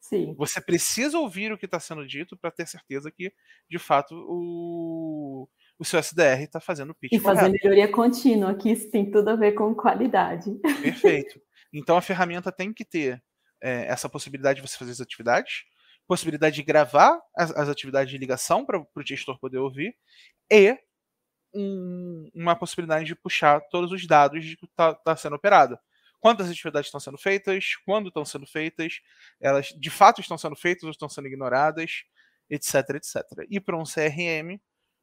Sim. 0.00 0.34
Você 0.34 0.60
precisa 0.62 1.18
ouvir 1.18 1.52
o 1.52 1.58
que 1.58 1.66
está 1.66 1.78
sendo 1.78 2.06
dito 2.06 2.36
para 2.36 2.50
ter 2.50 2.66
certeza 2.66 3.10
que, 3.10 3.32
de 3.68 3.78
fato, 3.78 4.14
o, 4.28 5.46
o 5.80 5.84
seu 5.84 5.98
SDR 5.98 6.42
está 6.42 6.60
fazendo 6.60 6.90
o 6.90 6.94
pitch. 6.94 7.12
E 7.12 7.18
fazer 7.18 7.46
correto. 7.46 7.58
melhoria 7.64 7.88
contínua, 7.90 8.54
que 8.54 8.70
isso 8.70 8.90
tem 8.90 9.10
tudo 9.10 9.30
a 9.30 9.34
ver 9.36 9.52
com 9.52 9.74
qualidade. 9.74 10.50
Perfeito. 10.82 11.40
Então 11.72 11.96
a 11.96 12.02
ferramenta 12.02 12.52
tem 12.52 12.70
que 12.70 12.84
ter 12.84 13.22
é, 13.62 13.86
essa 13.86 14.06
possibilidade 14.06 14.60
de 14.60 14.68
você 14.68 14.76
fazer 14.76 14.90
as 14.90 15.00
atividades, 15.00 15.64
possibilidade 16.06 16.56
de 16.56 16.62
gravar 16.62 17.18
as, 17.34 17.50
as 17.52 17.68
atividades 17.70 18.10
de 18.10 18.18
ligação 18.18 18.66
para 18.66 18.78
o 18.78 18.86
gestor 19.02 19.38
poder 19.40 19.56
ouvir 19.56 19.96
e 20.52 20.76
um, 21.54 22.28
uma 22.34 22.54
possibilidade 22.54 23.06
de 23.06 23.14
puxar 23.14 23.60
todos 23.70 23.90
os 23.90 24.06
dados 24.06 24.44
de 24.44 24.58
que 24.58 24.66
está 24.66 24.94
tá 24.94 25.16
sendo 25.16 25.36
operado. 25.36 25.78
Quantas 26.18 26.50
atividades 26.50 26.88
estão 26.88 27.00
sendo 27.00 27.16
feitas, 27.16 27.76
quando 27.86 28.08
estão 28.08 28.26
sendo 28.26 28.46
feitas, 28.46 29.00
elas 29.40 29.68
de 29.68 29.88
fato 29.88 30.20
estão 30.20 30.36
sendo 30.36 30.56
feitas 30.56 30.84
ou 30.84 30.90
estão 30.90 31.08
sendo 31.08 31.26
ignoradas, 31.26 32.02
etc, 32.50 32.90
etc. 32.96 33.46
E 33.48 33.58
para 33.58 33.78
um 33.78 33.84
CRM, 33.84 34.60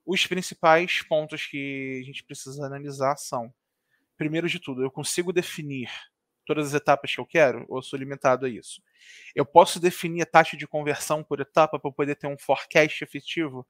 os 0.07 0.25
principais 0.25 1.01
pontos 1.03 1.45
que 1.45 1.99
a 2.01 2.05
gente 2.05 2.23
precisa 2.23 2.65
analisar 2.65 3.17
são, 3.17 3.53
primeiro 4.17 4.47
de 4.47 4.57
tudo, 4.57 4.81
eu 4.81 4.89
consigo 4.89 5.33
definir 5.33 5.91
todas 6.45 6.67
as 6.67 6.73
etapas 6.73 7.13
que 7.13 7.19
eu 7.19 7.25
quero, 7.25 7.65
ou 7.67 7.81
sou 7.81 7.99
limitado 7.99 8.45
a 8.45 8.49
isso? 8.49 8.81
Eu 9.35 9.45
posso 9.45 9.81
definir 9.81 10.21
a 10.21 10.25
taxa 10.25 10.55
de 10.55 10.65
conversão 10.65 11.21
por 11.21 11.41
etapa 11.41 11.77
para 11.77 11.91
poder 11.91 12.15
ter 12.15 12.27
um 12.27 12.37
forecast 12.37 13.03
efetivo? 13.03 13.67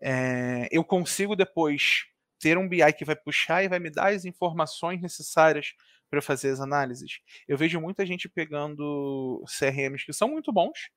É, 0.00 0.66
eu 0.72 0.82
consigo 0.82 1.36
depois 1.36 2.06
ter 2.38 2.56
um 2.56 2.66
BI 2.66 2.92
que 2.94 3.04
vai 3.04 3.14
puxar 3.14 3.62
e 3.62 3.68
vai 3.68 3.78
me 3.78 3.90
dar 3.90 4.14
as 4.14 4.24
informações 4.24 5.02
necessárias 5.02 5.74
para 6.08 6.22
fazer 6.22 6.48
as 6.50 6.60
análises. 6.60 7.20
Eu 7.46 7.58
vejo 7.58 7.78
muita 7.78 8.06
gente 8.06 8.30
pegando 8.30 9.44
CRMs 9.46 10.06
que 10.06 10.12
são 10.14 10.28
muito 10.28 10.50
bons, 10.50 10.88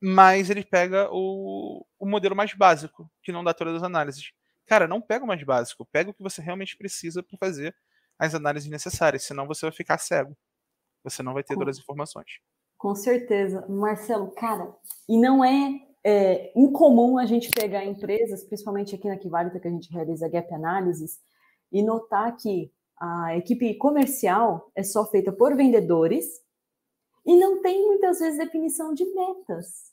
mas 0.00 0.50
ele 0.50 0.64
pega 0.64 1.08
o, 1.10 1.84
o 1.98 2.06
modelo 2.06 2.36
mais 2.36 2.54
básico, 2.54 3.10
que 3.22 3.32
não 3.32 3.42
dá 3.42 3.52
todas 3.52 3.76
as 3.76 3.82
análises. 3.82 4.32
Cara, 4.66 4.86
não 4.86 5.00
pega 5.00 5.24
o 5.24 5.28
mais 5.28 5.42
básico, 5.42 5.88
pega 5.90 6.10
o 6.10 6.14
que 6.14 6.22
você 6.22 6.40
realmente 6.40 6.76
precisa 6.76 7.22
para 7.22 7.38
fazer 7.38 7.74
as 8.18 8.34
análises 8.34 8.68
necessárias, 8.68 9.24
senão 9.24 9.46
você 9.46 9.66
vai 9.66 9.72
ficar 9.72 9.98
cego. 9.98 10.36
Você 11.04 11.22
não 11.22 11.32
vai 11.32 11.42
ter 11.42 11.54
com, 11.54 11.60
todas 11.60 11.76
as 11.76 11.82
informações. 11.82 12.40
Com 12.76 12.94
certeza. 12.94 13.66
Marcelo, 13.68 14.30
cara, 14.32 14.74
e 15.08 15.18
não 15.18 15.44
é, 15.44 15.80
é 16.04 16.52
incomum 16.56 17.18
a 17.18 17.26
gente 17.26 17.50
pegar 17.50 17.84
empresas, 17.84 18.44
principalmente 18.44 18.94
aqui 18.94 19.08
na 19.08 19.16
Kivalita, 19.16 19.60
que 19.60 19.68
a 19.68 19.70
gente 19.70 19.92
realiza 19.92 20.28
gap 20.28 20.52
analysis, 20.52 21.18
e 21.72 21.82
notar 21.82 22.36
que 22.36 22.72
a 23.00 23.36
equipe 23.36 23.74
comercial 23.74 24.70
é 24.74 24.82
só 24.82 25.08
feita 25.08 25.32
por 25.32 25.56
vendedores 25.56 26.26
e 27.28 27.36
não 27.36 27.62
tem 27.62 27.86
muitas 27.86 28.18
vezes 28.18 28.38
definição 28.38 28.92
de 28.92 29.04
metas. 29.04 29.92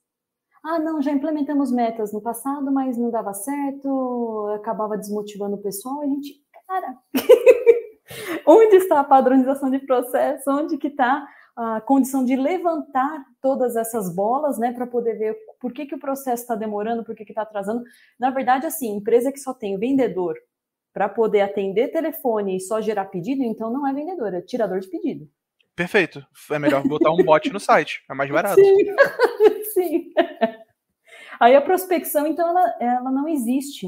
Ah, 0.63 0.79
não, 0.79 1.01
já 1.01 1.11
implementamos 1.11 1.71
metas 1.71 2.11
no 2.11 2.21
passado, 2.21 2.71
mas 2.71 2.97
não 2.97 3.11
dava 3.11 3.33
certo, 3.33 4.47
acabava 4.55 4.97
desmotivando 4.97 5.55
o 5.55 5.61
pessoal. 5.61 6.01
A 6.01 6.07
gente, 6.07 6.41
cara, 6.67 6.97
Onde 8.45 8.75
está 8.77 8.99
a 8.99 9.03
padronização 9.03 9.69
de 9.69 9.79
processo? 9.79 10.49
Onde 10.49 10.77
que 10.77 10.87
está 10.87 11.27
a 11.55 11.79
condição 11.81 12.23
de 12.23 12.35
levantar 12.35 13.25
todas 13.41 13.75
essas 13.75 14.13
bolas, 14.13 14.57
né, 14.57 14.73
para 14.73 14.85
poder 14.85 15.17
ver 15.17 15.37
por 15.59 15.71
que, 15.71 15.85
que 15.85 15.95
o 15.95 15.99
processo 15.99 16.43
está 16.43 16.55
demorando, 16.55 17.03
por 17.03 17.15
que 17.15 17.23
está 17.23 17.43
atrasando. 17.43 17.83
Na 18.19 18.29
verdade, 18.29 18.65
assim, 18.65 18.95
empresa 18.95 19.31
que 19.31 19.39
só 19.39 19.53
tem 19.53 19.79
vendedor 19.79 20.35
para 20.93 21.07
poder 21.07 21.41
atender 21.41 21.91
telefone 21.91 22.57
e 22.57 22.59
só 22.59 22.81
gerar 22.81 23.05
pedido, 23.05 23.41
então 23.43 23.71
não 23.71 23.87
é 23.87 23.93
vendedor, 23.93 24.33
é 24.33 24.41
tirador 24.41 24.79
de 24.79 24.89
pedido. 24.89 25.29
Perfeito. 25.75 26.25
É 26.51 26.57
melhor 26.59 26.87
botar 26.87 27.11
um 27.11 27.23
bot 27.23 27.51
no 27.51 27.59
site, 27.59 28.03
é 28.09 28.13
mais 28.13 28.31
barato. 28.31 28.55
Sim. 28.55 28.75
Sim. 29.73 30.13
Aí 31.39 31.55
a 31.55 31.61
prospecção, 31.61 32.25
então, 32.25 32.47
ela, 32.47 32.77
ela 32.79 33.11
não 33.11 33.27
existe. 33.27 33.87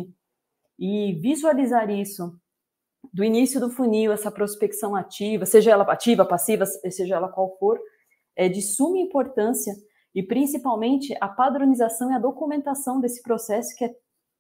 E 0.78 1.14
visualizar 1.14 1.90
isso 1.90 2.38
do 3.14 3.24
início 3.24 3.60
do 3.60 3.70
funil, 3.70 4.12
essa 4.12 4.30
prospecção 4.30 4.96
ativa, 4.96 5.46
seja 5.46 5.72
ela 5.72 5.84
ativa, 5.92 6.26
passiva, 6.26 6.66
seja 6.66 7.16
ela 7.16 7.30
qual 7.30 7.58
for, 7.58 7.80
é 8.36 8.50
de 8.50 8.62
suma 8.62 9.00
importância 9.00 9.74
e 10.14 10.22
principalmente 10.22 11.16
a 11.22 11.28
padronização 11.28 12.12
e 12.12 12.16
a 12.16 12.20
documentação 12.20 13.00
desse 13.00 13.22
processo 13.24 13.76
que 13.76 13.86
é 13.86 13.96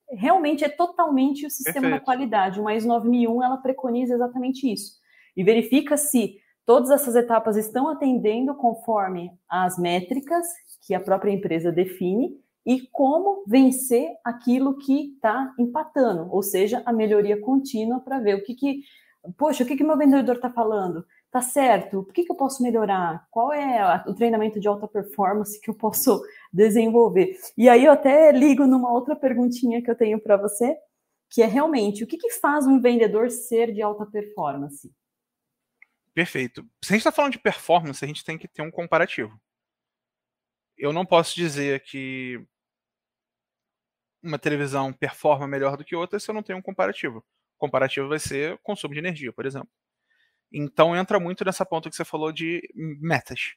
realmente 0.10 0.64
é 0.64 0.70
totalmente 0.70 1.46
o 1.46 1.50
sistema 1.50 1.82
Perfeito. 1.82 2.00
da 2.00 2.06
qualidade. 2.06 2.60
O 2.60 2.64
mais 2.64 2.86
9001 2.86 3.44
ela 3.44 3.58
preconiza 3.58 4.14
exatamente 4.14 4.72
isso 4.72 4.94
e 5.36 5.44
verifica 5.44 5.98
se 5.98 6.38
todas 6.68 6.92
essas 6.92 7.16
etapas 7.16 7.56
estão 7.56 7.88
atendendo 7.88 8.54
conforme 8.54 9.32
as 9.50 9.80
métricas 9.80 10.46
que 10.82 10.94
a 10.94 11.00
própria 11.00 11.32
empresa 11.32 11.72
define 11.72 12.38
e 12.66 12.82
como 12.92 13.46
vencer 13.48 14.10
aquilo 14.22 14.78
que 14.78 15.14
está 15.14 15.54
empatando, 15.58 16.28
ou 16.30 16.44
seja, 16.44 16.84
a 16.86 16.92
melhoria 16.92 17.40
contínua 17.40 18.02
para 18.02 18.20
ver 18.20 18.36
o 18.36 18.44
que, 18.44 18.54
que 18.54 18.82
poxa, 19.38 19.64
o 19.64 19.68
que, 19.68 19.78
que 19.78 19.84
meu 19.84 19.98
vendedor 19.98 20.36
está 20.36 20.50
falando? 20.50 21.06
Tá 21.32 21.42
certo? 21.42 22.00
O 22.00 22.06
que, 22.06 22.26
que 22.26 22.32
eu 22.32 22.36
posso 22.36 22.62
melhorar? 22.62 23.26
Qual 23.32 23.54
é 23.54 24.04
o 24.06 24.14
treinamento 24.14 24.60
de 24.60 24.68
alta 24.68 24.88
performance 24.88 25.62
que 25.62 25.70
eu 25.70 25.74
posso 25.74 26.22
desenvolver? 26.52 27.38
E 27.58 27.70
aí 27.70 27.86
eu 27.86 27.94
até 27.94 28.34
ligo 28.34 28.66
numa 28.68 28.92
outra 28.92 29.16
perguntinha 29.16 29.82
que 29.82 29.90
eu 29.90 29.96
tenho 29.96 30.20
para 30.20 30.36
você, 30.36 30.76
que 31.30 31.42
é 31.42 31.46
realmente 31.46 32.04
o 32.04 32.08
que, 32.08 32.18
que 32.18 32.32
faz 32.32 32.68
um 32.68 32.82
vendedor 32.82 33.30
ser 33.32 33.72
de 33.72 33.82
alta 33.82 34.06
performance? 34.06 34.92
Perfeito. 36.18 36.68
Se 36.84 36.92
a 36.92 36.96
gente 36.96 37.02
está 37.02 37.12
falando 37.12 37.34
de 37.34 37.38
performance, 37.38 38.04
a 38.04 38.08
gente 38.08 38.26
tem 38.26 38.40
que 38.40 38.48
ter 38.48 38.64
um 38.64 38.72
comparativo. 38.72 39.40
Eu 40.76 40.92
não 40.92 41.06
posso 41.06 41.36
dizer 41.36 41.84
que 41.84 42.44
uma 44.24 44.40
televisão 44.40 44.92
performa 44.92 45.48
melhor 45.48 45.78
do 45.78 45.86
que 45.86 45.96
outra 45.96 46.20
se 46.20 46.28
eu 46.28 46.34
não 46.34 46.42
tenho 46.42 46.58
um 46.58 46.62
comparativo. 46.64 47.20
O 47.20 47.60
comparativo 47.60 48.10
vai 48.10 48.18
ser 48.18 48.58
consumo 48.64 48.96
de 48.96 49.00
energia, 49.00 49.32
por 49.32 49.46
exemplo. 49.46 49.70
Então 50.52 50.96
entra 50.96 51.20
muito 51.20 51.46
nessa 51.46 51.64
ponta 51.64 51.88
que 51.88 51.96
você 51.96 52.04
falou 52.04 52.32
de 52.32 52.68
metas. 52.74 53.54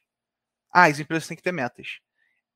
Ah, 0.71 0.85
as 0.85 0.99
empresas 0.99 1.27
têm 1.27 1.35
que 1.35 1.41
ter 1.41 1.51
metas. 1.51 1.99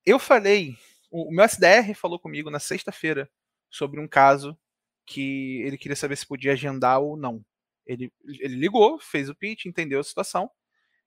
Eu 0.05 0.19
falei, 0.19 0.77
o 1.09 1.31
meu 1.33 1.43
SDR 1.45 1.95
falou 1.95 2.19
comigo 2.19 2.51
na 2.51 2.59
sexta-feira 2.59 3.27
sobre 3.71 3.99
um 3.99 4.07
caso 4.07 4.55
que 5.03 5.63
ele 5.63 5.79
queria 5.79 5.95
saber 5.95 6.15
se 6.15 6.27
podia 6.27 6.53
agendar 6.53 6.99
ou 6.99 7.17
não. 7.17 7.43
Ele, 7.85 8.11
ele 8.25 8.55
ligou, 8.55 8.99
fez 8.99 9.29
o 9.29 9.35
pitch, 9.35 9.65
entendeu 9.65 9.99
a 9.99 10.03
situação 10.03 10.49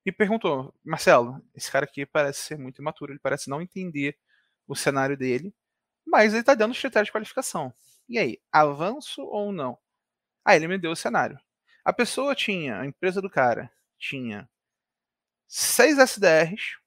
e 0.05 0.11
perguntou: 0.11 0.73
Marcelo, 0.83 1.41
esse 1.55 1.71
cara 1.71 1.85
aqui 1.85 2.05
parece 2.05 2.41
ser 2.41 2.57
muito 2.57 2.81
imaturo, 2.81 3.11
ele 3.11 3.19
parece 3.19 3.49
não 3.49 3.61
entender 3.61 4.17
o 4.67 4.75
cenário 4.75 5.17
dele, 5.17 5.53
mas 6.05 6.33
ele 6.33 6.41
está 6.41 6.55
dando 6.55 6.71
os 6.71 6.79
critérios 6.79 7.07
de 7.07 7.11
qualificação. 7.11 7.73
E 8.07 8.17
aí, 8.17 8.39
avanço 8.51 9.21
ou 9.21 9.51
não? 9.51 9.77
Aí 10.43 10.57
ele 10.57 10.67
me 10.67 10.77
deu 10.77 10.91
o 10.91 10.95
cenário. 10.95 11.39
A 11.83 11.93
pessoa 11.93 12.35
tinha, 12.35 12.79
a 12.79 12.85
empresa 12.85 13.21
do 13.21 13.29
cara 13.29 13.71
tinha 13.97 14.49
seis 15.47 15.97
SDRs, 15.97 16.77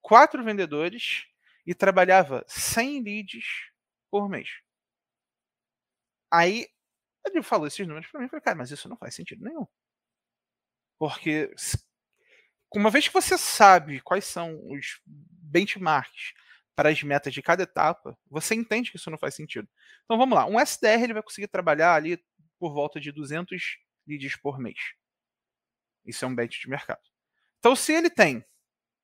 quatro 0.00 0.42
vendedores 0.44 1.26
e 1.66 1.74
trabalhava 1.74 2.44
100 2.48 3.02
leads 3.02 3.44
por 4.10 4.28
mês. 4.28 4.48
Aí 6.30 6.66
ele 7.24 7.42
falou 7.42 7.66
esses 7.66 7.86
números 7.86 8.10
para 8.10 8.20
mim 8.20 8.26
e 8.26 8.28
falei, 8.28 8.42
cara, 8.42 8.56
mas 8.56 8.70
isso 8.70 8.88
não 8.88 8.96
faz 8.96 9.14
sentido 9.14 9.44
nenhum. 9.44 9.66
Porque 10.98 11.52
uma 12.74 12.90
vez 12.90 13.08
que 13.08 13.14
você 13.14 13.36
sabe 13.36 14.00
quais 14.00 14.24
são 14.24 14.58
os 14.70 15.00
benchmarks 15.06 16.32
para 16.74 16.88
as 16.88 17.02
metas 17.02 17.34
de 17.34 17.42
cada 17.42 17.64
etapa, 17.64 18.18
você 18.28 18.54
entende 18.54 18.90
que 18.90 18.96
isso 18.96 19.10
não 19.10 19.18
faz 19.18 19.34
sentido. 19.34 19.68
Então 20.04 20.16
vamos 20.16 20.34
lá, 20.34 20.46
um 20.46 20.58
SDR 20.58 21.02
ele 21.02 21.14
vai 21.14 21.22
conseguir 21.22 21.48
trabalhar 21.48 21.94
ali 21.94 22.22
por 22.58 22.72
volta 22.72 23.00
de 23.00 23.12
200 23.12 23.78
leads 24.06 24.36
por 24.36 24.58
mês. 24.58 24.78
Isso 26.04 26.24
é 26.24 26.28
um 26.28 26.34
bench 26.34 26.60
de 26.60 26.68
mercado. 26.68 27.02
Então 27.58 27.76
se 27.76 27.92
ele 27.92 28.08
tem 28.08 28.44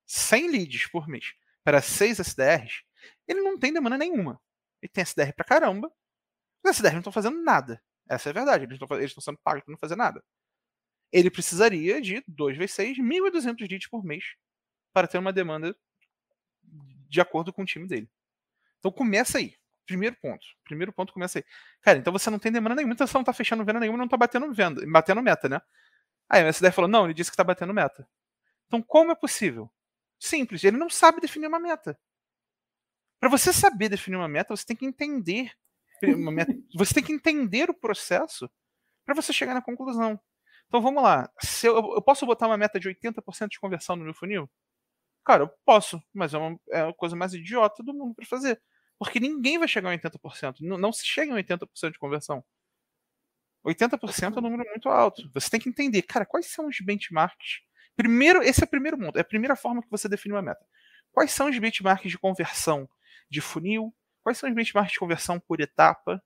100 0.05 0.51
leads 0.51 0.87
por 0.87 1.07
mês 1.07 1.33
para 1.63 1.81
6 1.81 2.19
SDRs, 2.19 2.83
ele 3.27 3.41
não 3.41 3.57
tem 3.57 3.71
demanda 3.71 3.97
nenhuma. 3.97 4.41
Ele 4.81 4.91
tem 4.91 5.03
SDR 5.03 5.33
para 5.35 5.45
caramba, 5.45 5.93
os 6.63 6.71
SDRs 6.71 6.93
não 6.93 6.99
estão 6.99 7.13
fazendo 7.13 7.41
nada. 7.43 7.81
Essa 8.09 8.29
é 8.29 8.31
a 8.31 8.33
verdade, 8.33 8.63
eles 8.63 9.11
estão 9.11 9.21
sendo 9.21 9.37
pagos 9.43 9.63
para 9.63 9.71
não 9.71 9.77
fazer 9.77 9.95
nada. 9.95 10.23
Ele 11.11 11.29
precisaria 11.29 12.01
de 12.01 12.23
2 12.27 12.57
vezes 12.57 12.75
6, 12.75 12.97
1.200 12.97 13.69
leads 13.69 13.87
por 13.87 14.03
mês 14.03 14.23
para 14.91 15.07
ter 15.07 15.17
uma 15.17 15.31
demanda 15.31 15.75
de 16.63 17.21
acordo 17.21 17.53
com 17.53 17.61
o 17.61 17.65
time 17.65 17.87
dele. 17.87 18.09
Então 18.79 18.91
começa 18.91 19.37
aí. 19.37 19.55
Primeiro 19.85 20.15
ponto. 20.21 20.45
Primeiro 20.63 20.93
ponto 20.93 21.13
começa 21.13 21.39
aí. 21.39 21.45
Cara, 21.81 21.97
então 21.97 22.13
você 22.13 22.29
não 22.29 22.39
tem 22.39 22.51
demanda 22.51 22.75
nenhuma, 22.75 22.93
então 22.93 23.07
você 23.07 23.17
não 23.17 23.23
tá 23.23 23.33
fechando 23.33 23.65
venda 23.65 23.79
nenhuma, 23.79 23.97
não 23.97 24.07
tá 24.07 24.17
batendo 24.17 24.51
venda, 24.53 24.83
batendo 24.87 25.21
meta, 25.21 25.49
né? 25.49 25.61
Aí 26.29 26.43
o 26.43 26.47
SDR 26.47 26.71
falou: 26.71 26.87
não, 26.87 27.05
ele 27.05 27.13
disse 27.13 27.31
que 27.31 27.37
tá 27.37 27.43
batendo 27.43 27.73
meta. 27.73 28.07
Então 28.67 28.81
como 28.83 29.11
é 29.11 29.15
possível? 29.15 29.71
Simples, 30.19 30.63
ele 30.63 30.77
não 30.77 30.89
sabe 30.89 31.21
definir 31.21 31.47
uma 31.47 31.59
meta. 31.59 31.99
Para 33.19 33.29
você 33.29 33.51
saber 33.51 33.89
definir 33.89 34.17
uma 34.17 34.27
meta, 34.27 34.55
você 34.55 34.65
tem 34.65 34.75
que 34.75 34.85
entender 34.85 35.51
meta, 36.01 36.53
você 36.75 36.93
tem 36.93 37.03
que 37.03 37.13
entender 37.13 37.69
o 37.69 37.73
processo 37.73 38.49
para 39.05 39.15
você 39.15 39.33
chegar 39.33 39.53
na 39.53 39.61
conclusão. 39.61 40.19
Então 40.67 40.81
vamos 40.81 41.01
lá. 41.01 41.29
Se 41.41 41.67
eu, 41.67 41.75
eu 41.75 42.01
posso 42.01 42.25
botar 42.25 42.47
uma 42.47 42.57
meta 42.57 42.79
de 42.79 42.87
80% 42.87 43.49
de 43.49 43.59
conversão 43.59 43.95
no 43.95 44.03
meu 44.03 44.13
funil? 44.13 44.49
Cara, 45.25 45.43
eu 45.43 45.49
posso, 45.65 46.01
mas 46.13 46.33
é, 46.33 46.37
uma, 46.37 46.59
é 46.69 46.81
a 46.81 46.93
coisa 46.93 47.15
mais 47.15 47.33
idiota 47.33 47.83
do 47.83 47.93
mundo 47.93 48.15
para 48.15 48.25
fazer. 48.25 48.61
Porque 48.97 49.19
ninguém 49.19 49.57
vai 49.57 49.67
chegar 49.67 49.93
em 49.93 49.97
80%. 49.97 50.57
Não, 50.61 50.77
não 50.77 50.91
se 50.91 51.05
chega 51.05 51.31
em 51.31 51.43
80% 51.43 51.91
de 51.91 51.99
conversão. 51.99 52.43
80% 53.65 54.35
é 54.35 54.39
um 54.39 54.41
número 54.41 54.69
muito 54.69 54.89
alto. 54.89 55.29
Você 55.33 55.49
tem 55.49 55.59
que 55.59 55.69
entender, 55.69 56.01
cara, 56.03 56.25
quais 56.25 56.47
são 56.47 56.67
os 56.67 56.79
benchmarks. 56.79 57.61
Primeiro, 57.95 58.41
esse 58.41 58.61
é 58.61 58.65
o 58.65 58.69
primeiro 58.69 58.97
ponto, 58.97 59.17
é 59.17 59.21
a 59.21 59.25
primeira 59.25 59.55
forma 59.55 59.81
que 59.81 59.89
você 59.89 60.07
define 60.07 60.33
uma 60.33 60.41
meta. 60.41 60.65
Quais 61.11 61.31
são 61.31 61.49
os 61.49 61.59
benchmarks 61.59 62.09
de 62.09 62.17
conversão 62.17 62.89
de 63.29 63.41
funil? 63.41 63.93
Quais 64.23 64.37
são 64.37 64.47
os 64.49 64.55
benchmarks 64.55 64.93
de 64.93 64.99
conversão 64.99 65.39
por 65.39 65.59
etapa 65.59 66.23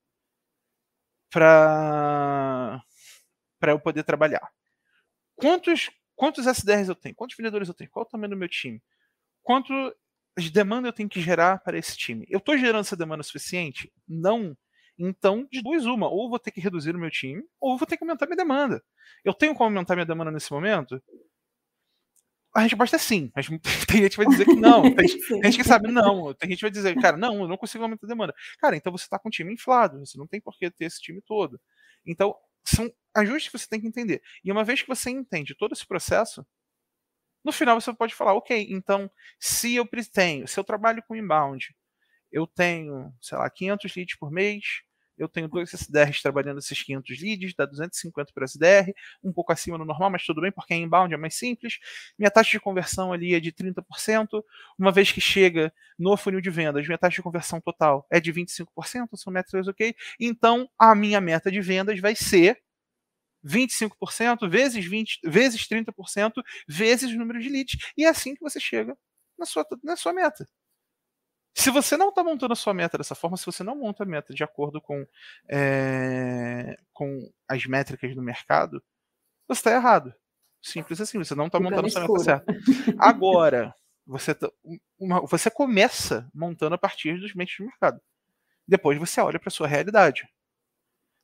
para 1.34 2.82
eu 3.67 3.80
poder 3.80 4.04
trabalhar? 4.04 4.48
Quantos 5.36 5.89
quantos 6.15 6.46
SDRs 6.46 6.89
eu 6.89 6.96
tenho? 6.96 7.15
Quantos 7.15 7.36
vendedores 7.36 7.67
eu 7.67 7.74
tenho? 7.74 7.89
Qual 7.89 8.06
o 8.06 8.10
tamanho 8.10 8.30
do 8.30 8.38
meu 8.38 8.48
time? 8.48 8.82
quanto 9.43 9.74
de 10.38 10.50
demanda 10.50 10.88
eu 10.88 10.93
tenho 10.93 11.10
que 11.10 11.22
gerar 11.22 11.60
para 11.60 11.78
esse 11.78 11.96
time. 11.96 12.26
Eu 12.30 12.39
estou 12.39 12.58
gerando 12.58 12.82
essa 12.82 12.96
demanda 12.96 13.22
suficiente? 13.22 13.91
Não. 14.08 14.58
Então, 14.98 15.48
de 15.52 15.62
duas 15.62 15.86
uma, 15.86 16.08
ou 16.08 16.30
vou 16.30 16.39
ter 16.39 16.52
que 16.52 16.62
reduzir 16.62 16.96
o 16.96 17.00
meu 17.00 17.12
time, 17.12 17.43
ou 17.60 17.78
vou 17.78 17.86
ter 17.86 17.98
que 17.98 18.04
aumentar 18.04 18.26
minha 18.26 18.38
demanda. 18.38 18.82
Eu 19.24 19.34
tenho 19.34 19.54
como 19.54 19.65
aumentar 19.65 19.96
minha 19.96 20.06
demanda 20.06 20.32
nesse 20.32 20.52
momento? 20.52 21.02
A 22.56 22.62
resposta 22.62 22.98
é 22.98 23.00
sim, 23.00 23.32
mas 23.36 23.48
tem 23.88 24.04
gente 24.04 24.12
que 24.12 24.18
vai 24.18 24.28
dizer 24.28 24.46
que 24.46 24.56
não. 24.56 24.84
Tem, 24.96 25.08
tem 25.08 25.44
gente 25.52 25.58
que 25.58 25.63
sabe 25.63 25.92
não. 25.92 26.34
Tem 26.36 26.50
gente 26.50 26.60
que 26.60 26.66
vai 26.66 26.72
dizer, 26.72 26.96
cara, 27.02 27.18
não, 27.18 27.42
eu 27.42 27.48
não 27.48 27.58
consigo 27.58 27.84
aumentar 27.84 28.06
a 28.06 28.10
demanda. 28.10 28.34
Cara, 28.60 28.76
então 28.76 28.92
você 28.92 29.06
está 29.06 29.18
com 29.18 29.28
o 29.30 29.32
time 29.32 29.54
inflado, 29.54 30.00
você 30.00 30.18
não 30.18 30.28
tem 30.28 30.39
por 30.39 30.58
que 30.58 30.70
ter 30.70 30.86
esse 30.86 31.02
time 31.02 31.22
todo. 31.22 31.60
Então, 32.06 32.36
são 32.63 32.92
ajustes 33.16 33.52
que 33.52 33.58
você 33.58 33.68
tem 33.68 33.82
que 33.82 33.88
entender. 33.88 34.22
E 34.44 34.52
uma 34.52 34.63
vez 34.63 34.82
que 34.82 34.88
você 34.88 35.10
entende 35.10 35.56
todo 35.56 35.74
esse 35.74 35.86
processo, 35.86 36.46
no 37.44 37.52
final 37.52 37.80
você 37.80 37.94
pode 37.94 38.16
falar, 38.16 38.34
ok, 38.34 38.68
então 38.70 39.10
se 39.39 39.76
eu 39.76 39.88
tenho, 40.13 40.48
se 40.48 40.60
eu 40.60 40.63
trabalho 40.63 41.04
com 41.08 41.16
inbound, 41.16 41.76
eu 42.32 42.48
tenho, 42.48 43.13
sei 43.22 43.38
lá, 43.38 43.50
500 43.50 43.96
leads 43.96 44.18
por 44.18 44.32
mês, 44.32 44.63
eu 45.17 45.28
tenho 45.28 45.47
dois 45.47 45.73
SDRs 45.73 46.21
trabalhando 46.21 46.60
esses 46.60 46.82
500 46.82 47.21
leads, 47.21 47.54
dá 47.56 47.65
250 47.65 48.32
para 48.34 48.45
SDR, 48.45 48.93
um 49.23 49.32
pouco 49.32 49.52
acima 49.52 49.78
do 49.78 49.86
normal, 49.86 50.10
mas 50.10 50.26
tudo 50.26 50.41
bem, 50.41 50.52
porque 50.52 50.73
é 50.73 50.78
inbound 50.78 51.13
é 51.13 51.17
mais 51.17 51.36
simples. 51.36 51.80
Minha 52.17 52.32
taxa 52.32 52.52
de 52.52 52.60
conversão 52.60 53.13
ali 53.13 53.34
é 53.34 53.39
de 53.39 53.52
30%. 53.52 54.43
Uma 54.78 54.91
vez 54.91 55.12
que 55.12 55.21
chega 55.21 55.73
no 55.97 56.17
funil 56.17 56.41
de 56.41 56.49
vendas, 56.49 56.86
minha 56.86 56.97
taxa 56.97 57.15
de 57.15 57.21
conversão 57.21 57.62
total 57.62 58.06
é 58.12 58.19
de 58.19 58.32
25%, 58.34 58.67
são 59.15 59.32
métricas 59.32 59.67
ok. 59.67 59.95
Então, 60.19 60.69
a 60.78 60.95
minha 60.95 61.21
meta 61.21 61.52
de 61.52 61.62
vendas 61.62 61.99
vai 61.99 62.15
ser 62.15 62.60
25% 63.45 64.49
vezes 64.49 64.86
20, 64.86 65.19
vezes 65.26 65.67
30%, 65.67 66.41
vezes 66.67 67.12
o 67.12 67.17
número 67.17 67.39
de 67.39 67.49
leads. 67.49 67.78
E 67.97 68.06
é 68.06 68.10
assim 68.10 68.34
que 68.34 68.41
você 68.41 68.60
chega 68.60 68.97
na 69.38 69.45
sua, 69.45 69.65
na 69.84 69.95
sua 69.95 70.13
meta. 70.13 70.47
Se 71.56 71.70
você 71.70 71.96
não 71.96 72.10
está 72.10 72.24
montando 72.24 72.54
a 72.54 72.56
sua 72.56 72.74
meta 72.74 72.98
dessa 72.98 73.13
forma, 73.13 73.38
se 73.38 73.46
você 73.46 73.63
não 73.63 73.76
monta 73.76 74.04
a 74.04 74.06
meta 74.06 74.34
de 74.34 74.44
acordo 74.44 74.82
com, 74.82 75.06
é, 75.48 76.76
com 76.92 77.32
as 77.48 77.66
métricas 77.66 78.16
do 78.16 78.22
mercado, 78.22 78.84
você 79.48 79.60
está 79.60 79.72
errado. 79.72 80.13
Simples 80.62 81.00
assim, 81.00 81.18
você 81.18 81.36
não 81.36 81.48
está 81.48 81.60
montando 81.60 81.88
a 81.88 81.89
sua 81.89 82.02
meta 82.02 82.20
certa. 82.20 82.56
Agora, 82.98 83.76
você, 84.06 84.34
tá, 84.34 84.50
uma, 84.98 85.22
você 85.22 85.52
começa 85.52 86.30
montando 86.34 86.76
a 86.76 86.78
partir 86.78 87.20
dos 87.20 87.36
mentes 87.36 87.58
do 87.58 87.66
mercado. 87.66 88.02
Depois 88.68 88.98
você 88.98 89.22
olha 89.22 89.39
para 89.39 89.50
a 89.50 89.52
sua 89.52 89.68
realidade. 89.68 90.28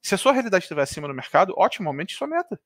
Se 0.01 0.15
a 0.15 0.17
sua 0.17 0.31
realidade 0.31 0.63
estiver 0.63 0.81
acima 0.81 1.07
do 1.07 1.13
mercado, 1.13 1.53
ótimo, 1.57 1.89
aumente 1.89 2.15
sua 2.15 2.27
meta. 2.27 2.59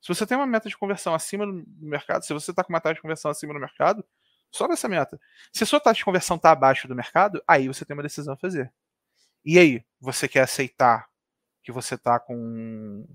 Se 0.00 0.08
você 0.08 0.26
tem 0.26 0.36
uma 0.36 0.46
meta 0.46 0.68
de 0.68 0.76
conversão 0.76 1.14
acima 1.14 1.46
do 1.46 1.64
mercado, 1.78 2.24
se 2.24 2.32
você 2.32 2.50
está 2.50 2.64
com 2.64 2.72
uma 2.72 2.80
taxa 2.80 2.94
de 2.94 3.02
conversão 3.02 3.30
acima 3.30 3.52
do 3.52 3.60
mercado, 3.60 4.04
sobe 4.50 4.74
essa 4.74 4.88
meta. 4.88 5.18
Se 5.52 5.64
a 5.64 5.66
sua 5.66 5.80
taxa 5.80 5.98
de 5.98 6.04
conversão 6.04 6.36
está 6.36 6.50
abaixo 6.50 6.88
do 6.88 6.94
mercado, 6.94 7.42
aí 7.46 7.68
você 7.68 7.84
tem 7.84 7.94
uma 7.96 8.02
decisão 8.02 8.34
a 8.34 8.36
fazer. 8.36 8.72
E 9.44 9.58
aí, 9.58 9.84
você 10.00 10.28
quer 10.28 10.42
aceitar 10.42 11.08
que 11.62 11.72
você 11.72 11.94
está 11.94 12.18
com, 12.20 13.06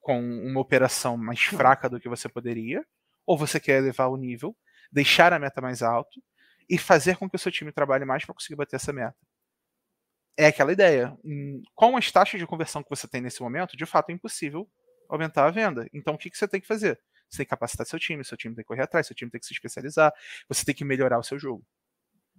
com 0.00 0.20
uma 0.20 0.60
operação 0.60 1.16
mais 1.16 1.40
fraca 1.42 1.88
do 1.88 2.00
que 2.00 2.08
você 2.08 2.28
poderia? 2.28 2.84
Ou 3.26 3.38
você 3.38 3.60
quer 3.60 3.78
elevar 3.78 4.10
o 4.10 4.16
nível, 4.16 4.56
deixar 4.90 5.32
a 5.32 5.38
meta 5.38 5.60
mais 5.60 5.82
alto 5.82 6.22
e 6.68 6.78
fazer 6.78 7.16
com 7.16 7.28
que 7.28 7.36
o 7.36 7.38
seu 7.38 7.52
time 7.52 7.72
trabalhe 7.72 8.04
mais 8.04 8.24
para 8.24 8.34
conseguir 8.34 8.56
bater 8.56 8.76
essa 8.76 8.92
meta? 8.92 9.16
é 10.36 10.46
aquela 10.46 10.72
ideia. 10.72 11.16
Hum, 11.24 11.62
com 11.74 11.96
as 11.96 12.10
taxas 12.10 12.40
de 12.40 12.46
conversão 12.46 12.82
que 12.82 12.90
você 12.90 13.06
tem 13.08 13.20
nesse 13.20 13.40
momento, 13.42 13.76
de 13.76 13.86
fato 13.86 14.10
é 14.10 14.12
impossível 14.12 14.68
aumentar 15.08 15.46
a 15.46 15.50
venda. 15.50 15.88
Então 15.92 16.14
o 16.14 16.18
que, 16.18 16.30
que 16.30 16.36
você 16.36 16.48
tem 16.48 16.60
que 16.60 16.66
fazer? 16.66 16.98
Você 17.32 17.38
tem 17.38 17.46
que 17.46 17.50
capacitar 17.50 17.86
seu 17.86 17.98
time, 17.98 18.22
seu 18.22 18.36
time 18.36 18.54
tem 18.54 18.62
que 18.62 18.68
correr 18.68 18.82
atrás, 18.82 19.06
seu 19.06 19.16
time 19.16 19.30
tem 19.30 19.40
que 19.40 19.46
se 19.46 19.54
especializar, 19.54 20.12
você 20.46 20.66
tem 20.66 20.74
que 20.74 20.84
melhorar 20.84 21.18
o 21.18 21.22
seu 21.22 21.38
jogo. 21.38 21.64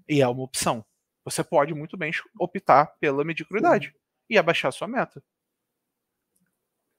E 0.08 0.22
é 0.22 0.28
uma 0.28 0.44
opção. 0.44 0.86
Você 1.26 1.44
pode 1.44 1.74
muito 1.74 1.98
bem 1.98 2.12
optar 2.40 2.94
pela 3.00 3.24
mediocridade 3.24 3.88
Sim. 3.88 3.94
e 4.30 4.38
abaixar 4.38 4.70
a 4.70 4.72
sua 4.72 4.88
meta. 4.88 5.24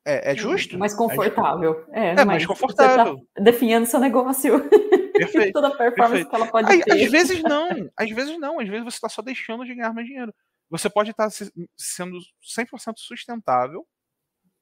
É, 0.05 0.33
é 0.33 0.37
justo? 0.37 0.77
Mais 0.77 0.93
confortável. 0.93 1.87
É, 1.93 2.21
é 2.21 2.25
mais 2.25 2.45
confortável. 2.45 3.17
Você 3.19 3.25
tá 3.35 3.43
definhando 3.43 3.87
seu 3.87 4.01
negócio. 4.01 4.69
Perfeito. 5.15 5.53
Toda 5.53 5.69
a 5.69 5.71
performance 5.71 6.25
perfeito. 6.25 6.31
que 6.31 6.35
ela 6.35 6.47
pode 6.49 6.73
Às, 6.73 6.85
ter. 6.85 7.05
Às 7.05 7.11
vezes 7.11 7.43
não, 7.45 7.91
às 7.97 8.11
vezes 8.11 8.39
não, 8.41 8.59
às 8.59 8.69
vezes 8.69 8.85
você 8.85 8.97
está 8.97 9.09
só 9.09 9.23
deixando 9.23 9.65
de 9.65 9.73
ganhar 9.73 9.95
mais 9.95 10.09
dinheiro. 10.09 10.35
Você 10.69 10.91
pode 10.91 11.13
estar 11.13 11.31
sendo 11.31 12.19
100% 12.43 12.95
sustentável, 12.97 13.87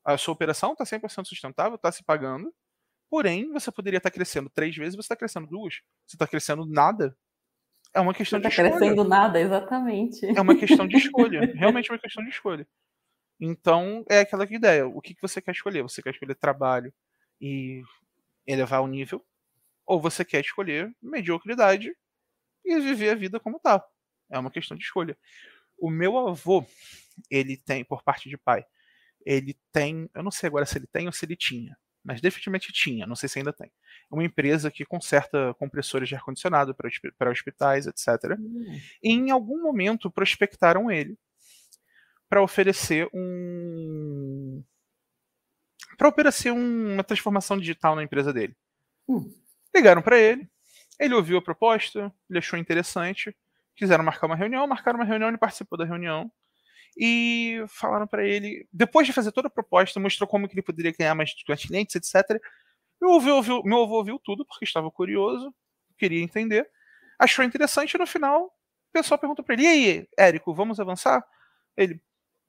a 0.04 0.18
sua 0.18 0.34
operação 0.34 0.72
está 0.72 0.84
100% 0.84 1.24
sustentável, 1.24 1.76
está 1.76 1.90
se 1.90 2.04
pagando, 2.04 2.52
porém 3.12 3.52
você 3.52 3.70
poderia 3.70 3.98
estar 3.98 4.10
crescendo 4.10 4.48
três 4.48 4.74
vezes, 4.74 4.96
você 4.96 5.02
está 5.02 5.14
crescendo 5.14 5.46
duas. 5.46 5.82
Você 6.06 6.16
está 6.16 6.26
crescendo 6.26 6.64
nada. 6.64 7.14
É 7.92 8.00
uma 8.00 8.14
questão 8.14 8.38
de 8.38 8.44
tá 8.44 8.48
escolha. 8.48 8.70
crescendo 8.70 9.04
nada, 9.04 9.38
exatamente. 9.38 10.24
É 10.24 10.40
uma 10.40 10.56
questão 10.56 10.88
de 10.88 10.96
escolha. 10.96 11.40
Realmente 11.54 11.90
é 11.90 11.92
uma 11.92 11.98
questão 11.98 12.24
de 12.24 12.30
escolha. 12.30 12.66
Então, 13.38 14.02
é 14.08 14.20
aquela 14.20 14.50
ideia. 14.50 14.86
O 14.86 15.02
que, 15.02 15.14
que 15.14 15.20
você 15.20 15.42
quer 15.42 15.50
escolher? 15.50 15.82
Você 15.82 16.00
quer 16.00 16.08
escolher 16.08 16.34
trabalho 16.36 16.90
e 17.38 17.82
elevar 18.46 18.80
o 18.80 18.86
nível? 18.86 19.22
Ou 19.84 20.00
você 20.00 20.24
quer 20.24 20.40
escolher 20.40 20.90
mediocridade 21.02 21.94
e 22.64 22.80
viver 22.80 23.10
a 23.10 23.14
vida 23.14 23.38
como 23.38 23.60
tá? 23.60 23.84
É 24.30 24.38
uma 24.38 24.50
questão 24.50 24.74
de 24.74 24.84
escolha. 24.84 25.18
O 25.76 25.90
meu 25.90 26.16
avô, 26.16 26.64
ele 27.30 27.58
tem, 27.58 27.84
por 27.84 28.02
parte 28.02 28.30
de 28.30 28.38
pai, 28.38 28.64
ele 29.26 29.54
tem, 29.70 30.08
eu 30.14 30.22
não 30.22 30.30
sei 30.30 30.46
agora 30.46 30.64
se 30.64 30.78
ele 30.78 30.86
tem 30.86 31.06
ou 31.06 31.12
se 31.12 31.26
ele 31.26 31.36
tinha, 31.36 31.76
mas 32.04 32.20
definitivamente 32.20 32.72
tinha, 32.72 33.06
não 33.06 33.14
sei 33.14 33.28
se 33.28 33.38
ainda 33.38 33.52
tem. 33.52 33.70
Uma 34.10 34.24
empresa 34.24 34.70
que 34.70 34.84
conserta 34.84 35.54
compressores 35.54 36.08
de 36.08 36.14
ar-condicionado 36.14 36.74
para 37.16 37.30
hospitais, 37.30 37.86
etc. 37.86 38.36
Hum. 38.38 38.80
E 39.02 39.12
em 39.12 39.30
algum 39.30 39.62
momento 39.62 40.10
prospectaram 40.10 40.90
ele 40.90 41.16
para 42.28 42.42
oferecer 42.42 43.08
um. 43.14 44.62
para 45.96 46.08
oferecer 46.08 46.50
uma 46.50 47.04
transformação 47.04 47.58
digital 47.58 47.94
na 47.94 48.02
empresa 48.02 48.32
dele. 48.32 48.56
Hum. 49.08 49.32
Ligaram 49.74 50.02
para 50.02 50.18
ele, 50.18 50.48
ele 50.98 51.14
ouviu 51.14 51.38
a 51.38 51.42
proposta, 51.42 52.12
ele 52.28 52.38
achou 52.38 52.58
interessante, 52.58 53.34
quiseram 53.76 54.04
marcar 54.04 54.26
uma 54.26 54.36
reunião, 54.36 54.66
marcaram 54.66 54.98
uma 54.98 55.04
reunião, 55.04 55.28
ele 55.28 55.38
participou 55.38 55.78
da 55.78 55.84
reunião 55.84 56.30
e 56.96 57.64
falaram 57.68 58.06
para 58.06 58.26
ele, 58.26 58.66
depois 58.72 59.06
de 59.06 59.12
fazer 59.12 59.32
toda 59.32 59.48
a 59.48 59.50
proposta, 59.50 59.98
mostrou 60.00 60.28
como 60.28 60.48
que 60.48 60.54
ele 60.54 60.62
poderia 60.62 60.92
ganhar 60.92 61.14
mais 61.14 61.32
clientes, 61.66 61.96
etc. 61.96 62.40
Meu 63.00 63.14
avô, 63.14 63.36
ouviu, 63.36 63.62
meu 63.64 63.82
avô 63.82 63.96
ouviu 63.96 64.18
tudo 64.18 64.46
porque 64.46 64.64
estava 64.64 64.90
curioso, 64.90 65.54
queria 65.98 66.22
entender, 66.22 66.68
achou 67.18 67.44
interessante 67.44 67.94
e 67.94 67.98
no 67.98 68.06
final 68.06 68.46
o 68.46 68.52
pessoal 68.92 69.18
perguntou 69.18 69.44
para 69.44 69.54
ele: 69.54 69.64
"E 69.64 69.66
aí, 69.68 70.08
Érico, 70.18 70.54
vamos 70.54 70.80
avançar?" 70.80 71.24
Ele: 71.76 72.00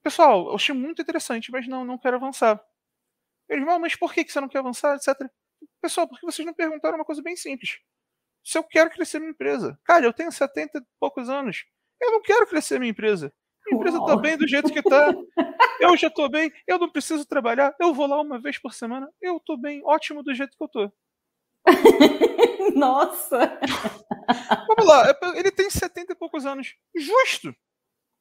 "Pessoal, 0.04 0.48
eu 0.50 0.56
achei 0.56 0.76
muito 0.76 1.02
interessante, 1.02 1.52
mas 1.52 1.68
não, 1.68 1.86
não 1.86 1.98
quero 1.98 2.18
avançar." 2.18 2.62
Ele: 3.50 3.66
"Mas 3.66 3.96
por 3.96 4.14
que 4.14 4.24
você 4.30 4.42
não 4.42 4.50
quer 4.50 4.60
avançar, 4.60 4.96
etc." 4.96 5.30
Pessoal, 5.82 6.08
porque 6.08 6.26
vocês 6.26 6.46
não 6.46 6.54
perguntaram 6.54 6.98
uma 6.98 7.06
coisa 7.06 7.22
bem 7.22 7.36
simples 7.36 7.80
se 8.44 8.58
eu 8.58 8.64
quero 8.64 8.90
crescer 8.92 9.20
minha 9.20 9.32
empresa. 9.32 9.80
Cara, 9.86 10.06
eu 10.06 10.14
tenho 10.14 10.32
70 10.32 10.80
e 10.80 10.84
poucos 11.00 11.30
anos. 11.30 11.66
Eu 12.02 12.12
não 12.12 12.22
quero 12.22 12.46
crescer 12.48 12.80
minha 12.80 12.92
empresa. 12.92 13.34
Minha 13.66 13.80
empresa 13.80 13.98
está 13.98 14.16
bem 14.18 14.38
do 14.38 14.48
jeito 14.48 14.72
que 14.72 14.80
está. 14.80 15.14
Eu 15.80 15.96
já 15.98 16.08
estou 16.08 16.30
bem. 16.30 16.52
Eu 16.68 16.80
não 16.80 16.90
preciso 16.90 17.26
trabalhar. 17.26 17.74
Eu 17.80 17.94
vou 17.94 18.08
lá 18.08 18.22
uma 18.22 18.40
vez 18.40 18.58
por 18.58 18.74
semana. 18.74 19.10
Eu 19.22 19.38
estou 19.38 19.58
bem. 19.58 19.82
Ótimo 19.86 20.24
do 20.24 20.34
jeito 20.34 20.56
que 20.58 20.64
eu 20.64 20.68
estou. 20.68 20.94
Nossa! 22.76 23.60
Vamos 24.68 24.86
lá. 24.86 25.10
É 25.10 25.40
ele 25.40 25.52
tem 25.52 25.70
70 25.70 26.14
e 26.14 26.16
poucos 26.16 26.46
anos. 26.46 26.76
Justo. 26.96 27.54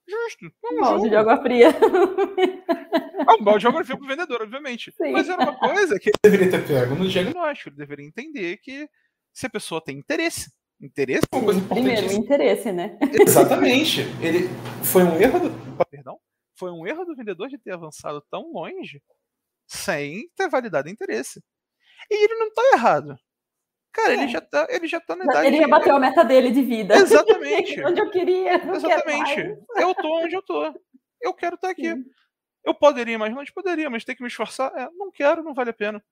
Justo. 0.08 0.46
É 0.64 0.74
um 0.74 0.80
balde 0.80 1.08
de 1.08 1.16
água 1.16 1.40
fria. 1.40 1.68
É 1.68 3.32
um 3.40 3.44
balde 3.44 3.60
de 3.60 3.66
água 3.68 3.84
fria 3.84 3.96
para 3.96 4.04
o 4.04 4.08
vendedor, 4.08 4.42
obviamente. 4.42 4.92
Sim. 4.92 5.12
Mas 5.12 5.28
era 5.28 5.42
uma 5.42 5.58
coisa 5.58 5.98
que 5.98 6.08
ele 6.08 6.32
deveria 6.36 6.50
ter 6.50 6.66
pego 6.66 6.94
no 6.94 7.08
diagnóstico. 7.08 7.70
Ele 7.70 7.76
deveria 7.76 8.06
entender 8.06 8.56
que 8.58 8.88
se 9.32 9.46
a 9.46 9.50
pessoa 9.50 9.82
tem 9.82 9.98
interesse. 9.98 10.50
Interesse 10.82 11.22
é 11.30 11.36
uma 11.36 11.44
coisa 11.44 11.60
importante. 11.60 11.84
Primeiro, 11.84 12.12
interesse, 12.12 12.72
né? 12.72 12.98
Exatamente. 13.24 14.00
Ele 14.20 14.48
foi 14.82 15.04
um 15.04 15.16
erro 15.20 15.48
do, 15.48 15.86
perdão, 15.86 16.18
foi 16.58 16.72
um 16.72 16.84
erro 16.84 17.04
do 17.04 17.14
vendedor 17.14 17.48
de 17.48 17.56
ter 17.56 17.72
avançado 17.72 18.20
tão 18.28 18.52
longe 18.52 19.00
sem 19.68 20.28
ter 20.36 20.48
validado 20.48 20.88
interesse. 20.88 21.40
E 22.10 22.24
ele 22.24 22.34
não 22.34 22.52
tá 22.52 22.62
errado. 22.74 23.16
Cara, 23.92 24.10
é. 24.10 24.14
ele 24.14 24.28
já 24.28 24.40
tá, 24.40 24.66
ele 24.70 24.88
já 24.88 25.00
tá 25.00 25.14
na 25.14 25.24
idade. 25.24 25.46
Ele 25.46 25.58
já 25.58 25.68
bateu 25.68 25.94
a 25.94 26.00
meta 26.00 26.24
dele 26.24 26.50
de 26.50 26.62
vida. 26.62 26.96
Exatamente. 26.96 27.80
onde 27.86 28.00
eu 28.00 28.10
queria. 28.10 28.54
Exatamente. 28.54 29.56
Eu 29.76 29.94
tô 29.94 30.24
onde 30.24 30.34
eu 30.34 30.42
tô. 30.42 30.74
Eu 31.20 31.32
quero 31.32 31.54
estar 31.54 31.68
tá 31.68 31.72
aqui. 31.72 31.94
Sim. 31.94 32.04
Eu 32.64 32.74
poderia 32.74 33.18
mais 33.18 33.32
longe? 33.32 33.52
Poderia, 33.52 33.88
mas 33.88 34.04
ter 34.04 34.16
que 34.16 34.22
me 34.22 34.28
esforçar? 34.28 34.72
É, 34.76 34.88
não 34.96 35.12
quero, 35.12 35.44
não 35.44 35.54
vale 35.54 35.70
a 35.70 35.74
pena. 35.74 36.02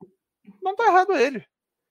Não 0.63 0.77
tá 0.77 0.85
errado 0.85 1.17
ele. 1.17 1.45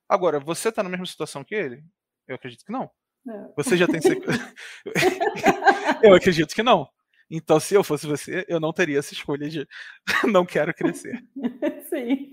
Agora, 0.07 0.39
você 0.39 0.71
tá 0.71 0.81
na 0.81 0.89
mesma 0.89 1.05
situação 1.05 1.43
que 1.43 1.55
ele? 1.55 1.83
Eu 2.29 2.35
acredito 2.35 2.63
que 2.63 2.71
não. 2.71 2.89
não. 3.25 3.51
Você 3.57 3.75
já 3.75 3.87
tem. 3.87 3.99
eu 6.03 6.13
acredito 6.13 6.53
que 6.53 6.61
não. 6.61 6.87
Então, 7.29 7.59
se 7.59 7.75
eu 7.75 7.83
fosse 7.83 8.07
você, 8.07 8.45
eu 8.47 8.59
não 8.59 8.71
teria 8.71 8.99
essa 8.99 9.13
escolha 9.13 9.49
de 9.49 9.67
não 10.31 10.45
quero 10.45 10.73
crescer. 10.73 11.21
Sim. 11.89 12.29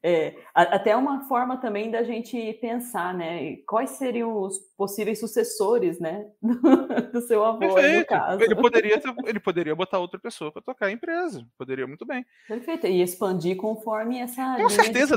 É, 0.00 0.36
até 0.54 0.94
uma 0.94 1.26
forma 1.26 1.56
também 1.56 1.90
da 1.90 2.04
gente 2.04 2.52
pensar, 2.60 3.12
né? 3.12 3.56
Quais 3.66 3.90
seriam 3.90 4.40
os 4.40 4.56
possíveis 4.76 5.18
sucessores, 5.18 5.98
né? 5.98 6.24
Do, 7.12 7.20
seu 7.20 7.44
avô, 7.44 7.58
Perfeito. 7.58 7.98
no 7.98 8.06
caso. 8.06 8.42
Ele 8.42 8.54
poderia, 8.54 9.02
ele 9.26 9.40
poderia 9.40 9.74
botar 9.74 9.98
outra 9.98 10.20
pessoa 10.20 10.52
para 10.52 10.62
tocar 10.62 10.86
a 10.86 10.92
empresa. 10.92 11.44
Poderia 11.58 11.86
muito 11.86 12.06
bem. 12.06 12.24
Perfeito. 12.46 12.86
E 12.86 13.02
expandir 13.02 13.56
conforme 13.56 14.20
essa. 14.20 14.56
Com 14.56 14.68
certeza. 14.68 15.16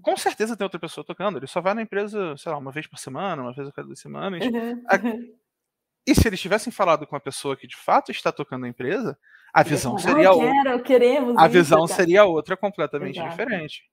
Com 0.00 0.16
certeza 0.16 0.56
tem 0.56 0.64
outra 0.64 0.78
pessoa 0.78 1.04
tocando. 1.04 1.38
Ele 1.38 1.48
só 1.48 1.60
vai 1.60 1.74
na 1.74 1.82
empresa, 1.82 2.36
sei 2.36 2.52
lá, 2.52 2.58
uma 2.58 2.70
vez 2.70 2.86
por 2.86 2.98
semana, 2.98 3.42
uma 3.42 3.52
vez 3.52 3.66
a 3.66 3.72
cada 3.72 3.88
duas 3.88 3.98
semanas. 3.98 4.44
Uhum. 4.46 5.34
E 6.06 6.14
se 6.14 6.26
eles 6.26 6.40
tivessem 6.40 6.72
falado 6.72 7.04
com 7.04 7.16
a 7.16 7.20
pessoa 7.20 7.56
que 7.56 7.66
de 7.66 7.76
fato 7.76 8.12
está 8.12 8.30
tocando 8.30 8.64
a 8.64 8.68
empresa, 8.68 9.18
a 9.52 9.62
visão 9.64 9.98
seria 9.98 10.32
outra. 10.32 10.78
Queremos 10.80 11.36
a 11.36 11.48
visão 11.48 11.86
seria 11.86 12.24
outra 12.24 12.56
completamente 12.56 13.18
Exato. 13.18 13.30
diferente. 13.30 13.90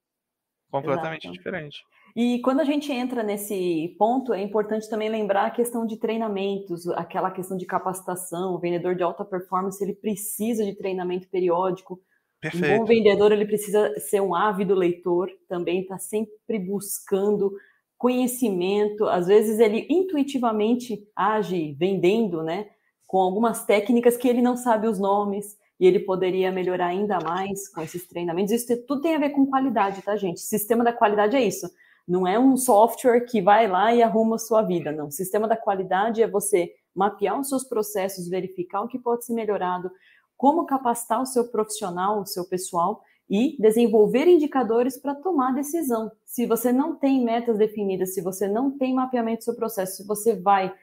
Completamente 0.71 1.23
Exato. 1.23 1.37
diferente. 1.37 1.83
E 2.15 2.39
quando 2.41 2.61
a 2.61 2.63
gente 2.63 2.91
entra 2.91 3.21
nesse 3.21 3.95
ponto, 3.97 4.33
é 4.33 4.41
importante 4.41 4.89
também 4.89 5.07
lembrar 5.07 5.45
a 5.45 5.51
questão 5.51 5.85
de 5.85 5.97
treinamentos, 5.97 6.87
aquela 6.89 7.29
questão 7.31 7.55
de 7.55 7.65
capacitação. 7.65 8.55
O 8.55 8.59
vendedor 8.59 8.95
de 8.95 9.03
alta 9.03 9.23
performance 9.23 9.83
ele 9.83 9.93
precisa 9.93 10.65
de 10.65 10.75
treinamento 10.75 11.29
periódico. 11.29 12.01
Perfeito. 12.41 12.65
Um 12.65 12.77
bom 12.79 12.85
vendedor 12.85 13.31
ele 13.31 13.45
precisa 13.45 13.93
ser 13.99 14.21
um 14.21 14.33
ávido 14.33 14.73
leitor, 14.73 15.29
também 15.47 15.81
está 15.81 15.97
sempre 15.97 16.59
buscando 16.59 17.51
conhecimento. 17.97 19.05
Às 19.05 19.27
vezes 19.27 19.59
ele 19.59 19.87
intuitivamente 19.89 21.07
age 21.15 21.75
vendendo, 21.79 22.43
né? 22.43 22.67
Com 23.05 23.19
algumas 23.19 23.65
técnicas 23.65 24.17
que 24.17 24.27
ele 24.27 24.41
não 24.41 24.57
sabe 24.57 24.87
os 24.87 24.99
nomes 24.99 25.55
e 25.79 25.85
ele 25.85 25.99
poderia 25.99 26.51
melhorar 26.51 26.87
ainda 26.87 27.19
mais 27.19 27.69
com 27.69 27.81
esses 27.81 28.07
treinamentos. 28.07 28.51
Isso 28.51 28.85
tudo 28.85 29.01
tem 29.01 29.15
a 29.15 29.19
ver 29.19 29.29
com 29.29 29.45
qualidade, 29.45 30.01
tá, 30.01 30.15
gente? 30.15 30.39
Sistema 30.39 30.83
da 30.83 30.93
qualidade 30.93 31.35
é 31.35 31.41
isso. 31.41 31.69
Não 32.07 32.25
é 32.27 32.39
um 32.39 32.55
software 32.55 33.21
que 33.21 33.41
vai 33.41 33.67
lá 33.67 33.93
e 33.93 34.01
arruma 34.01 34.35
a 34.35 34.39
sua 34.39 34.61
vida, 34.61 34.91
não. 34.91 35.11
Sistema 35.11 35.47
da 35.47 35.57
qualidade 35.57 36.21
é 36.21 36.27
você 36.27 36.71
mapear 36.95 37.39
os 37.39 37.49
seus 37.49 37.63
processos, 37.63 38.27
verificar 38.27 38.81
o 38.81 38.87
que 38.87 38.97
pode 38.97 39.25
ser 39.25 39.33
melhorado, 39.33 39.91
como 40.35 40.65
capacitar 40.65 41.21
o 41.21 41.25
seu 41.25 41.49
profissional, 41.49 42.21
o 42.21 42.25
seu 42.25 42.47
pessoal 42.47 43.03
e 43.29 43.57
desenvolver 43.59 44.25
indicadores 44.27 44.97
para 44.97 45.13
tomar 45.13 45.53
decisão. 45.53 46.09
Se 46.25 46.45
você 46.45 46.71
não 46.71 46.95
tem 46.95 47.23
metas 47.23 47.57
definidas, 47.57 48.13
se 48.13 48.21
você 48.21 48.47
não 48.47 48.71
tem 48.77 48.93
mapeamento 48.93 49.39
do 49.39 49.43
seu 49.43 49.55
processo, 49.55 49.97
se 49.97 50.07
você 50.07 50.33
vai 50.33 50.73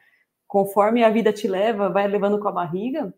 conforme 0.46 1.02
a 1.02 1.10
vida 1.10 1.32
te 1.32 1.48
leva, 1.48 1.88
vai 1.88 2.06
levando 2.06 2.38
com 2.38 2.48
a 2.48 2.52
barriga, 2.52 3.12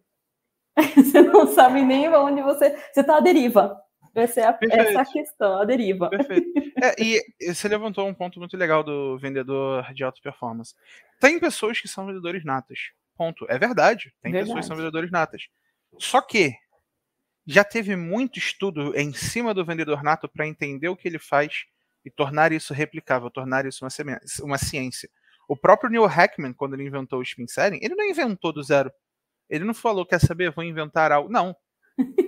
você 0.96 1.22
não 1.22 1.46
sabe 1.46 1.82
nem 1.82 2.08
onde 2.08 2.42
você. 2.42 2.70
Você 2.92 3.00
está 3.00 3.16
à 3.16 3.20
deriva. 3.20 3.80
Essa 4.14 4.40
é 4.40 4.44
a, 4.46 4.58
essa 4.62 4.92
é 4.92 4.96
a 4.96 5.04
questão, 5.04 5.60
a 5.60 5.64
deriva. 5.64 6.08
Perfeito. 6.08 6.46
É, 6.82 6.94
e 6.98 7.22
você 7.52 7.68
levantou 7.68 8.08
um 8.08 8.14
ponto 8.14 8.38
muito 8.38 8.56
legal 8.56 8.82
do 8.82 9.18
vendedor 9.18 9.92
de 9.92 10.02
alta 10.02 10.20
performance. 10.22 10.74
Tem 11.20 11.38
pessoas 11.38 11.80
que 11.80 11.88
são 11.88 12.06
vendedores 12.06 12.44
natas. 12.44 12.78
Ponto. 13.14 13.46
É 13.48 13.58
verdade. 13.58 14.14
Tem 14.22 14.32
verdade. 14.32 14.46
pessoas 14.46 14.64
que 14.64 14.68
são 14.68 14.76
vendedores 14.76 15.10
natas. 15.10 15.48
Só 15.98 16.22
que 16.22 16.54
já 17.46 17.62
teve 17.62 17.94
muito 17.94 18.38
estudo 18.38 18.96
em 18.96 19.12
cima 19.12 19.54
do 19.54 19.64
vendedor 19.64 20.02
nato 20.02 20.28
para 20.28 20.46
entender 20.46 20.88
o 20.88 20.96
que 20.96 21.08
ele 21.08 21.18
faz 21.18 21.66
e 22.04 22.10
tornar 22.10 22.52
isso 22.52 22.72
replicável, 22.72 23.30
tornar 23.30 23.66
isso 23.66 23.84
uma, 23.84 24.20
uma 24.42 24.58
ciência. 24.58 25.08
O 25.48 25.56
próprio 25.56 25.90
Neil 25.90 26.06
Hackman, 26.06 26.52
quando 26.52 26.74
ele 26.74 26.86
inventou 26.86 27.20
o 27.20 27.22
spin 27.22 27.46
selling, 27.46 27.78
ele 27.82 27.94
não 27.94 28.04
inventou 28.04 28.52
do 28.52 28.62
zero. 28.62 28.90
Ele 29.48 29.64
não 29.64 29.74
falou, 29.74 30.06
quer 30.06 30.20
saber, 30.20 30.50
vou 30.50 30.64
inventar 30.64 31.12
algo. 31.12 31.30
Não. 31.30 31.56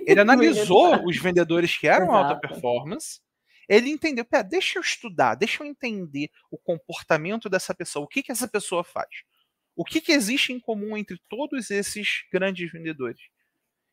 Ele 0.05 0.19
analisou 0.21 1.05
os 1.05 1.17
vendedores 1.17 1.77
que 1.77 1.87
eram 1.87 2.07
Exato. 2.07 2.33
alta 2.33 2.47
performance 2.47 3.19
Ele 3.67 3.89
entendeu, 3.89 4.25
pera, 4.25 4.43
deixa 4.43 4.79
eu 4.79 4.81
estudar, 4.81 5.35
deixa 5.35 5.63
eu 5.63 5.67
entender 5.67 6.29
o 6.49 6.57
comportamento 6.57 7.49
dessa 7.49 7.73
pessoa, 7.75 8.05
o 8.05 8.07
que, 8.07 8.23
que 8.23 8.31
essa 8.31 8.47
pessoa 8.47 8.83
faz. 8.83 9.23
O 9.75 9.85
que, 9.85 10.01
que 10.01 10.11
existe 10.11 10.51
em 10.51 10.59
comum 10.59 10.97
entre 10.97 11.17
todos 11.29 11.71
esses 11.71 12.23
grandes 12.31 12.71
vendedores? 12.71 13.21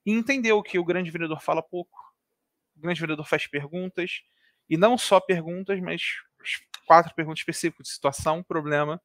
E 0.05 0.13
entendeu 0.13 0.63
que 0.63 0.79
o 0.79 0.85
grande 0.85 1.11
vendedor 1.11 1.41
fala 1.41 1.63
pouco, 1.63 1.97
o 2.77 2.81
grande 2.81 3.01
vendedor 3.01 3.27
faz 3.27 3.47
perguntas, 3.47 4.23
e 4.69 4.77
não 4.77 4.99
só 4.99 5.21
perguntas, 5.21 5.81
mas 5.81 6.03
quatro 6.87 7.15
perguntas 7.15 7.41
específicas 7.41 7.89
de 7.89 7.93
situação, 7.93 8.43
problema, 8.43 9.01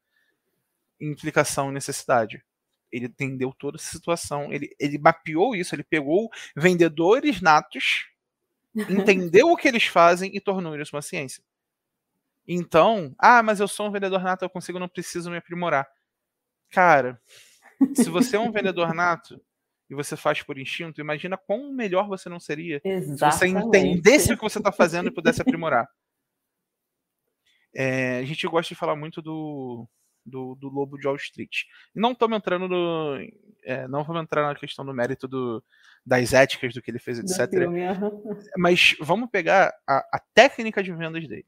implicação 0.99 1.69
e 1.69 1.73
necessidade. 1.73 2.43
Ele 2.91 3.05
entendeu 3.05 3.53
toda 3.57 3.77
essa 3.77 3.91
situação, 3.91 4.51
ele, 4.51 4.75
ele 4.79 4.97
mapeou 4.97 5.55
isso, 5.55 5.73
ele 5.73 5.83
pegou 5.83 6.29
vendedores 6.55 7.41
natos 7.41 8.11
entendeu 8.89 9.49
o 9.49 9.57
que 9.57 9.67
eles 9.67 9.85
fazem 9.85 10.35
e 10.35 10.39
tornou 10.39 10.79
isso 10.79 10.95
uma 10.95 11.01
ciência. 11.01 11.43
Então, 12.47 13.13
ah, 13.17 13.43
mas 13.43 13.59
eu 13.59 13.67
sou 13.67 13.87
um 13.87 13.91
vendedor 13.91 14.23
nato, 14.23 14.43
eu 14.43 14.49
consigo, 14.49 14.79
não 14.79 14.89
preciso 14.89 15.29
me 15.29 15.37
aprimorar. 15.37 15.87
Cara, 16.69 17.21
se 17.93 18.09
você 18.09 18.35
é 18.35 18.39
um 18.39 18.51
vendedor 18.51 18.93
nato 18.95 19.39
e 19.89 19.95
você 19.95 20.15
faz 20.15 20.41
por 20.41 20.57
instinto, 20.57 21.01
imagina 21.01 21.37
quão 21.37 21.71
melhor 21.71 22.07
você 22.07 22.29
não 22.29 22.39
seria 22.39 22.81
Exatamente. 22.83 23.33
se 23.33 23.39
você 23.39 23.47
entendesse 23.47 24.33
o 24.33 24.37
que 24.37 24.43
você 24.43 24.57
está 24.57 24.71
fazendo 24.71 25.07
e 25.07 25.13
pudesse 25.13 25.41
aprimorar. 25.41 25.87
É, 27.73 28.17
a 28.17 28.25
gente 28.25 28.45
gosta 28.47 28.67
de 28.67 28.77
falar 28.77 28.97
muito 28.97 29.21
do, 29.21 29.87
do, 30.25 30.55
do 30.55 30.69
Lobo 30.69 30.97
de 30.97 31.07
Wall 31.07 31.15
Street. 31.15 31.63
Não 31.93 32.11
estamos 32.11 32.37
entrando 32.37 32.67
no. 32.67 33.17
É, 33.63 33.87
não 33.87 34.03
vamos 34.03 34.23
entrar 34.23 34.47
na 34.47 34.55
questão 34.55 34.85
do 34.85 34.93
mérito 34.93 35.27
do, 35.27 35.63
das 36.05 36.33
éticas 36.33 36.73
do 36.73 36.81
que 36.81 36.89
ele 36.89 36.99
fez, 36.99 37.19
etc. 37.19 37.49
Filme, 37.49 37.87
uhum. 37.87 38.39
Mas 38.57 38.95
vamos 38.99 39.29
pegar 39.29 39.73
a, 39.87 39.97
a, 39.97 40.21
técnica 40.33 40.81
de 40.81 40.91
vendas 40.93 41.27
dele. 41.27 41.45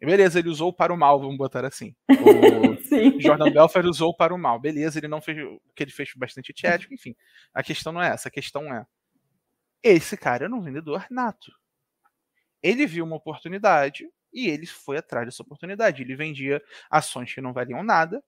Beleza, 0.00 0.38
ele 0.38 0.50
usou 0.50 0.72
para 0.72 0.92
o 0.92 0.98
mal, 0.98 1.18
vamos 1.18 1.36
botar 1.36 1.64
assim. 1.64 1.94
O 2.10 2.10
Jordan 3.20 3.50
Belfort 3.50 3.86
usou 3.86 4.14
para 4.14 4.34
o 4.34 4.38
mal. 4.38 4.60
Beleza, 4.60 4.98
ele 4.98 5.08
não 5.08 5.20
fez 5.20 5.38
o 5.38 5.60
que 5.74 5.82
ele 5.82 5.90
fez 5.90 6.10
bastante 6.14 6.52
ético, 6.66 6.92
enfim. 6.92 7.14
A 7.54 7.62
questão 7.62 7.92
não 7.92 8.02
é 8.02 8.08
essa, 8.08 8.28
a 8.28 8.30
questão 8.30 8.72
é. 8.72 8.84
Esse 9.82 10.16
cara 10.16 10.44
era 10.44 10.54
um 10.54 10.60
vendedor 10.60 11.06
nato. 11.10 11.52
Ele 12.62 12.86
viu 12.86 13.04
uma 13.04 13.16
oportunidade, 13.16 14.08
e 14.34 14.48
ele 14.48 14.66
foi 14.66 14.98
atrás 14.98 15.26
dessa 15.26 15.42
oportunidade. 15.42 16.02
Ele 16.02 16.16
vendia 16.16 16.62
ações 16.90 17.32
que 17.32 17.40
não 17.40 17.52
valiam 17.52 17.82
nada 17.82 18.22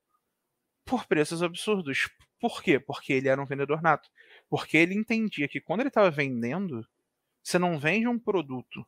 por 0.85 1.05
preços 1.07 1.43
absurdos. 1.43 2.09
Por 2.41 2.63
quê? 2.63 2.79
Porque 2.79 3.13
ele 3.13 3.29
era 3.29 3.43
um 3.43 3.47
vendedor 3.47 3.83
nato. 3.83 4.09
Porque 4.49 4.77
ele 4.77 4.95
entendia 4.95 5.49
que 5.49 5.61
quando 5.61 5.81
ele 5.81 5.89
estava 5.89 6.11
vendendo, 6.11 6.87
você 7.43 7.59
não 7.59 7.79
vende 7.79 8.07
um 8.07 8.19
produto. 8.19 8.87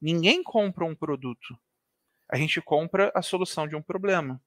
Ninguém 0.00 0.42
compra 0.42 0.84
um 0.84 0.94
produto. 0.94 1.58
A 2.30 2.36
gente 2.36 2.60
compra 2.60 3.10
a 3.14 3.20
solução 3.20 3.66
de 3.66 3.74
um 3.74 3.82
problema. 3.82 4.40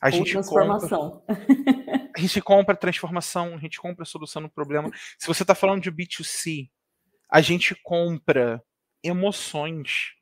A 0.00 0.06
Ou 0.06 0.12
gente 0.12 0.32
transformação. 0.32 1.10
Compra, 1.10 2.10
a 2.16 2.20
gente 2.20 2.40
compra 2.40 2.76
transformação, 2.76 3.54
a 3.54 3.58
gente 3.58 3.80
compra 3.80 4.02
a 4.02 4.06
solução 4.06 4.42
do 4.42 4.50
problema. 4.50 4.90
Se 5.18 5.26
você 5.26 5.42
está 5.42 5.54
falando 5.54 5.82
de 5.82 5.92
B2C, 5.92 6.70
a 7.30 7.40
gente 7.40 7.74
compra 7.82 8.62
emoções 9.02 10.14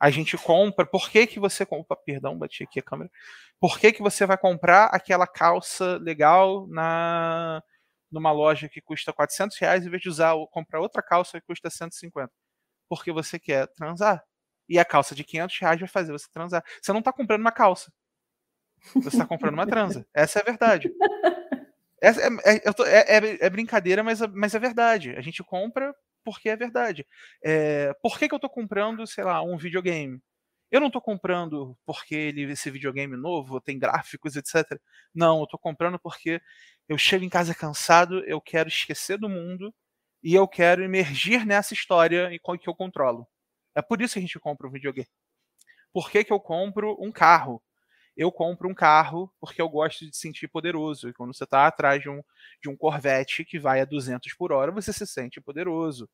a 0.00 0.10
gente 0.10 0.36
compra, 0.36 0.84
por 0.84 1.10
que, 1.10 1.26
que 1.26 1.40
você 1.40 1.64
compra, 1.64 1.96
perdão, 1.96 2.38
bati 2.38 2.64
aqui 2.64 2.80
a 2.80 2.82
câmera, 2.82 3.10
por 3.60 3.78
que, 3.78 3.92
que 3.92 4.02
você 4.02 4.26
vai 4.26 4.36
comprar 4.36 4.86
aquela 4.86 5.26
calça 5.26 5.96
legal 5.98 6.66
na 6.68 7.62
numa 8.10 8.30
loja 8.30 8.68
que 8.68 8.80
custa 8.80 9.12
400 9.12 9.58
reais 9.58 9.84
em 9.84 9.90
vez 9.90 10.00
de 10.00 10.08
usar 10.08 10.34
comprar 10.52 10.80
outra 10.80 11.02
calça 11.02 11.40
que 11.40 11.46
custa 11.46 11.68
150? 11.68 12.32
Porque 12.88 13.10
você 13.10 13.38
quer 13.38 13.66
transar. 13.68 14.22
E 14.68 14.78
a 14.78 14.84
calça 14.84 15.14
de 15.14 15.24
500 15.24 15.58
reais 15.58 15.80
vai 15.80 15.88
fazer 15.88 16.12
você 16.12 16.28
transar. 16.32 16.64
Você 16.80 16.92
não 16.92 17.00
está 17.00 17.12
comprando 17.12 17.40
uma 17.40 17.52
calça. 17.52 17.92
Você 18.94 19.08
está 19.08 19.26
comprando 19.26 19.54
uma 19.54 19.66
transa. 19.66 20.06
Essa 20.14 20.38
é 20.38 20.42
a 20.42 20.44
verdade. 20.44 20.90
Essa 22.00 22.20
é, 22.20 22.28
é, 22.44 22.62
é, 22.66 23.16
é, 23.16 23.46
é 23.46 23.50
brincadeira, 23.50 24.02
mas, 24.02 24.20
mas 24.32 24.54
é 24.54 24.58
verdade. 24.58 25.10
A 25.16 25.20
gente 25.20 25.42
compra 25.42 25.94
porque 26.24 26.48
é 26.48 26.56
verdade. 26.56 27.06
É, 27.44 27.92
por 28.02 28.18
que, 28.18 28.28
que 28.28 28.34
eu 28.34 28.38
estou 28.38 28.50
comprando, 28.50 29.06
sei 29.06 29.24
lá, 29.24 29.42
um 29.42 29.56
videogame? 29.56 30.20
Eu 30.70 30.80
não 30.80 30.88
estou 30.88 31.02
comprando 31.02 31.76
porque 31.86 32.14
ele, 32.14 32.42
esse 32.52 32.70
videogame 32.70 33.16
novo 33.16 33.60
tem 33.60 33.78
gráficos, 33.78 34.36
etc. 34.36 34.80
Não, 35.14 35.38
eu 35.38 35.44
estou 35.44 35.58
comprando 35.60 35.98
porque 35.98 36.40
eu 36.88 36.98
chego 36.98 37.24
em 37.24 37.28
casa 37.28 37.54
cansado, 37.54 38.24
eu 38.26 38.40
quero 38.40 38.68
esquecer 38.68 39.18
do 39.18 39.28
mundo 39.28 39.74
e 40.22 40.34
eu 40.34 40.48
quero 40.48 40.82
emergir 40.82 41.46
nessa 41.46 41.74
história 41.74 42.30
que 42.60 42.68
eu 42.68 42.74
controlo. 42.74 43.26
É 43.74 43.82
por 43.82 44.00
isso 44.02 44.14
que 44.14 44.18
a 44.20 44.22
gente 44.22 44.38
compra 44.40 44.66
um 44.68 44.70
videogame. 44.70 45.08
Por 45.92 46.10
que, 46.10 46.24
que 46.24 46.32
eu 46.32 46.40
compro 46.40 46.96
um 47.00 47.12
carro? 47.12 47.62
Eu 48.16 48.30
compro 48.30 48.68
um 48.68 48.74
carro 48.74 49.32
porque 49.40 49.60
eu 49.60 49.68
gosto 49.68 50.08
de 50.08 50.16
sentir 50.16 50.48
poderoso. 50.48 51.08
E 51.08 51.12
quando 51.12 51.34
você 51.34 51.44
está 51.44 51.66
atrás 51.66 52.00
de 52.00 52.08
um, 52.08 52.22
de 52.62 52.68
um 52.68 52.76
Corvette 52.76 53.44
que 53.44 53.58
vai 53.58 53.80
a 53.80 53.84
200 53.84 54.32
por 54.34 54.52
hora, 54.52 54.70
você 54.70 54.92
se 54.92 55.06
sente 55.06 55.40
poderoso. 55.40 56.08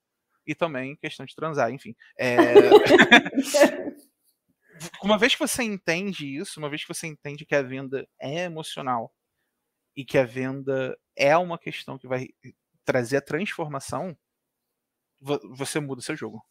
E 0.47 0.55
também 0.55 0.97
questão 0.97 1.27
de 1.27 1.35
transar, 1.35 1.71
enfim. 1.71 1.95
É... 2.19 2.35
uma 5.05 5.19
vez 5.19 5.35
que 5.35 5.41
você 5.41 5.63
entende 5.63 6.27
isso, 6.27 6.59
uma 6.59 6.71
vez 6.71 6.83
que 6.83 6.89
você 6.89 7.07
entende 7.07 7.45
que 7.45 7.55
a 7.55 7.63
venda 7.63 8.09
é 8.19 8.45
emocional 8.45 9.13
e 9.95 10.05
que 10.05 10.17
a 10.17 10.25
venda 10.25 10.99
é 11.15 11.37
uma 11.37 11.59
questão 11.59 11.99
que 11.99 12.09
vai 12.09 12.29
trazer 12.85 13.19
a 13.19 13.23
transformação, 13.23 14.17
você 15.21 15.79
muda 15.79 16.01
o 16.01 16.03
seu 16.03 16.17
jogo. 16.17 16.43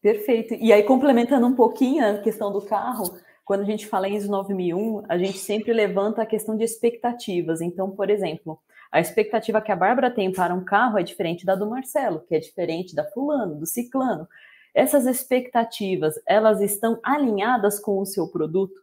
Perfeito. 0.00 0.54
E 0.54 0.72
aí, 0.72 0.82
complementando 0.84 1.46
um 1.46 1.54
pouquinho 1.54 2.06
a 2.06 2.22
questão 2.22 2.52
do 2.52 2.64
carro, 2.64 3.18
quando 3.48 3.62
a 3.62 3.64
gente 3.64 3.86
fala 3.86 4.06
em 4.06 4.14
ISO 4.14 4.30
9001, 4.30 5.04
a 5.08 5.16
gente 5.16 5.38
sempre 5.38 5.72
levanta 5.72 6.20
a 6.20 6.26
questão 6.26 6.54
de 6.54 6.64
expectativas. 6.64 7.62
Então, 7.62 7.90
por 7.90 8.10
exemplo, 8.10 8.60
a 8.92 9.00
expectativa 9.00 9.62
que 9.62 9.72
a 9.72 9.76
Bárbara 9.76 10.10
tem 10.10 10.30
para 10.30 10.52
um 10.52 10.62
carro 10.62 10.98
é 10.98 11.02
diferente 11.02 11.46
da 11.46 11.54
do 11.54 11.66
Marcelo, 11.66 12.20
que 12.28 12.34
é 12.34 12.38
diferente 12.38 12.94
da 12.94 13.06
fulano, 13.06 13.54
do 13.54 13.64
ciclano. 13.64 14.28
Essas 14.74 15.06
expectativas, 15.06 16.20
elas 16.26 16.60
estão 16.60 17.00
alinhadas 17.02 17.80
com 17.80 17.98
o 17.98 18.04
seu 18.04 18.28
produto? 18.28 18.78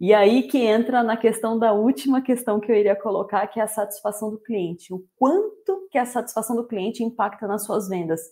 E 0.00 0.14
aí 0.14 0.44
que 0.44 0.56
entra 0.56 1.02
na 1.02 1.18
questão 1.18 1.58
da 1.58 1.74
última 1.74 2.22
questão 2.22 2.58
que 2.58 2.72
eu 2.72 2.76
iria 2.76 2.96
colocar, 2.96 3.46
que 3.46 3.60
é 3.60 3.62
a 3.62 3.68
satisfação 3.68 4.30
do 4.30 4.38
cliente. 4.38 4.90
O 4.94 5.04
quanto 5.16 5.86
que 5.90 5.98
a 5.98 6.06
satisfação 6.06 6.56
do 6.56 6.66
cliente 6.66 7.04
impacta 7.04 7.46
nas 7.46 7.66
suas 7.66 7.90
vendas? 7.90 8.22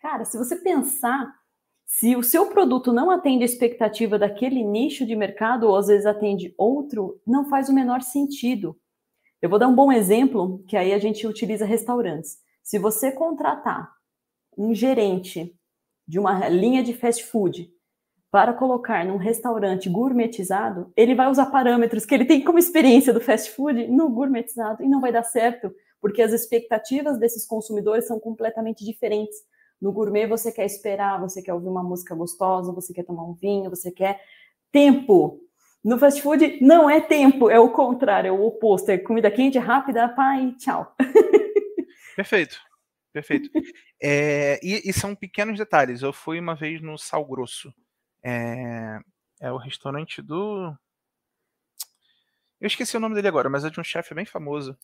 Cara, 0.00 0.24
se 0.24 0.36
você 0.36 0.56
pensar 0.56 1.32
se 1.86 2.16
o 2.16 2.22
seu 2.22 2.48
produto 2.48 2.92
não 2.92 3.10
atende 3.10 3.44
a 3.44 3.46
expectativa 3.46 4.18
daquele 4.18 4.62
nicho 4.62 5.06
de 5.06 5.14
mercado, 5.14 5.68
ou 5.68 5.76
às 5.76 5.86
vezes 5.86 6.04
atende 6.04 6.52
outro, 6.58 7.20
não 7.26 7.48
faz 7.48 7.68
o 7.68 7.72
menor 7.72 8.02
sentido. 8.02 8.76
Eu 9.40 9.48
vou 9.48 9.58
dar 9.58 9.68
um 9.68 9.74
bom 9.74 9.92
exemplo, 9.92 10.64
que 10.66 10.76
aí 10.76 10.92
a 10.92 10.98
gente 10.98 11.26
utiliza 11.26 11.64
restaurantes. 11.64 12.38
Se 12.62 12.78
você 12.78 13.12
contratar 13.12 13.92
um 14.58 14.74
gerente 14.74 15.54
de 16.06 16.18
uma 16.18 16.48
linha 16.48 16.82
de 16.82 16.92
fast 16.92 17.24
food 17.24 17.70
para 18.30 18.52
colocar 18.52 19.04
num 19.04 19.16
restaurante 19.16 19.88
gourmetizado, 19.88 20.92
ele 20.96 21.14
vai 21.14 21.30
usar 21.30 21.46
parâmetros 21.46 22.04
que 22.04 22.14
ele 22.14 22.24
tem 22.24 22.42
como 22.42 22.58
experiência 22.58 23.12
do 23.12 23.20
fast 23.20 23.52
food 23.52 23.86
no 23.86 24.10
gourmetizado 24.10 24.82
e 24.82 24.88
não 24.88 25.00
vai 25.00 25.12
dar 25.12 25.22
certo, 25.22 25.72
porque 26.00 26.20
as 26.20 26.32
expectativas 26.32 27.18
desses 27.18 27.46
consumidores 27.46 28.06
são 28.06 28.18
completamente 28.18 28.84
diferentes. 28.84 29.36
No 29.80 29.92
gourmet 29.92 30.26
você 30.26 30.50
quer 30.50 30.64
esperar, 30.64 31.20
você 31.20 31.42
quer 31.42 31.52
ouvir 31.52 31.68
uma 31.68 31.82
música 31.82 32.14
gostosa, 32.14 32.72
você 32.72 32.92
quer 32.92 33.04
tomar 33.04 33.24
um 33.24 33.34
vinho, 33.34 33.70
você 33.70 33.90
quer 33.90 34.20
tempo. 34.72 35.40
No 35.84 35.98
fast 35.98 36.20
food 36.20 36.58
não 36.60 36.90
é 36.90 37.00
tempo, 37.00 37.48
é 37.48 37.60
o 37.60 37.70
contrário, 37.70 38.28
é 38.28 38.32
o 38.32 38.44
oposto, 38.44 38.90
é 38.90 38.98
comida 38.98 39.30
quente, 39.30 39.58
rápida, 39.58 40.08
pai, 40.08 40.54
tchau. 40.58 40.94
Perfeito, 42.16 42.58
perfeito. 43.12 43.50
É, 44.02 44.58
e, 44.62 44.88
e, 44.88 44.92
são 44.92 45.14
pequenos 45.14 45.58
detalhes. 45.58 46.00
Eu 46.00 46.14
fui 46.14 46.40
uma 46.40 46.54
vez 46.54 46.80
no 46.80 46.96
Sal 46.96 47.22
Grosso. 47.26 47.74
É, 48.24 48.98
é 49.38 49.52
o 49.52 49.58
restaurante 49.58 50.22
do. 50.22 50.74
Eu 52.58 52.66
esqueci 52.66 52.96
o 52.96 53.00
nome 53.00 53.14
dele 53.14 53.28
agora, 53.28 53.50
mas 53.50 53.66
é 53.66 53.70
de 53.70 53.78
um 53.78 53.84
chefe 53.84 54.14
bem 54.14 54.24
famoso. 54.24 54.78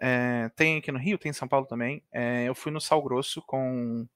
É, 0.00 0.48
tem 0.54 0.78
aqui 0.78 0.92
no 0.92 1.00
Rio, 1.00 1.18
tem 1.18 1.30
em 1.30 1.32
São 1.32 1.48
Paulo 1.48 1.66
também. 1.66 2.00
É, 2.12 2.44
eu 2.44 2.54
fui 2.54 2.70
no 2.70 2.80
Sal 2.80 3.02
Grosso 3.02 3.42
com 3.42 4.06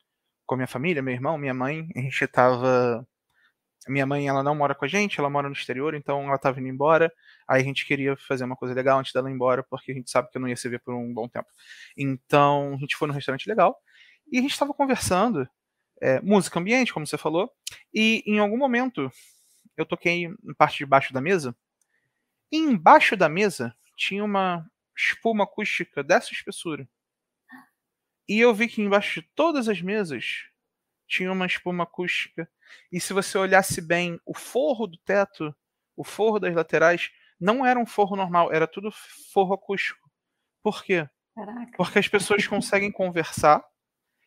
com 0.53 0.55
a 0.55 0.57
minha 0.59 0.67
família, 0.67 1.01
meu 1.01 1.15
irmão, 1.15 1.39
minha 1.39 1.55
mãe. 1.55 1.89
A 1.97 2.01
gente 2.01 2.27
tava. 2.27 3.07
Minha 3.89 4.07
mãe, 4.07 4.29
ela 4.29 4.43
não 4.43 4.55
mora 4.55 4.75
com 4.75 4.85
a 4.85 4.89
gente, 4.89 5.19
ela 5.19 5.29
mora 5.29 5.49
no 5.49 5.55
exterior, 5.55 5.95
então 5.95 6.23
ela 6.29 6.39
tava 6.39 6.61
indo 6.61 6.69
embora. 6.69 7.13
Aí 7.49 7.63
a 7.63 7.65
gente 7.65 7.85
queria 7.87 8.17
fazer 8.17 8.45
uma 8.45 8.55
coisa 8.55 8.75
legal 8.75 8.99
antes 8.99 9.13
dela 9.13 9.29
ir 9.29 9.33
embora, 9.33 9.65
porque 9.65 9.91
a 9.91 9.95
gente 9.95 10.11
sabe 10.11 10.31
que 10.31 10.37
eu 10.37 10.41
não 10.41 10.49
ia 10.49 10.55
se 10.57 10.69
ver 10.69 10.79
por 10.81 10.95
um 10.95 11.13
bom 11.13 11.27
tempo. 11.27 11.49
Então 11.97 12.75
a 12.75 12.77
gente 12.77 12.95
foi 12.95 13.09
num 13.09 13.15
restaurante 13.15 13.49
legal 13.49 13.77
e 14.31 14.39
a 14.39 14.43
gente 14.43 14.53
estava 14.53 14.73
conversando, 14.73 15.49
é, 16.01 16.21
música 16.21 16.61
ambiente, 16.61 16.93
como 16.93 17.07
você 17.07 17.19
falou, 17.19 17.51
e 17.93 18.23
em 18.27 18.39
algum 18.39 18.57
momento 18.57 19.11
eu 19.77 19.85
toquei 19.85 20.29
na 20.43 20.55
parte 20.55 20.79
de 20.79 20.87
baixo 20.87 21.13
da 21.13 21.21
mesa. 21.21 21.57
E 22.53 22.59
embaixo 22.59 23.17
da 23.17 23.29
mesa 23.29 23.75
tinha 23.97 24.23
uma 24.23 24.65
espuma 24.97 25.43
acústica 25.45 26.05
dessa 26.05 26.33
espessura. 26.33 26.87
E 28.29 28.41
eu 28.41 28.55
vi 28.55 28.69
que 28.69 28.81
embaixo 28.81 29.21
de 29.21 29.29
todas 29.35 29.69
as 29.69 29.81
mesas 29.83 30.45
tinha 31.07 31.31
uma 31.31 31.47
espuma 31.47 31.85
acústica. 31.85 32.49
E 32.91 33.01
se 33.01 33.13
você 33.13 33.37
olhasse 33.37 33.81
bem, 33.81 34.19
o 34.25 34.35
forro 34.35 34.87
do 34.87 34.97
teto, 34.99 35.55
o 35.97 36.05
forro 36.05 36.39
das 36.39 36.55
laterais, 36.55 37.11
não 37.39 37.67
era 37.67 37.79
um 37.79 37.87
forro 37.87 38.17
normal, 38.17 38.53
era 38.53 38.67
tudo 38.67 38.91
forro 39.33 39.53
acústico. 39.53 40.09
Por 40.63 40.83
quê? 40.83 41.09
Caraca. 41.35 41.77
Porque 41.77 41.99
as 41.99 42.09
pessoas 42.09 42.47
conseguem 42.47 42.91
conversar 42.91 43.63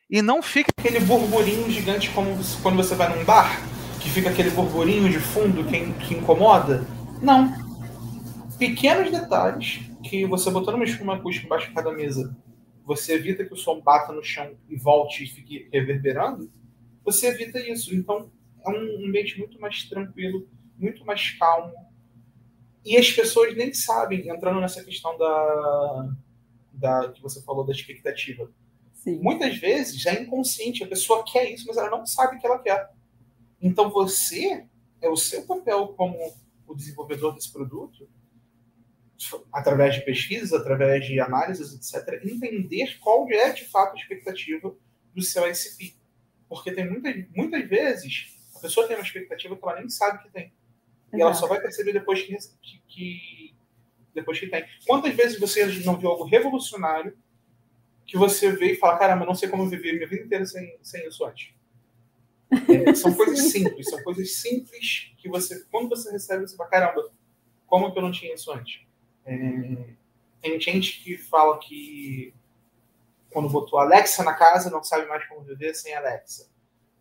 e 0.10 0.22
não 0.22 0.42
fica 0.42 0.70
aquele 0.78 1.00
burburinho 1.00 1.70
gigante 1.72 2.12
como 2.12 2.38
quando 2.62 2.76
você 2.76 2.94
vai 2.94 3.16
num 3.16 3.24
bar, 3.26 3.60
que 4.00 4.10
fica 4.10 4.30
aquele 4.30 4.52
burburinho 4.52 5.10
de 5.10 5.20
fundo 5.20 5.64
que, 5.66 5.94
que 5.94 6.14
incomoda. 6.14 6.86
Não. 7.22 7.54
Pequenos 8.60 9.12
detalhes 9.12 9.90
que 10.04 10.26
você 10.26 10.52
botando 10.52 10.76
uma 10.76 10.86
espuma 10.86 11.16
acústica 11.16 11.46
embaixo 11.46 11.70
de 11.70 11.74
cada 11.74 11.92
mesa, 11.92 12.36
você 12.86 13.14
evita 13.14 13.44
que 13.44 13.54
o 13.54 13.58
som 13.58 13.82
bata 13.82 14.14
no 14.14 14.24
chão 14.24 14.56
e 14.70 14.78
volte 14.78 15.24
e 15.24 15.28
fique 15.28 15.68
reverberando, 15.74 16.52
você 17.04 17.28
evita 17.28 17.60
isso. 17.60 17.94
Então, 17.96 18.32
é 18.64 18.70
um 18.70 19.08
ambiente 19.08 19.38
muito 19.40 19.60
mais 19.60 19.84
tranquilo, 19.90 20.48
muito 20.78 21.04
mais 21.04 21.32
calmo. 21.32 21.74
E 22.86 22.96
as 22.96 23.12
pessoas 23.12 23.56
nem 23.56 23.74
sabem, 23.74 24.30
entrando 24.30 24.62
nessa 24.62 24.84
questão 24.84 25.18
da, 25.18 26.16
da 26.72 27.12
que 27.12 27.22
você 27.22 27.42
falou 27.42 27.66
da 27.66 27.74
expectativa. 27.74 28.52
Sim. 28.94 29.20
Muitas 29.20 29.58
vezes 29.58 30.06
é 30.06 30.22
inconsciente, 30.22 30.84
a 30.84 30.88
pessoa 30.88 31.24
quer 31.24 31.52
isso, 31.52 31.66
mas 31.68 31.78
ela 31.78 31.90
não 31.90 32.06
sabe 32.06 32.38
o 32.38 32.40
que 32.40 32.46
ela 32.46 32.60
quer. 32.60 32.92
Então 33.60 33.90
você 33.90 34.68
é 35.02 35.10
o 35.10 35.18
seu 35.18 35.46
papel 35.46 35.90
como 35.90 36.18
o 36.68 36.76
desenvolvedor 36.76 37.34
desse 37.34 37.52
produto 37.52 38.08
através 39.52 39.96
de 39.96 40.02
pesquisas, 40.02 40.54
através 40.54 41.06
de 41.06 41.20
análises, 41.20 41.74
etc., 41.74 42.22
entender 42.24 42.98
qual 43.00 43.28
é 43.30 43.52
de 43.52 43.66
fato 43.66 43.94
a 43.94 44.00
expectativa 44.00 44.76
do 45.14 45.22
seu 45.22 45.48
ICP. 45.48 45.96
Porque 46.48 46.72
tem 46.72 46.90
muitas, 46.90 47.16
muitas 47.36 47.68
vezes 47.68 48.36
a 48.56 48.60
pessoa 48.60 48.88
tem 48.88 48.96
uma 48.96 49.04
expectativa 49.04 49.56
que 49.56 49.64
ela 49.64 49.80
nem 49.80 49.90
sabe 49.90 50.24
que 50.24 50.30
tem. 50.30 50.52
E 51.14 51.22
ela 51.22 51.34
só 51.34 51.48
vai 51.48 51.62
perceber 51.62 51.94
depois 51.94 52.22
que, 52.22 52.36
que, 52.88 53.56
depois 54.14 54.40
que 54.40 54.48
tem. 54.48 54.66
Quantas 54.86 55.14
vezes 55.14 55.40
você 55.40 55.66
não 55.86 55.98
viu 55.98 56.10
algo 56.10 56.26
revolucionário 56.26 57.18
que 58.06 58.18
você 58.18 58.52
vê 58.52 58.74
e 58.74 58.76
fala, 58.76 58.98
caramba, 58.98 59.26
não 59.26 59.34
sei 59.34 59.50
como 59.50 59.68
viver 59.68 59.94
minha 59.94 60.08
vida 60.08 60.24
inteira 60.24 60.46
sem, 60.46 60.78
sem 60.82 61.08
isso 61.08 61.26
antes? 61.26 61.54
É, 62.70 62.94
são 62.94 63.14
coisas 63.16 63.52
simples, 63.52 63.90
são 63.90 64.04
coisas 64.04 64.36
simples 64.36 65.14
que 65.18 65.30
você, 65.30 65.64
quando 65.72 65.90
você 65.90 66.12
recebe, 66.12 66.48
você 66.48 66.56
fala, 66.56 66.70
caramba, 66.70 67.12
como 67.66 67.92
que 67.92 67.98
eu 67.98 68.04
não 68.04 68.12
tinha 68.12 68.34
isso 68.34 68.52
antes? 68.52 68.82
É, 69.26 69.96
tem 70.42 70.60
gente 70.60 71.04
que 71.04 71.18
fala 71.18 71.58
que 71.60 72.34
quando 73.32 73.50
botou 73.50 73.80
Alexa 73.80 74.24
na 74.24 74.34
casa 74.34 74.70
não 74.70 74.84
sabe 74.84 75.08
mais 75.08 75.28
como 75.28 75.42
viver 75.42 75.74
sem 75.74 75.94
Alexa. 75.94 76.50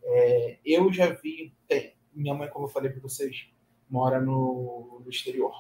É, 0.03 0.59
eu 0.64 0.93
já 0.93 1.11
vi, 1.11 1.55
tem, 1.68 1.95
minha 2.12 2.35
mãe, 2.35 2.49
como 2.49 2.66
eu 2.66 2.70
falei 2.70 2.91
para 2.91 3.01
vocês, 3.01 3.49
mora 3.89 4.20
no, 4.20 5.01
no 5.05 5.11
exterior, 5.11 5.55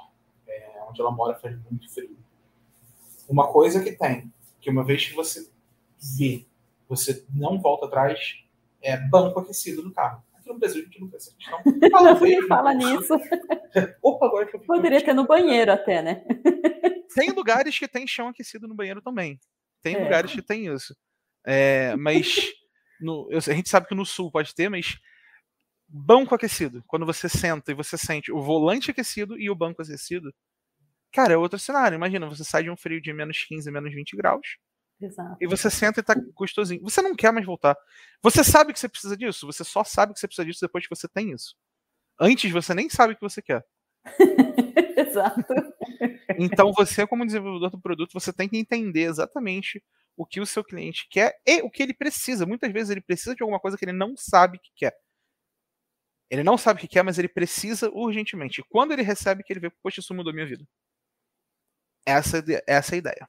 é, 0.46 0.82
onde 0.88 1.00
ela 1.00 1.10
mora 1.10 1.38
faz 1.38 1.56
muito 1.64 1.92
frio. 1.92 2.16
Uma 3.28 3.52
coisa 3.52 3.82
que 3.82 3.92
tem, 3.92 4.32
que 4.60 4.70
uma 4.70 4.84
vez 4.84 5.06
que 5.06 5.14
você 5.14 5.48
vê, 6.18 6.46
você 6.88 7.24
não 7.32 7.60
volta 7.60 7.86
atrás, 7.86 8.44
é 8.82 8.96
banco 8.96 9.40
aquecido 9.40 9.82
no 9.82 9.92
carro. 9.92 10.22
No 10.54 10.60
Brasil 10.60 10.82
a 10.82 10.84
gente 10.84 11.00
não 11.00 11.10
essa 11.14 11.34
questão. 11.34 11.60
Fala, 11.90 12.48
fala 12.48 12.74
nisso. 12.74 13.14
Opa, 14.00 14.26
agora 14.26 14.46
que 14.46 14.56
eu 14.56 14.60
Poderia 14.60 15.04
ter 15.04 15.12
no 15.12 15.26
banheiro 15.26 15.72
até, 15.72 16.00
né? 16.00 16.24
Tem 17.14 17.30
lugares 17.30 17.76
que 17.76 17.88
tem 17.88 18.06
chão 18.06 18.28
aquecido 18.28 18.68
no 18.68 18.74
banheiro 18.74 19.02
também. 19.02 19.38
Tem 19.82 19.96
é. 19.96 20.02
lugares 20.02 20.32
que 20.32 20.40
tem 20.40 20.66
isso. 20.72 20.96
É, 21.44 21.96
mas 21.96 22.52
no, 23.00 23.28
a 23.32 23.52
gente 23.52 23.68
sabe 23.68 23.88
que 23.88 23.94
no 23.94 24.06
sul 24.06 24.30
pode 24.30 24.54
ter, 24.54 24.68
mas 24.68 24.96
banco 25.88 26.34
aquecido, 26.34 26.82
quando 26.86 27.04
você 27.04 27.28
senta 27.28 27.70
e 27.70 27.74
você 27.74 27.98
sente 27.98 28.32
o 28.32 28.40
volante 28.40 28.90
aquecido 28.90 29.38
e 29.38 29.50
o 29.50 29.54
banco 29.54 29.82
aquecido, 29.82 30.32
cara, 31.12 31.34
é 31.34 31.36
outro 31.36 31.58
cenário. 31.58 31.96
Imagina, 31.96 32.28
você 32.28 32.44
sai 32.44 32.62
de 32.62 32.70
um 32.70 32.76
frio 32.76 33.00
de 33.00 33.12
menos 33.12 33.44
15, 33.44 33.70
menos 33.72 33.92
20 33.92 34.16
graus. 34.16 34.56
Exato. 35.00 35.36
E 35.40 35.46
você 35.46 35.68
senta 35.70 36.00
e 36.00 36.02
tá 36.02 36.14
gostosinho. 36.34 36.82
Você 36.82 37.02
não 37.02 37.14
quer 37.14 37.32
mais 37.32 37.44
voltar. 37.44 37.76
Você 38.22 38.44
sabe 38.44 38.72
que 38.72 38.78
você 38.78 38.88
precisa 38.88 39.16
disso. 39.16 39.46
Você 39.46 39.64
só 39.64 39.84
sabe 39.84 40.14
que 40.14 40.20
você 40.20 40.26
precisa 40.26 40.46
disso 40.46 40.60
depois 40.60 40.86
que 40.86 40.94
você 40.94 41.08
tem 41.08 41.32
isso. 41.32 41.56
Antes 42.18 42.50
você 42.50 42.74
nem 42.74 42.88
sabe 42.88 43.12
o 43.12 43.16
que 43.16 43.22
você 43.22 43.42
quer. 43.42 43.64
Exato. 44.96 45.42
Então 46.38 46.72
você, 46.72 47.06
como 47.06 47.26
desenvolvedor 47.26 47.70
do 47.70 47.80
produto, 47.80 48.12
você 48.12 48.32
tem 48.32 48.48
que 48.48 48.56
entender 48.56 49.02
exatamente 49.02 49.82
o 50.16 50.24
que 50.24 50.40
o 50.40 50.46
seu 50.46 50.62
cliente 50.64 51.06
quer 51.10 51.34
e 51.46 51.60
o 51.62 51.70
que 51.70 51.82
ele 51.82 51.94
precisa. 51.94 52.46
Muitas 52.46 52.72
vezes 52.72 52.90
ele 52.90 53.00
precisa 53.00 53.34
de 53.34 53.42
alguma 53.42 53.60
coisa 53.60 53.76
que 53.76 53.84
ele 53.84 53.92
não 53.92 54.14
sabe 54.16 54.58
que 54.58 54.70
quer. 54.76 54.94
Ele 56.30 56.42
não 56.42 56.56
sabe 56.56 56.78
o 56.78 56.80
que 56.80 56.88
quer, 56.88 57.02
mas 57.02 57.18
ele 57.18 57.28
precisa 57.28 57.90
urgentemente. 57.90 58.60
E 58.60 58.64
quando 58.64 58.92
ele 58.92 59.02
recebe, 59.02 59.42
que 59.42 59.52
ele 59.52 59.60
vê, 59.60 59.70
poxa, 59.82 60.00
isso 60.00 60.14
mudou 60.14 60.32
minha 60.32 60.46
vida. 60.46 60.64
Essa, 62.06 62.42
essa 62.66 62.94
é 62.94 62.96
a 62.96 62.98
ideia. 62.98 63.28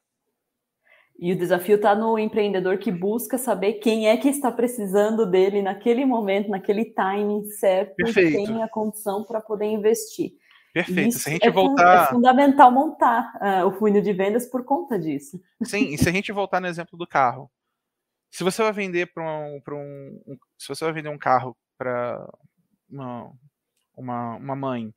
E 1.17 1.31
o 1.31 1.37
desafio 1.37 1.77
está 1.77 1.95
no 1.95 2.19
empreendedor 2.19 2.77
que 2.77 2.91
busca 2.91 3.37
saber 3.37 3.73
quem 3.75 4.09
é 4.09 4.17
que 4.17 4.27
está 4.27 4.51
precisando 4.51 5.25
dele 5.25 5.61
naquele 5.61 6.05
momento, 6.05 6.49
naquele 6.49 6.85
timing 6.85 7.45
certo, 7.45 7.95
Perfeito. 7.95 8.41
e 8.41 8.45
tem 8.45 8.63
a 8.63 8.67
condição 8.67 9.23
para 9.23 9.39
poder 9.39 9.65
investir. 9.65 10.33
Perfeito. 10.73 11.07
Isso 11.07 11.19
se 11.19 11.29
a 11.29 11.31
gente 11.31 11.47
é 11.47 11.51
voltar. 11.51 12.03
É 12.03 12.07
fundamental 12.07 12.69
montar 12.69 13.33
uh, 13.35 13.65
o 13.65 13.71
funil 13.71 14.01
de 14.01 14.11
vendas 14.11 14.45
por 14.45 14.65
conta 14.65 14.99
disso. 14.99 15.41
Sim, 15.63 15.93
e 15.93 15.97
se 15.97 16.09
a 16.09 16.11
gente 16.11 16.33
voltar 16.33 16.59
no 16.59 16.67
exemplo 16.67 16.97
do 16.97 17.07
carro. 17.07 17.49
Se 18.29 18.43
você 18.43 18.61
vai 18.61 18.73
vender 18.73 19.13
para 19.13 19.23
um, 19.23 19.61
um, 19.71 20.21
um, 20.27 20.37
Se 20.57 20.67
você 20.67 20.83
vai 20.83 20.93
vender 20.93 21.07
um 21.07 21.17
carro 21.17 21.55
para 21.77 22.27
uma, 22.89 23.31
uma, 23.95 24.35
uma 24.35 24.55
mãe, 24.57 24.93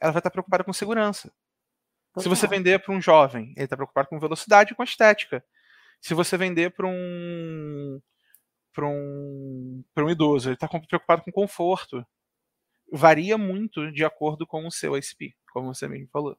ela 0.00 0.10
vai 0.10 0.18
estar 0.18 0.30
preocupada 0.30 0.64
com 0.64 0.72
segurança. 0.72 1.32
Total. 2.12 2.22
Se 2.24 2.28
você 2.28 2.48
vender 2.48 2.80
para 2.80 2.92
um 2.92 3.00
jovem, 3.00 3.52
ele 3.56 3.66
está 3.66 3.76
preocupado 3.76 4.08
com 4.08 4.18
velocidade 4.18 4.72
e 4.72 4.74
com 4.74 4.82
estética. 4.82 5.44
Se 6.00 6.14
você 6.14 6.36
vender 6.36 6.70
para 6.70 6.86
um 6.86 8.00
para 8.72 8.86
um, 8.86 9.84
para 9.92 10.04
um 10.04 10.10
idoso, 10.10 10.48
ele 10.48 10.54
está 10.54 10.68
preocupado 10.68 11.22
com 11.22 11.32
conforto 11.32 12.06
varia 12.92 13.38
muito 13.38 13.90
de 13.92 14.04
acordo 14.04 14.46
com 14.46 14.66
o 14.66 14.70
seu 14.70 14.96
ICP, 14.96 15.34
como 15.52 15.72
você 15.72 15.86
mesmo 15.88 16.08
falou. 16.12 16.36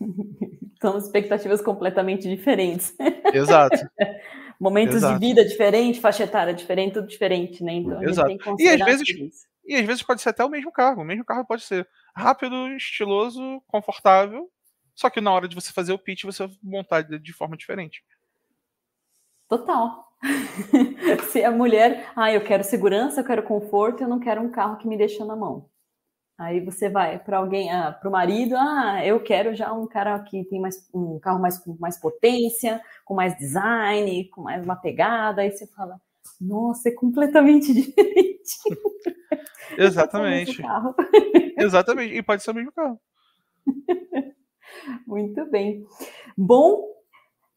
São 0.80 0.98
expectativas 0.98 1.60
completamente 1.60 2.28
diferentes. 2.28 2.94
Exato. 3.32 3.76
Momentos 4.60 4.96
Exato. 4.96 5.18
de 5.18 5.26
vida 5.26 5.44
diferentes, 5.44 6.00
faixa 6.00 6.24
etária 6.24 6.54
diferente, 6.54 6.94
tudo 6.94 7.08
diferente, 7.08 7.64
né? 7.64 7.74
Então 7.74 8.02
Exato. 8.02 8.36
e 8.60 8.68
às 8.68 8.80
vezes 8.84 9.08
isso. 9.08 9.46
e 9.64 9.74
às 9.74 9.84
vezes 9.84 10.02
pode 10.02 10.22
ser 10.22 10.28
até 10.28 10.44
o 10.44 10.48
mesmo 10.48 10.70
carro. 10.70 11.02
O 11.02 11.04
mesmo 11.04 11.24
carro 11.24 11.44
pode 11.44 11.62
ser 11.62 11.88
rápido, 12.14 12.68
estiloso, 12.76 13.60
confortável, 13.66 14.48
só 14.94 15.10
que 15.10 15.20
na 15.20 15.32
hora 15.32 15.48
de 15.48 15.56
você 15.56 15.72
fazer 15.72 15.92
o 15.92 15.98
pitch 15.98 16.22
você 16.22 16.46
vai 16.46 16.56
montar 16.62 17.02
de 17.02 17.32
forma 17.32 17.56
diferente. 17.56 18.04
Total. 19.52 20.08
Se 21.30 21.44
a 21.44 21.50
mulher, 21.50 22.10
ah, 22.16 22.32
eu 22.32 22.42
quero 22.42 22.64
segurança, 22.64 23.20
eu 23.20 23.24
quero 23.24 23.42
conforto, 23.42 24.02
eu 24.02 24.08
não 24.08 24.18
quero 24.18 24.40
um 24.40 24.50
carro 24.50 24.78
que 24.78 24.88
me 24.88 24.96
deixa 24.96 25.26
na 25.26 25.36
mão. 25.36 25.68
Aí 26.38 26.64
você 26.64 26.88
vai 26.88 27.18
para 27.18 27.36
alguém, 27.36 27.70
ah, 27.70 27.92
para 27.92 28.08
o 28.08 28.12
marido, 28.12 28.56
ah, 28.56 29.04
eu 29.04 29.22
quero 29.22 29.54
já 29.54 29.70
um 29.74 29.86
cara 29.86 30.18
que 30.20 30.42
tem 30.46 30.58
mais 30.58 30.88
um 30.94 31.18
carro 31.18 31.38
mais 31.38 31.58
com 31.58 31.76
mais 31.78 32.00
potência, 32.00 32.80
com 33.04 33.12
mais 33.12 33.36
design, 33.36 34.24
com 34.30 34.40
mais 34.40 34.64
uma 34.64 34.74
pegada. 34.74 35.42
Aí 35.42 35.50
você 35.50 35.66
fala, 35.66 36.00
nossa, 36.40 36.88
é 36.88 36.92
completamente 36.92 37.74
diferente. 37.76 38.56
Exatamente. 39.76 40.62
Exatamente. 41.58 42.14
E 42.14 42.22
pode 42.22 42.42
ser 42.42 42.52
o 42.52 42.54
mesmo 42.54 42.72
carro. 42.72 42.98
Muito 45.06 45.44
bem. 45.50 45.84
Bom, 46.38 47.01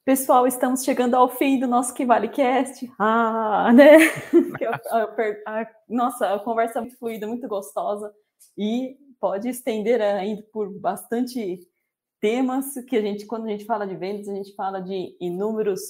Pessoal, 0.05 0.45
estamos 0.45 0.83
chegando 0.83 1.15
ao 1.15 1.27
fim 1.27 1.59
do 1.59 1.65
nosso 1.65 1.91
Que 1.91 2.05
Vale 2.05 2.29
Cast. 2.29 2.87
Ah, 2.99 3.73
né? 3.73 3.97
nossa, 5.89 6.31
a 6.31 6.37
conversa 6.37 6.77
é 6.77 6.81
muito 6.81 6.95
fluida, 6.99 7.25
muito 7.25 7.47
gostosa 7.47 8.13
e 8.55 8.99
pode 9.19 9.49
estender 9.49 9.99
ainda 9.99 10.43
por 10.53 10.71
bastante 10.79 11.67
temas 12.21 12.75
que 12.87 12.95
a 12.95 13.01
gente, 13.01 13.25
quando 13.25 13.45
a 13.45 13.49
gente 13.49 13.65
fala 13.65 13.87
de 13.87 13.95
vendas, 13.95 14.29
a 14.29 14.35
gente 14.35 14.53
fala 14.53 14.79
de 14.79 15.17
inúmeros 15.19 15.81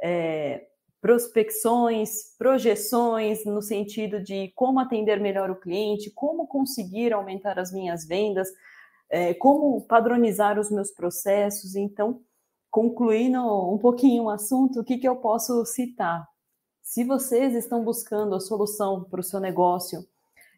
é, 0.00 0.68
prospecções, 1.00 2.36
projeções 2.38 3.44
no 3.44 3.60
sentido 3.60 4.22
de 4.22 4.52
como 4.54 4.78
atender 4.78 5.18
melhor 5.18 5.50
o 5.50 5.58
cliente, 5.58 6.12
como 6.12 6.46
conseguir 6.46 7.12
aumentar 7.12 7.58
as 7.58 7.72
minhas 7.72 8.06
vendas, 8.06 8.48
é, 9.10 9.34
como 9.34 9.84
padronizar 9.84 10.60
os 10.60 10.70
meus 10.70 10.92
processos. 10.92 11.74
Então, 11.74 12.22
concluindo 12.74 13.38
um 13.72 13.78
pouquinho 13.78 14.24
o 14.24 14.28
assunto, 14.28 14.80
o 14.80 14.84
que, 14.84 14.98
que 14.98 15.06
eu 15.06 15.14
posso 15.14 15.64
citar? 15.64 16.26
Se 16.82 17.04
vocês 17.04 17.54
estão 17.54 17.84
buscando 17.84 18.34
a 18.34 18.40
solução 18.40 19.04
para 19.04 19.20
o 19.20 19.22
seu 19.22 19.38
negócio, 19.38 20.00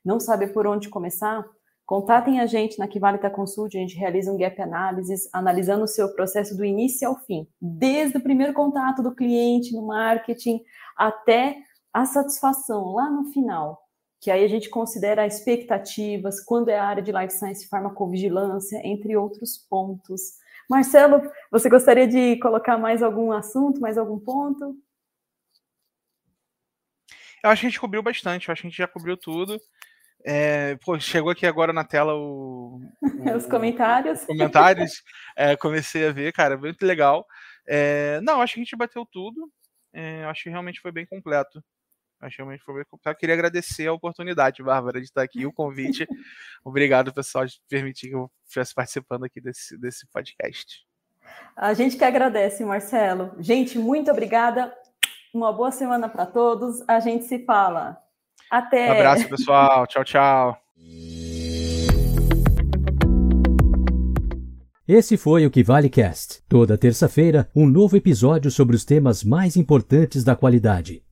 não 0.02 0.18
sabe 0.18 0.46
por 0.46 0.66
onde 0.66 0.88
começar, 0.88 1.44
contatem 1.84 2.40
a 2.40 2.46
gente 2.46 2.78
na 2.78 2.88
Kivalita 2.88 3.28
Consult, 3.28 3.76
a 3.76 3.80
gente 3.80 3.98
realiza 3.98 4.32
um 4.32 4.38
gap 4.38 4.58
analysis, 4.62 5.28
analisando 5.30 5.84
o 5.84 5.86
seu 5.86 6.08
processo 6.14 6.56
do 6.56 6.64
início 6.64 7.06
ao 7.06 7.18
fim, 7.18 7.46
desde 7.60 8.16
o 8.16 8.22
primeiro 8.22 8.54
contato 8.54 9.02
do 9.02 9.14
cliente 9.14 9.74
no 9.74 9.86
marketing 9.86 10.62
até 10.96 11.58
a 11.92 12.06
satisfação 12.06 12.94
lá 12.94 13.10
no 13.10 13.26
final, 13.26 13.78
que 14.22 14.30
aí 14.30 14.42
a 14.42 14.48
gente 14.48 14.70
considera 14.70 15.26
expectativas, 15.26 16.42
quando 16.42 16.70
é 16.70 16.78
a 16.78 16.86
área 16.86 17.02
de 17.02 17.12
life 17.12 17.34
science, 17.34 17.68
farmacovigilância, 17.68 18.80
entre 18.86 19.18
outros 19.18 19.58
pontos. 19.68 20.45
Marcelo, 20.68 21.22
você 21.50 21.68
gostaria 21.68 22.06
de 22.06 22.38
colocar 22.40 22.76
mais 22.76 23.02
algum 23.02 23.32
assunto, 23.32 23.80
mais 23.80 23.96
algum 23.96 24.18
ponto? 24.18 24.76
Eu 27.42 27.50
acho 27.50 27.60
que 27.60 27.66
a 27.66 27.70
gente 27.70 27.80
cobriu 27.80 28.02
bastante, 28.02 28.48
eu 28.48 28.52
acho 28.52 28.62
que 28.62 28.66
a 28.66 28.70
gente 28.70 28.78
já 28.78 28.88
cobriu 28.88 29.16
tudo. 29.16 29.60
É, 30.24 30.74
pô, 30.84 30.98
chegou 30.98 31.30
aqui 31.30 31.46
agora 31.46 31.72
na 31.72 31.84
tela 31.84 32.14
o, 32.14 32.80
o 33.00 33.30
os 33.36 33.46
comentários. 33.46 34.20
Os 34.22 34.26
comentários. 34.26 35.02
É, 35.36 35.56
comecei 35.56 36.08
a 36.08 36.12
ver, 36.12 36.32
cara, 36.32 36.56
muito 36.56 36.84
legal. 36.84 37.24
É, 37.66 38.20
não, 38.22 38.40
acho 38.40 38.54
que 38.54 38.60
a 38.60 38.64
gente 38.64 38.76
bateu 38.76 39.06
tudo. 39.06 39.48
É, 39.92 40.24
acho 40.24 40.42
que 40.42 40.50
realmente 40.50 40.80
foi 40.80 40.90
bem 40.90 41.06
completo. 41.06 41.62
Que 42.20 42.36
realmente 42.36 42.62
foi 42.64 42.74
bem 42.74 42.84
completo. 42.84 43.16
Eu 43.16 43.18
queria 43.20 43.34
agradecer 43.34 43.86
a 43.86 43.92
oportunidade, 43.92 44.62
Bárbara, 44.62 45.00
de 45.00 45.06
estar 45.06 45.22
aqui, 45.22 45.46
o 45.46 45.52
convite. 45.52 46.06
Obrigado, 46.64 47.12
pessoal, 47.12 47.46
de 47.46 47.60
permitir 47.68 48.08
que 48.08 48.14
eu 48.14 48.30
estivesse 48.44 48.74
participando 48.74 49.24
aqui 49.24 49.40
desse, 49.40 49.78
desse 49.78 50.06
podcast. 50.08 50.86
A 51.56 51.74
gente 51.74 51.96
que 51.96 52.04
agradece, 52.04 52.64
Marcelo. 52.64 53.32
Gente, 53.38 53.78
muito 53.78 54.10
obrigada. 54.10 54.72
Uma 55.34 55.52
boa 55.52 55.70
semana 55.70 56.08
para 56.08 56.24
todos. 56.24 56.82
A 56.88 57.00
gente 57.00 57.24
se 57.24 57.44
fala. 57.44 57.98
Até. 58.50 58.88
Um 58.88 58.92
abraço, 58.92 59.28
pessoal. 59.28 59.86
tchau, 59.86 60.04
tchau. 60.04 60.58
Esse 64.88 65.16
foi 65.16 65.44
o 65.44 65.50
Que 65.50 65.64
Vale 65.64 65.90
Cast. 65.90 66.42
Toda 66.48 66.78
terça-feira, 66.78 67.50
um 67.56 67.66
novo 67.66 67.96
episódio 67.96 68.52
sobre 68.52 68.76
os 68.76 68.84
temas 68.84 69.24
mais 69.24 69.56
importantes 69.56 70.22
da 70.22 70.36
qualidade. 70.36 71.05